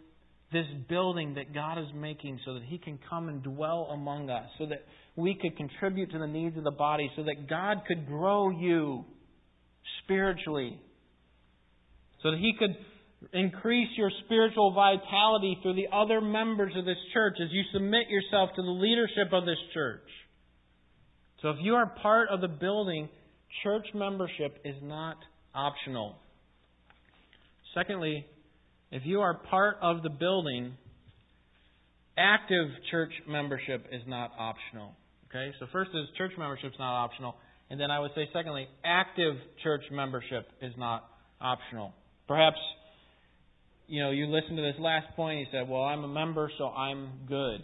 this 0.52 0.66
building 0.88 1.36
that 1.36 1.54
God 1.54 1.78
is 1.78 1.88
making 1.96 2.40
so 2.44 2.56
that 2.56 2.64
He 2.64 2.80
can 2.80 2.98
come 3.10 3.30
and 3.30 3.44
dwell 3.44 3.88
among 3.92 4.32
us, 4.32 4.50
so 4.58 4.66
that 4.66 4.84
we 5.16 5.36
could 5.36 5.56
contribute 5.56 6.12
to 6.12 6.18
the 6.18 6.28
needs 6.28 6.58
of 6.58 6.64
the 6.64 6.72
body, 6.72 7.12
so 7.16 7.24
that 7.24 7.48
God 7.48 7.84
could 7.88 8.08
grow 8.08 8.50
you 8.50 9.06
spiritually, 10.04 10.80
so 12.24 12.32
that 12.32 12.40
He 12.40 12.54
could 12.58 12.76
increase 13.34 13.90
your 13.98 14.12
spiritual 14.26 14.74
vitality 14.74 15.58
through 15.62 15.76
the 15.76 15.88
other 15.94 16.22
members 16.22 16.74
of 16.76 16.86
this 16.86 16.98
church 17.14 17.36
as 17.44 17.50
you 17.52 17.64
submit 17.74 18.10
yourself 18.10 18.52
to 18.56 18.62
the 18.62 18.68
leadership 18.68 19.34
of 19.34 19.46
this 19.46 19.58
church. 19.74 20.08
So 21.42 21.50
if 21.50 21.58
you 21.62 21.76
are 21.76 21.86
part 22.02 22.30
of 22.30 22.42
the 22.42 22.48
building, 22.48 23.10
church 23.64 23.86
membership 23.94 24.60
is 24.64 24.76
not 24.82 25.18
optional. 25.54 26.16
Secondly, 27.74 28.26
if 28.92 29.04
you 29.06 29.22
are 29.22 29.36
part 29.36 29.78
of 29.82 30.02
the 30.02 30.10
building, 30.10 30.74
active 32.18 32.68
church 32.90 33.12
membership 33.28 33.86
is 33.92 34.02
not 34.08 34.32
optional. 34.38 34.96
Okay? 35.30 35.52
So 35.60 35.68
first 35.72 35.92
is 35.94 36.08
church 36.18 36.32
membership 36.38 36.72
is 36.72 36.80
not 36.80 37.04
optional. 37.04 37.36
And 37.70 37.80
then 37.80 37.92
I 37.92 38.00
would 38.00 38.12
say 38.16 38.28
secondly, 38.34 38.68
active 38.84 39.36
church 39.64 39.84
membership 39.92 40.48
is 40.62 40.74
not 40.78 41.06
optional. 41.40 41.94
Perhaps 42.28 42.58
you 43.90 44.02
know, 44.02 44.12
you 44.12 44.28
listen 44.28 44.56
to 44.56 44.62
this 44.62 44.76
last 44.80 45.08
point, 45.16 45.40
you 45.40 45.46
said, 45.52 45.68
Well, 45.68 45.82
I'm 45.82 46.04
a 46.04 46.08
member, 46.08 46.52
so 46.58 46.66
I'm 46.66 47.10
good. 47.28 47.62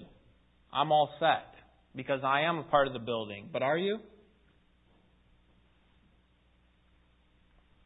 I'm 0.74 0.92
all 0.92 1.10
set 1.20 1.54
because 1.96 2.22
I 2.24 2.42
am 2.42 2.58
a 2.58 2.64
part 2.64 2.88
of 2.88 2.94
the 2.94 3.00
building. 3.00 3.50
But 3.54 3.62
are 3.62 3.78
you? 3.78 4.00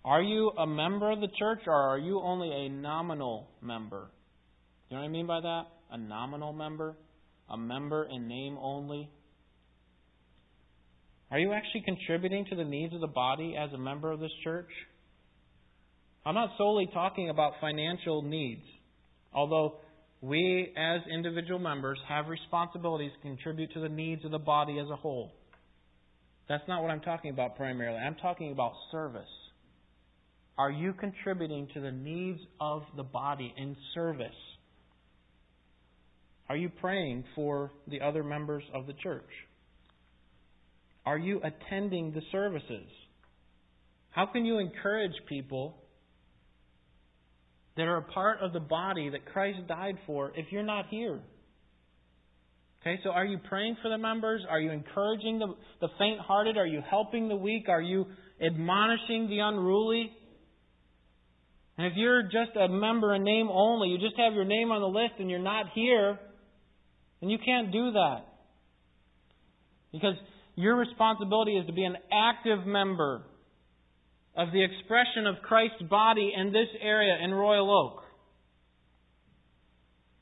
Are 0.06 0.22
you 0.22 0.52
a 0.58 0.66
member 0.66 1.12
of 1.12 1.20
the 1.20 1.28
church 1.38 1.60
or 1.68 1.74
are 1.74 2.00
you 2.00 2.22
only 2.22 2.50
a 2.50 2.70
nominal 2.70 3.50
member? 3.62 4.08
You 4.90 4.96
know 4.96 5.04
what 5.04 5.10
I 5.10 5.12
mean 5.12 5.28
by 5.28 5.42
that? 5.42 5.64
A 5.92 5.98
nominal 5.98 6.54
member? 6.54 6.96
A 7.50 7.58
member 7.58 8.06
in 8.06 8.28
name 8.28 8.58
only? 8.60 9.10
Are 11.30 11.38
you 11.38 11.52
actually 11.52 11.82
contributing 11.82 12.46
to 12.50 12.56
the 12.56 12.64
needs 12.64 12.94
of 12.94 13.02
the 13.02 13.08
body 13.08 13.56
as 13.60 13.72
a 13.74 13.78
member 13.78 14.12
of 14.12 14.20
this 14.20 14.32
church? 14.44 14.70
I'm 16.30 16.36
not 16.36 16.52
solely 16.60 16.88
talking 16.94 17.32
about 17.32 17.54
financial 17.60 18.22
needs, 18.22 18.62
although 19.34 19.78
we 20.22 20.72
as 20.78 21.02
individual 21.12 21.58
members 21.58 21.98
have 22.08 22.28
responsibilities 22.28 23.10
to 23.16 23.28
contribute 23.28 23.74
to 23.74 23.80
the 23.80 23.90
needs 23.90 24.24
of 24.24 24.30
the 24.30 24.38
body 24.38 24.78
as 24.78 24.88
a 24.92 24.96
whole. 24.96 25.32
That's 26.48 26.62
not 26.68 26.84
what 26.84 26.92
I'm 26.92 27.00
talking 27.00 27.32
about 27.32 27.56
primarily. 27.58 27.98
I'm 27.98 28.14
talking 28.14 28.52
about 28.52 28.74
service. 28.92 29.24
Are 30.56 30.70
you 30.70 30.94
contributing 30.94 31.68
to 31.74 31.82
the 31.82 31.92
needs 31.92 32.42
of 32.62 32.84
the 32.96 33.02
body 33.02 33.52
in 33.58 33.76
service? 33.96 34.30
Are 36.48 36.56
you 36.56 36.70
praying 36.70 37.24
for 37.34 37.72
the 37.88 38.02
other 38.02 38.24
members 38.24 38.62
of 38.72 38.86
the 38.86 38.94
church? 38.94 39.32
Are 41.08 41.18
you 41.18 41.42
attending 41.44 42.12
the 42.12 42.22
services? 42.32 42.86
How 44.12 44.28
can 44.28 44.46
you 44.46 44.60
encourage 44.60 45.14
people 45.28 45.79
that 47.80 47.88
are 47.88 47.98
a 47.98 48.02
part 48.02 48.40
of 48.42 48.52
the 48.52 48.60
body 48.60 49.10
that 49.10 49.26
Christ 49.32 49.60
died 49.70 49.96
for 50.06 50.34
if 50.36 50.48
you're 50.52 50.64
not 50.64 50.88
here? 50.90 51.22
Okay, 52.82 53.00
so 53.06 53.10
are 53.10 53.24
you 53.24 53.38
praying 53.48 53.78
for 53.82 53.88
the 53.88 53.98
members? 53.98 54.42
Are 54.50 54.60
you 54.60 54.72
encouraging 54.72 55.40
the, 55.40 55.48
the 55.80 55.88
faint 55.98 56.20
hearted? 56.20 56.58
Are 56.58 56.68
you 56.68 56.82
helping 56.90 57.30
the 57.30 57.38
weak? 57.38 57.70
Are 57.70 57.82
you 57.82 58.06
admonishing 58.46 59.30
the 59.30 59.40
unruly? 59.40 60.12
And 61.78 61.88
if 61.88 61.94
you're 61.96 62.24
just 62.24 62.58
a 62.60 62.68
member 62.68 63.16
in 63.16 63.24
name 63.24 63.48
only, 63.50 63.88
you 63.88 63.98
just 63.98 64.20
have 64.20 64.34
your 64.34 64.44
name 64.44 64.72
on 64.72 64.82
the 64.82 65.00
list 65.00 65.14
and 65.20 65.30
you're 65.30 65.40
not 65.40 65.68
here, 65.74 66.20
then 67.22 67.30
you 67.30 67.38
can't 67.38 67.72
do 67.72 67.92
that. 67.92 68.26
Because 69.94 70.16
your 70.56 70.76
responsibility 70.76 71.56
is 71.56 71.66
to 71.68 71.74
be 71.74 71.86
an 71.86 71.96
active 72.12 72.68
member 72.68 73.24
of 74.40 74.54
the 74.54 74.64
expression 74.64 75.28
of 75.28 75.36
Christ's 75.44 75.84
body 75.90 76.32
in 76.34 76.54
this 76.54 76.70
area 76.82 77.18
in 77.22 77.34
Royal 77.34 77.70
Oak. 77.70 78.04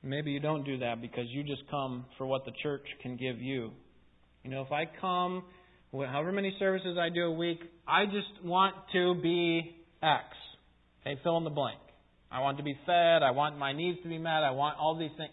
Maybe 0.01 0.32
you 0.32 0.39
don't 0.39 0.63
do 0.63 0.80
that 0.80 1.01
because 1.01 1.26
you 1.30 1.43
just 1.43 1.61
come 1.70 2.05
for 2.18 2.26
what 2.26 2.43
the 2.43 2.51
church 2.63 2.82
can 3.03 3.15
give 3.15 3.39
you. 3.39 3.70
You 4.43 4.49
know, 4.49 4.63
if 4.63 4.72
I 4.72 4.86
come, 4.99 5.43
however 5.93 6.32
many 6.32 6.55
services 6.57 6.97
I 6.99 7.09
do 7.09 7.26
a 7.26 7.32
week, 7.32 7.59
I 7.88 8.05
just 8.05 8.43
want 8.43 8.74
to 8.93 9.22
be 9.22 9.76
X. 10.01 10.24
Okay, 11.01 11.20
fill 11.22 11.38
in 11.38 11.43
the 11.43 11.51
blank. 11.51 11.78
I 12.32 12.39
want 12.39 12.57
to 12.57 12.63
be 12.63 12.76
fed. 12.88 13.22
I 13.22 13.32
want 13.32 13.59
my 13.59 13.72
needs 13.72 13.99
to 14.01 14.09
be 14.09 14.18
met. 14.18 14.43
I 14.43 14.51
want 14.51 14.80
all 14.80 14.97
these 14.97 15.11
things. 15.15 15.32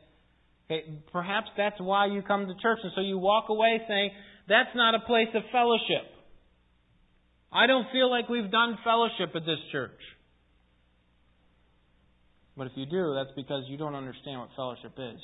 Okay, 0.70 0.84
perhaps 1.10 1.46
that's 1.56 1.80
why 1.80 2.04
you 2.06 2.20
come 2.20 2.46
to 2.46 2.54
church. 2.60 2.80
And 2.82 2.92
so 2.94 3.00
you 3.00 3.16
walk 3.16 3.46
away 3.48 3.80
saying, 3.88 4.10
that's 4.46 4.76
not 4.76 4.94
a 4.94 5.00
place 5.06 5.28
of 5.34 5.42
fellowship. 5.50 6.13
I 7.54 7.68
don't 7.68 7.86
feel 7.92 8.10
like 8.10 8.28
we've 8.28 8.50
done 8.50 8.76
fellowship 8.82 9.30
at 9.36 9.46
this 9.46 9.60
church. 9.70 10.00
But 12.56 12.66
if 12.66 12.72
you 12.74 12.86
do, 12.86 13.14
that's 13.14 13.34
because 13.36 13.64
you 13.68 13.78
don't 13.78 13.94
understand 13.94 14.40
what 14.40 14.48
fellowship 14.56 14.92
is. 14.98 15.20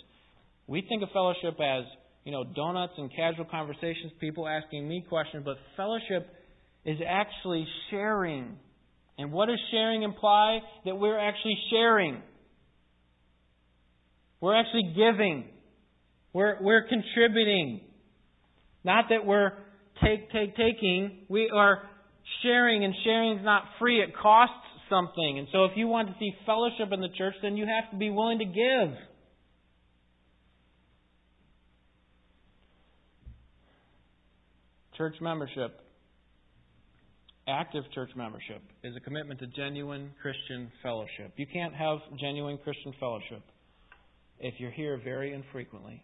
We 0.69 0.85
think 0.89 1.03
of 1.03 1.09
fellowship 1.13 1.59
as, 1.61 1.85
you 2.25 2.31
know, 2.31 2.45
donuts 2.45 2.93
and 2.99 3.11
casual 3.15 3.47
conversations, 3.47 4.13
people 4.21 4.47
asking 4.47 4.89
me 4.89 5.05
questions, 5.09 5.43
but 5.45 5.57
fellowship 5.77 6.29
is 6.85 6.99
actually 7.07 7.67
sharing. 7.91 8.57
And 9.19 9.33
what 9.33 9.47
does 9.47 9.59
sharing 9.73 10.03
imply? 10.03 10.61
That 10.85 10.97
we're 10.97 11.19
actually 11.19 11.59
sharing. 11.71 12.23
We're 14.41 14.55
actually 14.55 14.95
giving. 14.97 15.47
We're, 16.33 16.59
we're 16.61 16.87
contributing. 16.89 17.81
Not 18.85 19.07
that 19.11 19.27
we're 19.27 19.51
take, 20.03 20.31
take, 20.31 20.57
taking. 20.57 21.27
We 21.29 21.51
are 21.53 21.83
sharing, 22.43 22.85
and 22.85 22.95
sharing 23.05 23.39
is 23.39 23.45
not 23.45 23.65
free. 23.79 24.01
It 24.01 24.11
costs 24.17 24.55
something. 24.89 25.39
And 25.39 25.49
so 25.53 25.65
if 25.65 25.73
you 25.77 25.87
want 25.87 26.09
to 26.09 26.15
see 26.19 26.33
fellowship 26.45 26.93
in 26.93 27.01
the 27.01 27.09
church, 27.17 27.35
then 27.43 27.57
you 27.57 27.67
have 27.67 27.91
to 27.93 27.97
be 27.97 28.11
willing 28.11 28.39
to 28.41 28.45
give. 28.45 28.97
Church 34.97 35.15
membership, 35.23 35.81
active 37.49 37.85
church 37.95 38.11
membership, 38.15 38.61
is 38.85 38.95
a 38.95 39.01
commitment 39.01 39.41
to 39.41 39.47
genuine 39.47 40.11
Christian 40.21 40.71
fellowship. 40.83 41.33
You 41.37 41.47
can't 41.51 41.75
have 41.75 42.01
genuine 42.21 42.59
Christian 42.63 42.93
fellowship 43.01 43.43
if 44.41 44.55
you're 44.59 44.71
here 44.71 45.01
very 45.03 45.33
infrequently. 45.33 46.03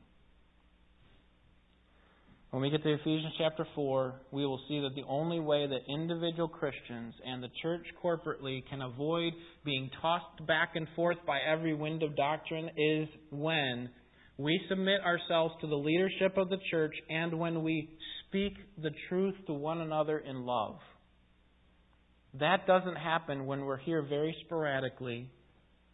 When 2.57 2.63
we 2.63 2.71
get 2.71 2.83
to 2.85 2.95
Ephesians 2.95 3.35
chapter 3.37 3.67
4, 3.75 4.15
we 4.31 4.47
will 4.47 4.63
see 4.67 4.81
that 4.81 4.95
the 4.95 5.07
only 5.07 5.41
way 5.41 5.67
that 5.67 5.93
individual 5.93 6.49
Christians 6.49 7.13
and 7.23 7.43
the 7.43 7.51
church 7.61 7.85
corporately 8.03 8.67
can 8.71 8.81
avoid 8.81 9.35
being 9.63 9.91
tossed 10.01 10.47
back 10.47 10.71
and 10.75 10.89
forth 10.97 11.19
by 11.27 11.39
every 11.47 11.75
wind 11.75 12.03
of 12.03 12.17
doctrine 12.17 12.71
is 12.75 13.09
when 13.31 13.91
we 14.39 14.59
submit 14.71 15.03
ourselves 15.03 15.53
to 15.61 15.67
the 15.67 15.77
leadership 15.77 16.39
of 16.39 16.49
the 16.49 16.57
church 16.71 16.95
and 17.11 17.39
when 17.39 17.63
we 17.63 17.91
speak 18.27 18.55
the 18.83 18.93
truth 19.11 19.35
to 19.49 19.53
one 19.53 19.83
another 19.83 20.17
in 20.17 20.47
love. 20.47 20.79
That 22.41 22.67
doesn't 22.67 22.97
happen 22.97 23.45
when 23.45 23.67
we're 23.67 23.77
here 23.77 24.01
very 24.01 24.35
sporadically. 24.47 25.29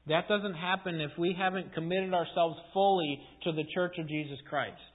That 0.07 0.29
doesn't 0.29 0.55
happen 0.55 1.01
if 1.01 1.11
we 1.19 1.35
haven't 1.37 1.75
committed 1.75 2.15
ourselves 2.15 2.57
fully 2.73 3.19
to 3.43 3.51
the 3.51 3.65
church 3.75 3.97
of 3.99 4.07
Jesus 4.07 4.39
Christ. 4.49 4.92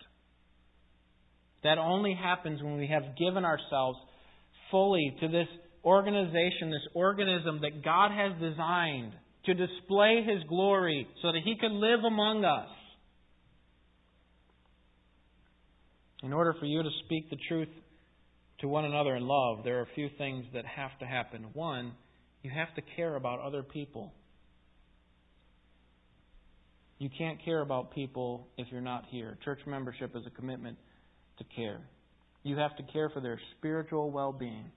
That 1.63 1.77
only 1.77 2.13
happens 2.13 2.61
when 2.61 2.77
we 2.77 2.87
have 2.87 3.17
given 3.17 3.43
ourselves 3.43 3.97
fully 4.71 5.15
to 5.21 5.27
this 5.27 5.47
organization, 5.83 6.69
this 6.69 6.87
organism 6.93 7.61
that 7.61 7.83
God 7.83 8.11
has 8.11 8.33
designed 8.39 9.13
to 9.45 9.53
display 9.53 10.23
His 10.27 10.43
glory 10.47 11.07
so 11.21 11.31
that 11.31 11.41
He 11.43 11.55
can 11.57 11.79
live 11.79 12.03
among 12.05 12.45
us. 12.45 12.69
In 16.23 16.33
order 16.33 16.53
for 16.59 16.65
you 16.65 16.83
to 16.83 16.89
speak 17.05 17.29
the 17.29 17.37
truth 17.47 17.69
to 18.59 18.67
one 18.67 18.85
another 18.85 19.15
in 19.15 19.23
love, 19.27 19.63
there 19.63 19.79
are 19.79 19.83
a 19.83 19.95
few 19.95 20.09
things 20.17 20.45
that 20.53 20.65
have 20.65 20.97
to 20.99 21.05
happen. 21.05 21.45
One, 21.53 21.93
you 22.43 22.51
have 22.51 22.73
to 22.75 22.81
care 22.95 23.15
about 23.15 23.39
other 23.39 23.63
people. 23.63 24.13
You 26.99 27.09
can't 27.15 27.43
care 27.45 27.61
about 27.61 27.93
people 27.93 28.47
if 28.57 28.67
you're 28.71 28.81
not 28.81 29.05
here. 29.09 29.37
Church 29.45 29.59
membership 29.67 30.15
is 30.15 30.23
a 30.25 30.31
commitment 30.31 30.77
to 31.37 31.43
care. 31.55 31.79
You 32.43 32.57
have 32.57 32.75
to 32.77 32.83
care 32.93 33.09
for 33.09 33.21
their 33.21 33.39
spiritual 33.57 34.11
well 34.11 34.31
being. 34.31 34.71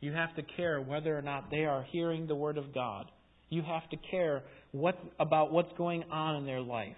You 0.00 0.12
have 0.12 0.34
to 0.36 0.42
care 0.56 0.80
whether 0.80 1.16
or 1.16 1.22
not 1.22 1.50
they 1.50 1.64
are 1.64 1.84
hearing 1.92 2.26
the 2.26 2.34
Word 2.34 2.58
of 2.58 2.74
God. 2.74 3.06
You 3.50 3.62
have 3.62 3.88
to 3.90 3.96
care 4.10 4.42
what, 4.72 4.98
about 5.20 5.52
what's 5.52 5.72
going 5.76 6.04
on 6.10 6.36
in 6.36 6.46
their 6.46 6.60
life. 6.60 6.96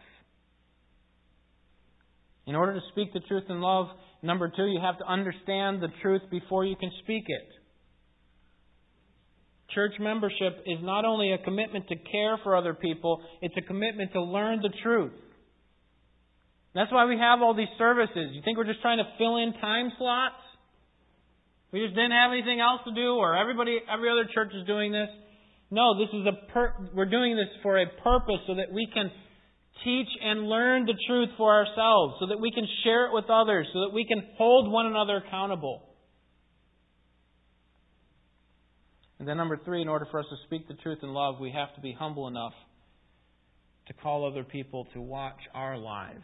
In 2.46 2.54
order 2.54 2.74
to 2.74 2.80
speak 2.92 3.12
the 3.12 3.20
truth 3.20 3.44
in 3.48 3.60
love, 3.60 3.86
number 4.22 4.52
two, 4.54 4.66
you 4.66 4.80
have 4.80 4.98
to 4.98 5.06
understand 5.06 5.82
the 5.82 5.88
truth 6.02 6.22
before 6.30 6.64
you 6.64 6.76
can 6.76 6.90
speak 7.02 7.24
it. 7.26 7.48
Church 9.74 9.94
membership 9.98 10.62
is 10.66 10.78
not 10.82 11.04
only 11.04 11.32
a 11.32 11.38
commitment 11.38 11.88
to 11.88 11.96
care 11.96 12.38
for 12.42 12.54
other 12.54 12.74
people, 12.74 13.20
it's 13.42 13.54
a 13.56 13.62
commitment 13.62 14.12
to 14.12 14.22
learn 14.22 14.60
the 14.62 14.70
truth. 14.82 15.12
That's 16.75 16.91
why 16.91 17.07
we 17.07 17.16
have 17.18 17.41
all 17.41 17.55
these 17.55 17.70
services. 17.79 18.35
You 18.35 18.43
think 18.45 18.59
we're 18.59 18.66
just 18.66 18.83
trying 18.83 18.99
to 18.99 19.07
fill 19.16 19.37
in 19.37 19.53
time 19.61 19.93
slots? 19.97 20.43
We 21.72 21.81
just 21.81 21.95
didn't 21.95 22.12
have 22.12 22.31
anything 22.33 22.61
else 22.61 22.81
to 22.85 22.95
do, 22.95 23.14
or 23.14 23.37
everybody, 23.37 23.79
every 23.93 24.11
other 24.11 24.29
church 24.33 24.53
is 24.55 24.66
doing 24.66 24.93
this. 24.93 25.09
No, 25.70 25.99
this 25.99 26.09
is 26.12 26.27
a 26.27 26.53
per- 26.53 26.91
we're 26.95 27.11
doing 27.11 27.37
this 27.37 27.51
for 27.62 27.79
a 27.79 27.87
purpose 28.03 28.41
so 28.47 28.55
that 28.55 28.72
we 28.72 28.87
can 28.93 29.11
teach 29.83 30.09
and 30.22 30.49
learn 30.49 30.87
the 30.87 30.95
truth 31.09 31.31
for 31.37 31.53
ourselves, 31.53 32.14
so 32.20 32.27
that 32.27 32.41
we 32.41 32.53
can 32.53 32.66
share 32.85 33.07
it 33.07 33.12
with 33.12 33.25
others, 33.29 33.66
so 33.72 33.81
that 33.81 33.91
we 33.93 34.05
can 34.07 34.22
hold 34.39 34.70
one 34.70 34.87
another 34.87 35.22
accountable. 35.27 35.83
And 39.18 39.29
then, 39.29 39.37
number 39.37 39.59
three, 39.64 39.83
in 39.83 39.89
order 39.89 40.07
for 40.11 40.20
us 40.20 40.27
to 40.31 40.37
speak 40.47 40.68
the 40.68 40.75
truth 40.75 40.99
in 41.03 41.09
love, 41.09 41.41
we 41.41 41.51
have 41.53 41.75
to 41.77 41.81
be 41.81 41.93
humble 41.93 42.29
enough 42.29 42.53
to 43.89 43.95
call 43.95 44.31
other 44.31 44.45
people 44.45 44.87
to 44.95 45.01
watch 45.01 45.39
our 45.55 45.79
lives. 45.79 46.22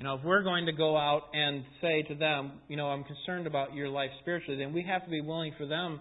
You 0.00 0.04
know, 0.04 0.14
if 0.14 0.24
we're 0.24 0.42
going 0.42 0.64
to 0.64 0.72
go 0.72 0.96
out 0.96 1.24
and 1.34 1.62
say 1.82 2.00
to 2.08 2.14
them, 2.14 2.52
you 2.68 2.76
know, 2.78 2.86
I'm 2.86 3.04
concerned 3.04 3.46
about 3.46 3.74
your 3.74 3.90
life 3.90 4.08
spiritually, 4.22 4.56
then 4.58 4.72
we 4.72 4.82
have 4.88 5.04
to 5.04 5.10
be 5.10 5.20
willing 5.20 5.52
for 5.58 5.66
them 5.66 6.00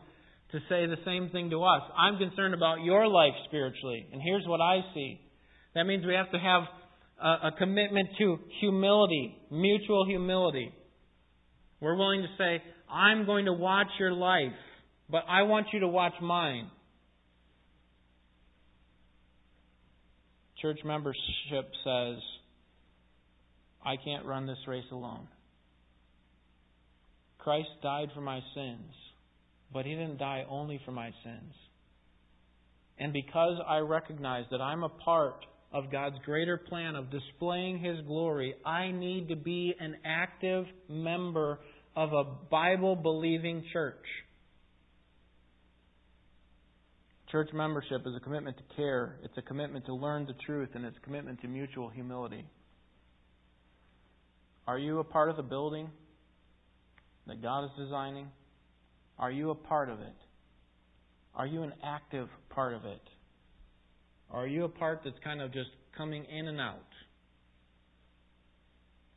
to 0.54 0.60
say 0.70 0.86
the 0.86 0.95
same 1.04 1.30
thing 1.32 1.50
to 1.50 1.62
us. 1.66 1.82
I'm 1.97 2.18
concerned 2.18 2.54
about 2.54 2.82
your 2.82 3.08
life 3.08 3.34
spiritually, 3.50 4.08
and 4.14 4.22
here's 4.22 4.47
what 4.47 4.62
I 4.62 4.80
see. 4.93 5.20
That 5.76 5.84
means 5.84 6.06
we 6.06 6.14
have 6.14 6.32
to 6.32 6.39
have 6.39 6.64
a, 7.22 7.47
a 7.47 7.52
commitment 7.58 8.08
to 8.20 8.38
humility, 8.62 9.36
mutual 9.52 10.06
humility. 10.06 10.72
We're 11.82 11.97
willing 11.97 12.22
to 12.22 12.30
say, 12.38 12.64
I'm 12.89 13.26
going 13.26 13.47
to 13.47 13.54
watch 13.54 13.88
your 14.00 14.14
life, 14.14 14.56
but 15.10 15.24
I 15.28 15.41
want 15.41 15.68
you 15.74 15.82
to 15.82 15.89
watch 15.89 16.14
mine. 16.22 16.72
Church 20.62 20.80
membership 20.86 21.70
says, 21.84 22.16
I 23.86 23.96
can't 23.98 24.26
run 24.26 24.46
this 24.46 24.58
race 24.68 24.86
alone. 24.92 25.28
Christ 27.38 27.70
died 27.82 28.10
for 28.14 28.22
my 28.22 28.42
sins, 28.54 28.94
but 29.74 29.86
He 29.86 29.92
didn't 29.92 30.18
die 30.18 30.46
only 30.50 30.82
for 30.86 30.92
my 30.92 31.12
sins. 31.24 31.54
And 32.98 33.14
because 33.14 33.58
I 33.68 33.78
recognize 33.78 34.44
that 34.52 34.62
I'm 34.62 34.84
a 34.84 34.90
part 34.90 35.46
of 35.72 35.92
God's 35.92 36.18
greater 36.26 36.58
plan 36.58 36.96
of 36.96 37.10
displaying 37.10 37.80
His 37.80 38.06
glory, 38.06 38.56
I 38.66 38.92
need 38.92 39.30
to 39.30 39.36
be 39.36 39.74
an 39.80 39.96
active 40.06 40.66
member 40.90 41.60
of 41.96 42.12
a 42.12 42.24
Bible 42.50 42.96
believing 42.96 43.64
church. 43.72 44.06
Church 47.32 47.50
membership 47.54 48.02
is 48.08 48.16
a 48.18 48.20
commitment 48.20 48.58
to 48.58 48.76
care, 48.76 49.18
it's 49.24 49.38
a 49.38 49.42
commitment 49.44 49.86
to 49.86 49.94
learn 49.94 50.26
the 50.26 50.34
truth, 50.46 50.70
and 50.74 50.84
it's 50.84 50.98
a 50.98 51.06
commitment 51.06 51.40
to 51.42 51.48
mutual 51.48 51.88
humility. 51.90 52.44
Are 54.70 54.78
you 54.78 54.99
a 54.99 55.03
part 55.03 55.32
of 55.32 55.36
the 55.36 55.41
building 55.41 55.89
that 57.26 57.41
God 57.41 57.63
is 57.63 57.72
designing? 57.76 58.28
Are 59.17 59.32
you 59.32 59.49
a 59.49 59.55
part 59.55 59.89
of 59.89 59.99
it? 59.99 60.15
Are 61.34 61.47
you 61.47 61.63
an 61.63 61.74
active 61.84 62.28
part 62.51 62.76
of 62.76 62.86
it? 62.86 63.01
Are 64.30 64.45
you 64.45 64.65
a 64.65 64.70
part 64.70 65.01
that's 65.03 65.17
kind 65.24 65.41
of 65.41 65.51
just 65.51 65.72
coming 65.97 66.24
in 66.24 66.47
and 66.47 66.61
out? 66.61 66.86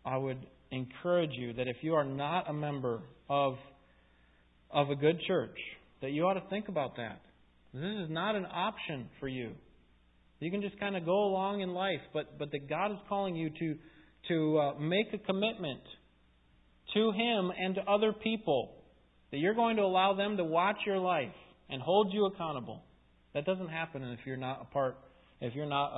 I 0.06 0.16
would 0.16 0.38
encourage 0.70 1.32
you 1.34 1.52
that 1.52 1.68
if 1.68 1.76
you 1.82 1.96
are 1.96 2.04
not 2.06 2.48
a 2.48 2.54
member 2.54 3.02
of, 3.28 3.56
of 4.70 4.88
a 4.88 4.96
good 4.96 5.20
church, 5.26 5.58
that 6.00 6.12
you 6.12 6.22
ought 6.22 6.40
to 6.40 6.48
think 6.48 6.68
about 6.68 6.96
that. 6.96 7.20
This 7.74 7.82
is 7.82 8.08
not 8.08 8.36
an 8.36 8.46
option 8.46 9.10
for 9.20 9.28
you. 9.28 9.50
You 10.40 10.50
can 10.50 10.62
just 10.62 10.80
kind 10.80 10.96
of 10.96 11.04
go 11.04 11.24
along 11.26 11.60
in 11.60 11.74
life, 11.74 12.00
but, 12.14 12.38
but 12.38 12.50
that 12.52 12.70
God 12.70 12.92
is 12.92 12.98
calling 13.06 13.36
you 13.36 13.50
to 13.50 13.76
to 14.28 14.58
uh, 14.58 14.78
make 14.78 15.12
a 15.12 15.18
commitment 15.18 15.80
to 16.94 17.12
Him 17.12 17.52
and 17.58 17.74
to 17.76 17.82
other 17.82 18.12
people 18.12 18.74
that 19.30 19.38
you're 19.38 19.54
going 19.54 19.76
to 19.76 19.82
allow 19.82 20.14
them 20.14 20.36
to 20.36 20.44
watch 20.44 20.76
your 20.86 20.98
life 20.98 21.32
and 21.68 21.80
hold 21.80 22.12
you 22.12 22.26
accountable. 22.26 22.82
That 23.34 23.46
doesn't 23.46 23.68
happen 23.68 24.02
if 24.02 24.20
you're 24.26 24.36
not 24.36 24.60
a 24.60 24.72
part, 24.72 24.96
if 25.40 25.54
you're 25.54 25.66
not 25.66 25.92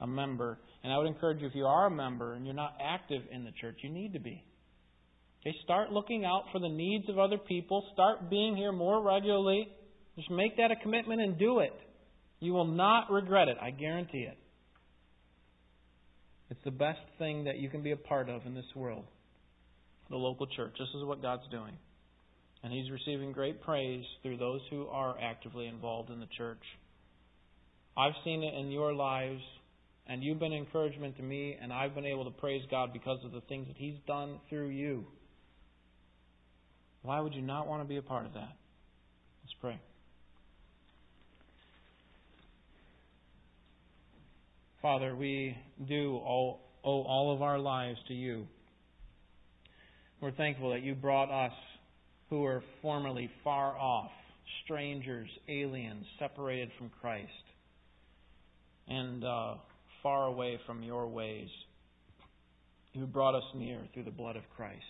a, 0.00 0.04
a 0.04 0.06
member. 0.06 0.58
And 0.84 0.92
I 0.92 0.98
would 0.98 1.08
encourage 1.08 1.40
you, 1.40 1.48
if 1.48 1.54
you 1.54 1.64
are 1.64 1.86
a 1.86 1.90
member 1.90 2.34
and 2.34 2.44
you're 2.44 2.54
not 2.54 2.76
active 2.80 3.22
in 3.32 3.44
the 3.44 3.50
church, 3.60 3.78
you 3.82 3.90
need 3.90 4.12
to 4.12 4.20
be. 4.20 4.44
Okay, 5.42 5.54
start 5.64 5.90
looking 5.90 6.24
out 6.24 6.44
for 6.52 6.60
the 6.60 6.68
needs 6.68 7.08
of 7.08 7.18
other 7.18 7.38
people. 7.38 7.84
Start 7.92 8.30
being 8.30 8.56
here 8.56 8.72
more 8.72 9.02
regularly. 9.02 9.68
Just 10.16 10.30
make 10.30 10.56
that 10.56 10.70
a 10.70 10.76
commitment 10.76 11.20
and 11.20 11.38
do 11.38 11.58
it. 11.58 11.72
You 12.40 12.52
will 12.52 12.66
not 12.66 13.10
regret 13.10 13.48
it. 13.48 13.56
I 13.60 13.70
guarantee 13.70 14.26
it. 14.30 14.38
It's 16.50 16.60
the 16.64 16.70
best 16.70 17.00
thing 17.18 17.44
that 17.44 17.58
you 17.58 17.68
can 17.68 17.82
be 17.82 17.90
a 17.90 17.96
part 17.96 18.28
of 18.28 18.46
in 18.46 18.54
this 18.54 18.74
world. 18.74 19.04
The 20.10 20.16
local 20.16 20.46
church. 20.46 20.74
This 20.78 20.88
is 20.94 21.04
what 21.04 21.22
God's 21.22 21.48
doing. 21.50 21.72
And 22.62 22.72
He's 22.72 22.90
receiving 22.90 23.32
great 23.32 23.62
praise 23.62 24.04
through 24.22 24.36
those 24.36 24.60
who 24.70 24.86
are 24.86 25.16
actively 25.20 25.66
involved 25.66 26.10
in 26.10 26.20
the 26.20 26.28
church. 26.36 26.62
I've 27.96 28.14
seen 28.24 28.42
it 28.42 28.54
in 28.54 28.70
your 28.70 28.92
lives, 28.92 29.40
and 30.06 30.22
you've 30.22 30.38
been 30.38 30.52
encouragement 30.52 31.16
to 31.16 31.22
me, 31.22 31.56
and 31.60 31.72
I've 31.72 31.94
been 31.94 32.06
able 32.06 32.24
to 32.24 32.30
praise 32.30 32.62
God 32.70 32.92
because 32.92 33.18
of 33.24 33.32
the 33.32 33.40
things 33.42 33.66
that 33.68 33.76
He's 33.76 33.96
done 34.06 34.38
through 34.48 34.68
you. 34.68 35.04
Why 37.02 37.20
would 37.20 37.34
you 37.34 37.42
not 37.42 37.66
want 37.66 37.82
to 37.82 37.88
be 37.88 37.96
a 37.96 38.02
part 38.02 38.26
of 38.26 38.34
that? 38.34 38.52
Let's 39.44 39.54
pray. 39.60 39.80
Father, 44.82 45.16
we 45.16 45.56
do 45.88 46.16
all, 46.16 46.60
owe 46.84 47.02
all 47.02 47.34
of 47.34 47.42
our 47.42 47.58
lives 47.58 47.98
to 48.08 48.14
you. 48.14 48.46
We're 50.20 50.32
thankful 50.32 50.70
that 50.72 50.82
you 50.82 50.94
brought 50.94 51.30
us 51.30 51.52
who 52.30 52.42
were 52.42 52.62
formerly 52.82 53.30
far 53.44 53.76
off, 53.76 54.10
strangers, 54.64 55.28
aliens, 55.48 56.04
separated 56.18 56.70
from 56.78 56.90
Christ, 57.00 57.30
and 58.88 59.24
uh, 59.24 59.54
far 60.02 60.26
away 60.26 60.58
from 60.66 60.82
your 60.82 61.06
ways. 61.08 61.48
You 62.92 63.06
brought 63.06 63.34
us 63.34 63.44
near 63.54 63.80
through 63.92 64.04
the 64.04 64.10
blood 64.10 64.36
of 64.36 64.42
Christ. 64.56 64.80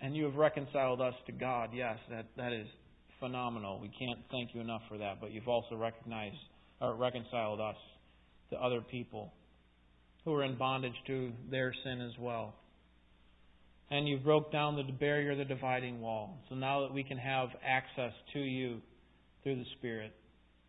And 0.00 0.14
you 0.14 0.24
have 0.24 0.34
reconciled 0.34 1.00
us 1.00 1.14
to 1.26 1.32
God. 1.32 1.70
Yes, 1.72 1.98
that, 2.10 2.26
that 2.36 2.52
is 2.52 2.66
phenomenal. 3.20 3.80
We 3.80 3.88
can't 3.88 4.20
thank 4.30 4.54
you 4.54 4.60
enough 4.60 4.82
for 4.88 4.98
that. 4.98 5.20
But 5.20 5.32
you've 5.32 5.48
also 5.48 5.76
recognized 5.76 6.36
or 6.80 6.94
reconciled 6.94 7.60
us 7.60 7.76
to 8.50 8.56
other 8.56 8.80
people 8.80 9.32
who 10.24 10.34
are 10.34 10.44
in 10.44 10.56
bondage 10.58 10.94
to 11.06 11.32
their 11.50 11.72
sin 11.84 12.00
as 12.00 12.12
well. 12.18 12.54
And 13.90 14.08
you 14.08 14.18
broke 14.18 14.50
down 14.50 14.76
the 14.76 14.82
barrier, 14.92 15.36
the 15.36 15.44
dividing 15.44 16.00
wall. 16.00 16.38
So 16.48 16.56
now 16.56 16.82
that 16.82 16.92
we 16.92 17.04
can 17.04 17.18
have 17.18 17.48
access 17.64 18.12
to 18.32 18.40
you 18.40 18.80
through 19.42 19.56
the 19.56 19.64
Spirit, 19.78 20.12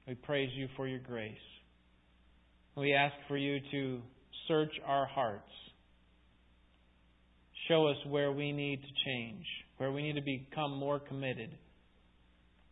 we 0.08 0.14
praise 0.14 0.52
you 0.56 0.68
for 0.78 0.88
your 0.88 1.00
grace. 1.00 1.36
We 2.76 2.94
ask 2.94 3.16
for 3.28 3.38
you 3.38 3.60
to 3.72 4.02
search 4.48 4.72
our 4.86 5.08
hearts. 5.08 5.50
Show 7.68 7.88
us 7.88 7.98
where 8.08 8.32
we 8.32 8.52
need 8.52 8.82
to 8.82 8.88
change, 9.06 9.44
where 9.78 9.92
we 9.92 10.04
need 10.04 10.14
to 10.14 10.22
become 10.22 10.78
more 10.78 11.00
committed. 11.00 11.50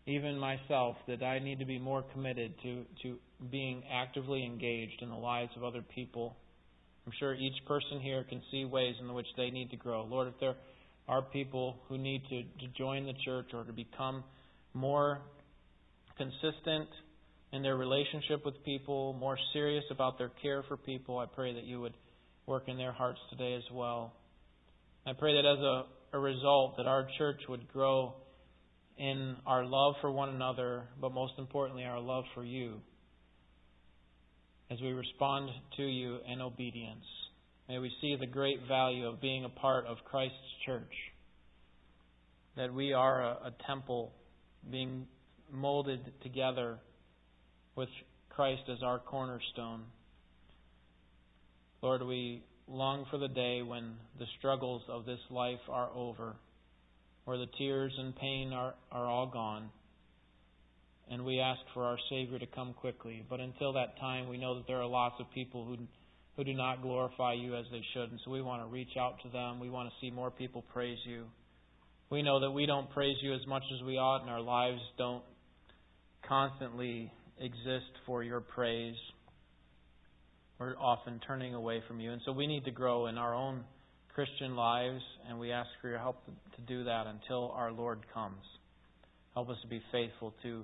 Even 0.05 0.37
myself, 0.37 0.95
that 1.07 1.23
I 1.23 1.39
need 1.39 1.57
to 1.57 1.65
be 1.65 1.79
more 1.79 2.03
committed 2.13 2.53
to, 2.61 2.85
to 3.01 3.17
being 3.51 3.83
actively 3.91 4.45
engaged 4.45 5.01
in 5.01 5.09
the 5.09 5.15
lives 5.15 5.51
of 5.55 5.63
other 5.63 5.81
people. 5.81 6.35
I'm 7.05 7.13
sure 7.19 7.35
each 7.35 7.65
person 7.67 7.99
here 8.01 8.23
can 8.27 8.41
see 8.51 8.65
ways 8.65 8.95
in 8.99 9.13
which 9.13 9.27
they 9.37 9.49
need 9.49 9.69
to 9.71 9.77
grow. 9.77 10.03
Lord, 10.05 10.27
if 10.27 10.33
there 10.39 10.55
are 11.07 11.21
people 11.21 11.77
who 11.87 11.97
need 11.97 12.23
to, 12.29 12.41
to 12.43 12.73
join 12.77 13.05
the 13.05 13.13
church 13.23 13.47
or 13.53 13.63
to 13.63 13.73
become 13.73 14.23
more 14.73 15.19
consistent 16.17 16.87
in 17.51 17.61
their 17.61 17.77
relationship 17.77 18.43
with 18.43 18.55
people, 18.63 19.13
more 19.13 19.37
serious 19.53 19.83
about 19.91 20.17
their 20.17 20.31
care 20.41 20.63
for 20.67 20.77
people, 20.77 21.19
I 21.19 21.25
pray 21.25 21.53
that 21.53 21.63
you 21.63 21.79
would 21.81 21.93
work 22.47 22.63
in 22.67 22.77
their 22.77 22.91
hearts 22.91 23.19
today 23.29 23.53
as 23.53 23.63
well. 23.71 24.13
I 25.05 25.13
pray 25.13 25.35
that 25.35 25.45
as 25.47 25.59
a, 25.59 26.17
a 26.17 26.19
result 26.19 26.77
that 26.77 26.87
our 26.87 27.07
church 27.17 27.41
would 27.49 27.71
grow 27.71 28.13
in 28.97 29.35
our 29.45 29.63
love 29.65 29.95
for 30.01 30.09
one 30.09 30.29
another, 30.29 30.85
but 30.99 31.13
most 31.13 31.33
importantly, 31.37 31.83
our 31.83 31.99
love 31.99 32.23
for 32.33 32.43
you 32.43 32.81
as 34.71 34.81
we 34.81 34.91
respond 34.91 35.49
to 35.77 35.83
you 35.83 36.17
in 36.31 36.41
obedience. 36.41 37.05
May 37.69 37.79
we 37.79 37.91
see 38.01 38.15
the 38.19 38.27
great 38.27 38.59
value 38.67 39.07
of 39.07 39.21
being 39.21 39.45
a 39.45 39.49
part 39.49 39.85
of 39.85 39.97
Christ's 40.05 40.37
church. 40.65 40.93
That 42.57 42.73
we 42.73 42.93
are 42.93 43.23
a, 43.23 43.31
a 43.47 43.53
temple 43.67 44.11
being 44.71 45.07
molded 45.51 45.99
together 46.23 46.77
with 47.75 47.89
Christ 48.29 48.63
as 48.71 48.81
our 48.83 48.99
cornerstone. 48.99 49.83
Lord, 51.81 52.03
we 52.03 52.43
long 52.67 53.05
for 53.11 53.17
the 53.17 53.27
day 53.27 53.61
when 53.61 53.93
the 54.19 54.25
struggles 54.39 54.81
of 54.89 55.05
this 55.05 55.19
life 55.29 55.59
are 55.69 55.89
over, 55.95 56.35
where 57.25 57.37
the 57.37 57.47
tears 57.57 57.93
and 57.97 58.15
pain 58.15 58.53
are, 58.53 58.73
are 58.91 59.05
all 59.05 59.27
gone, 59.27 59.69
and 61.09 61.23
we 61.23 61.39
ask 61.39 61.59
for 61.73 61.83
our 61.83 61.97
Savior 62.09 62.39
to 62.39 62.47
come 62.47 62.73
quickly. 62.73 63.23
But 63.29 63.39
until 63.39 63.73
that 63.73 63.99
time, 63.99 64.27
we 64.27 64.37
know 64.37 64.55
that 64.55 64.67
there 64.67 64.81
are 64.81 64.87
lots 64.87 65.15
of 65.19 65.25
people 65.33 65.65
who 65.65 65.77
who 66.35 66.43
do 66.43 66.53
not 66.53 66.81
glorify 66.81 67.33
you 67.33 67.55
as 67.55 67.65
they 67.71 67.81
should, 67.93 68.11
and 68.11 68.19
so 68.25 68.31
we 68.31 68.41
want 68.41 68.61
to 68.61 68.67
reach 68.67 68.97
out 68.99 69.15
to 69.23 69.29
them. 69.29 69.59
We 69.59 69.69
want 69.69 69.89
to 69.89 69.95
see 70.01 70.11
more 70.11 70.29
people 70.29 70.65
praise 70.73 70.97
you. 71.05 71.25
We 72.09 72.21
know 72.21 72.41
that 72.41 72.51
we 72.51 72.65
don't 72.65 72.89
praise 72.89 73.15
you 73.21 73.33
as 73.33 73.45
much 73.47 73.63
as 73.73 73.85
we 73.85 73.97
ought, 73.97 74.21
and 74.21 74.29
our 74.29 74.41
lives 74.41 74.81
don't 74.97 75.23
constantly 76.27 77.11
exist 77.39 77.91
for 78.05 78.23
your 78.23 78.41
praise. 78.41 78.95
We're 80.59 80.77
often 80.77 81.19
turning 81.25 81.53
away 81.53 81.81
from 81.87 81.99
you. 81.99 82.11
And 82.11 82.21
so 82.25 82.31
we 82.31 82.47
need 82.47 82.65
to 82.65 82.71
grow 82.71 83.07
in 83.07 83.17
our 83.17 83.33
own 83.33 83.63
Christian 84.13 84.55
lives, 84.55 85.01
and 85.27 85.39
we 85.39 85.51
ask 85.51 85.69
for 85.81 85.89
your 85.89 85.99
help 85.99 86.25
to 86.25 86.61
do 86.67 86.83
that 86.83 87.05
until 87.07 87.51
our 87.51 87.71
Lord 87.71 87.99
comes. 88.13 88.43
Help 89.33 89.49
us 89.49 89.57
to 89.61 89.67
be 89.67 89.81
faithful 89.91 90.33
to 90.43 90.63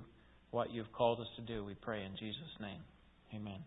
what 0.52 0.72
you've 0.72 0.92
called 0.94 1.20
us 1.20 1.28
to 1.38 1.42
do, 1.42 1.64
we 1.66 1.74
pray 1.74 2.04
in 2.04 2.12
Jesus' 2.18 2.60
name. 2.60 2.82
Amen. 3.34 3.64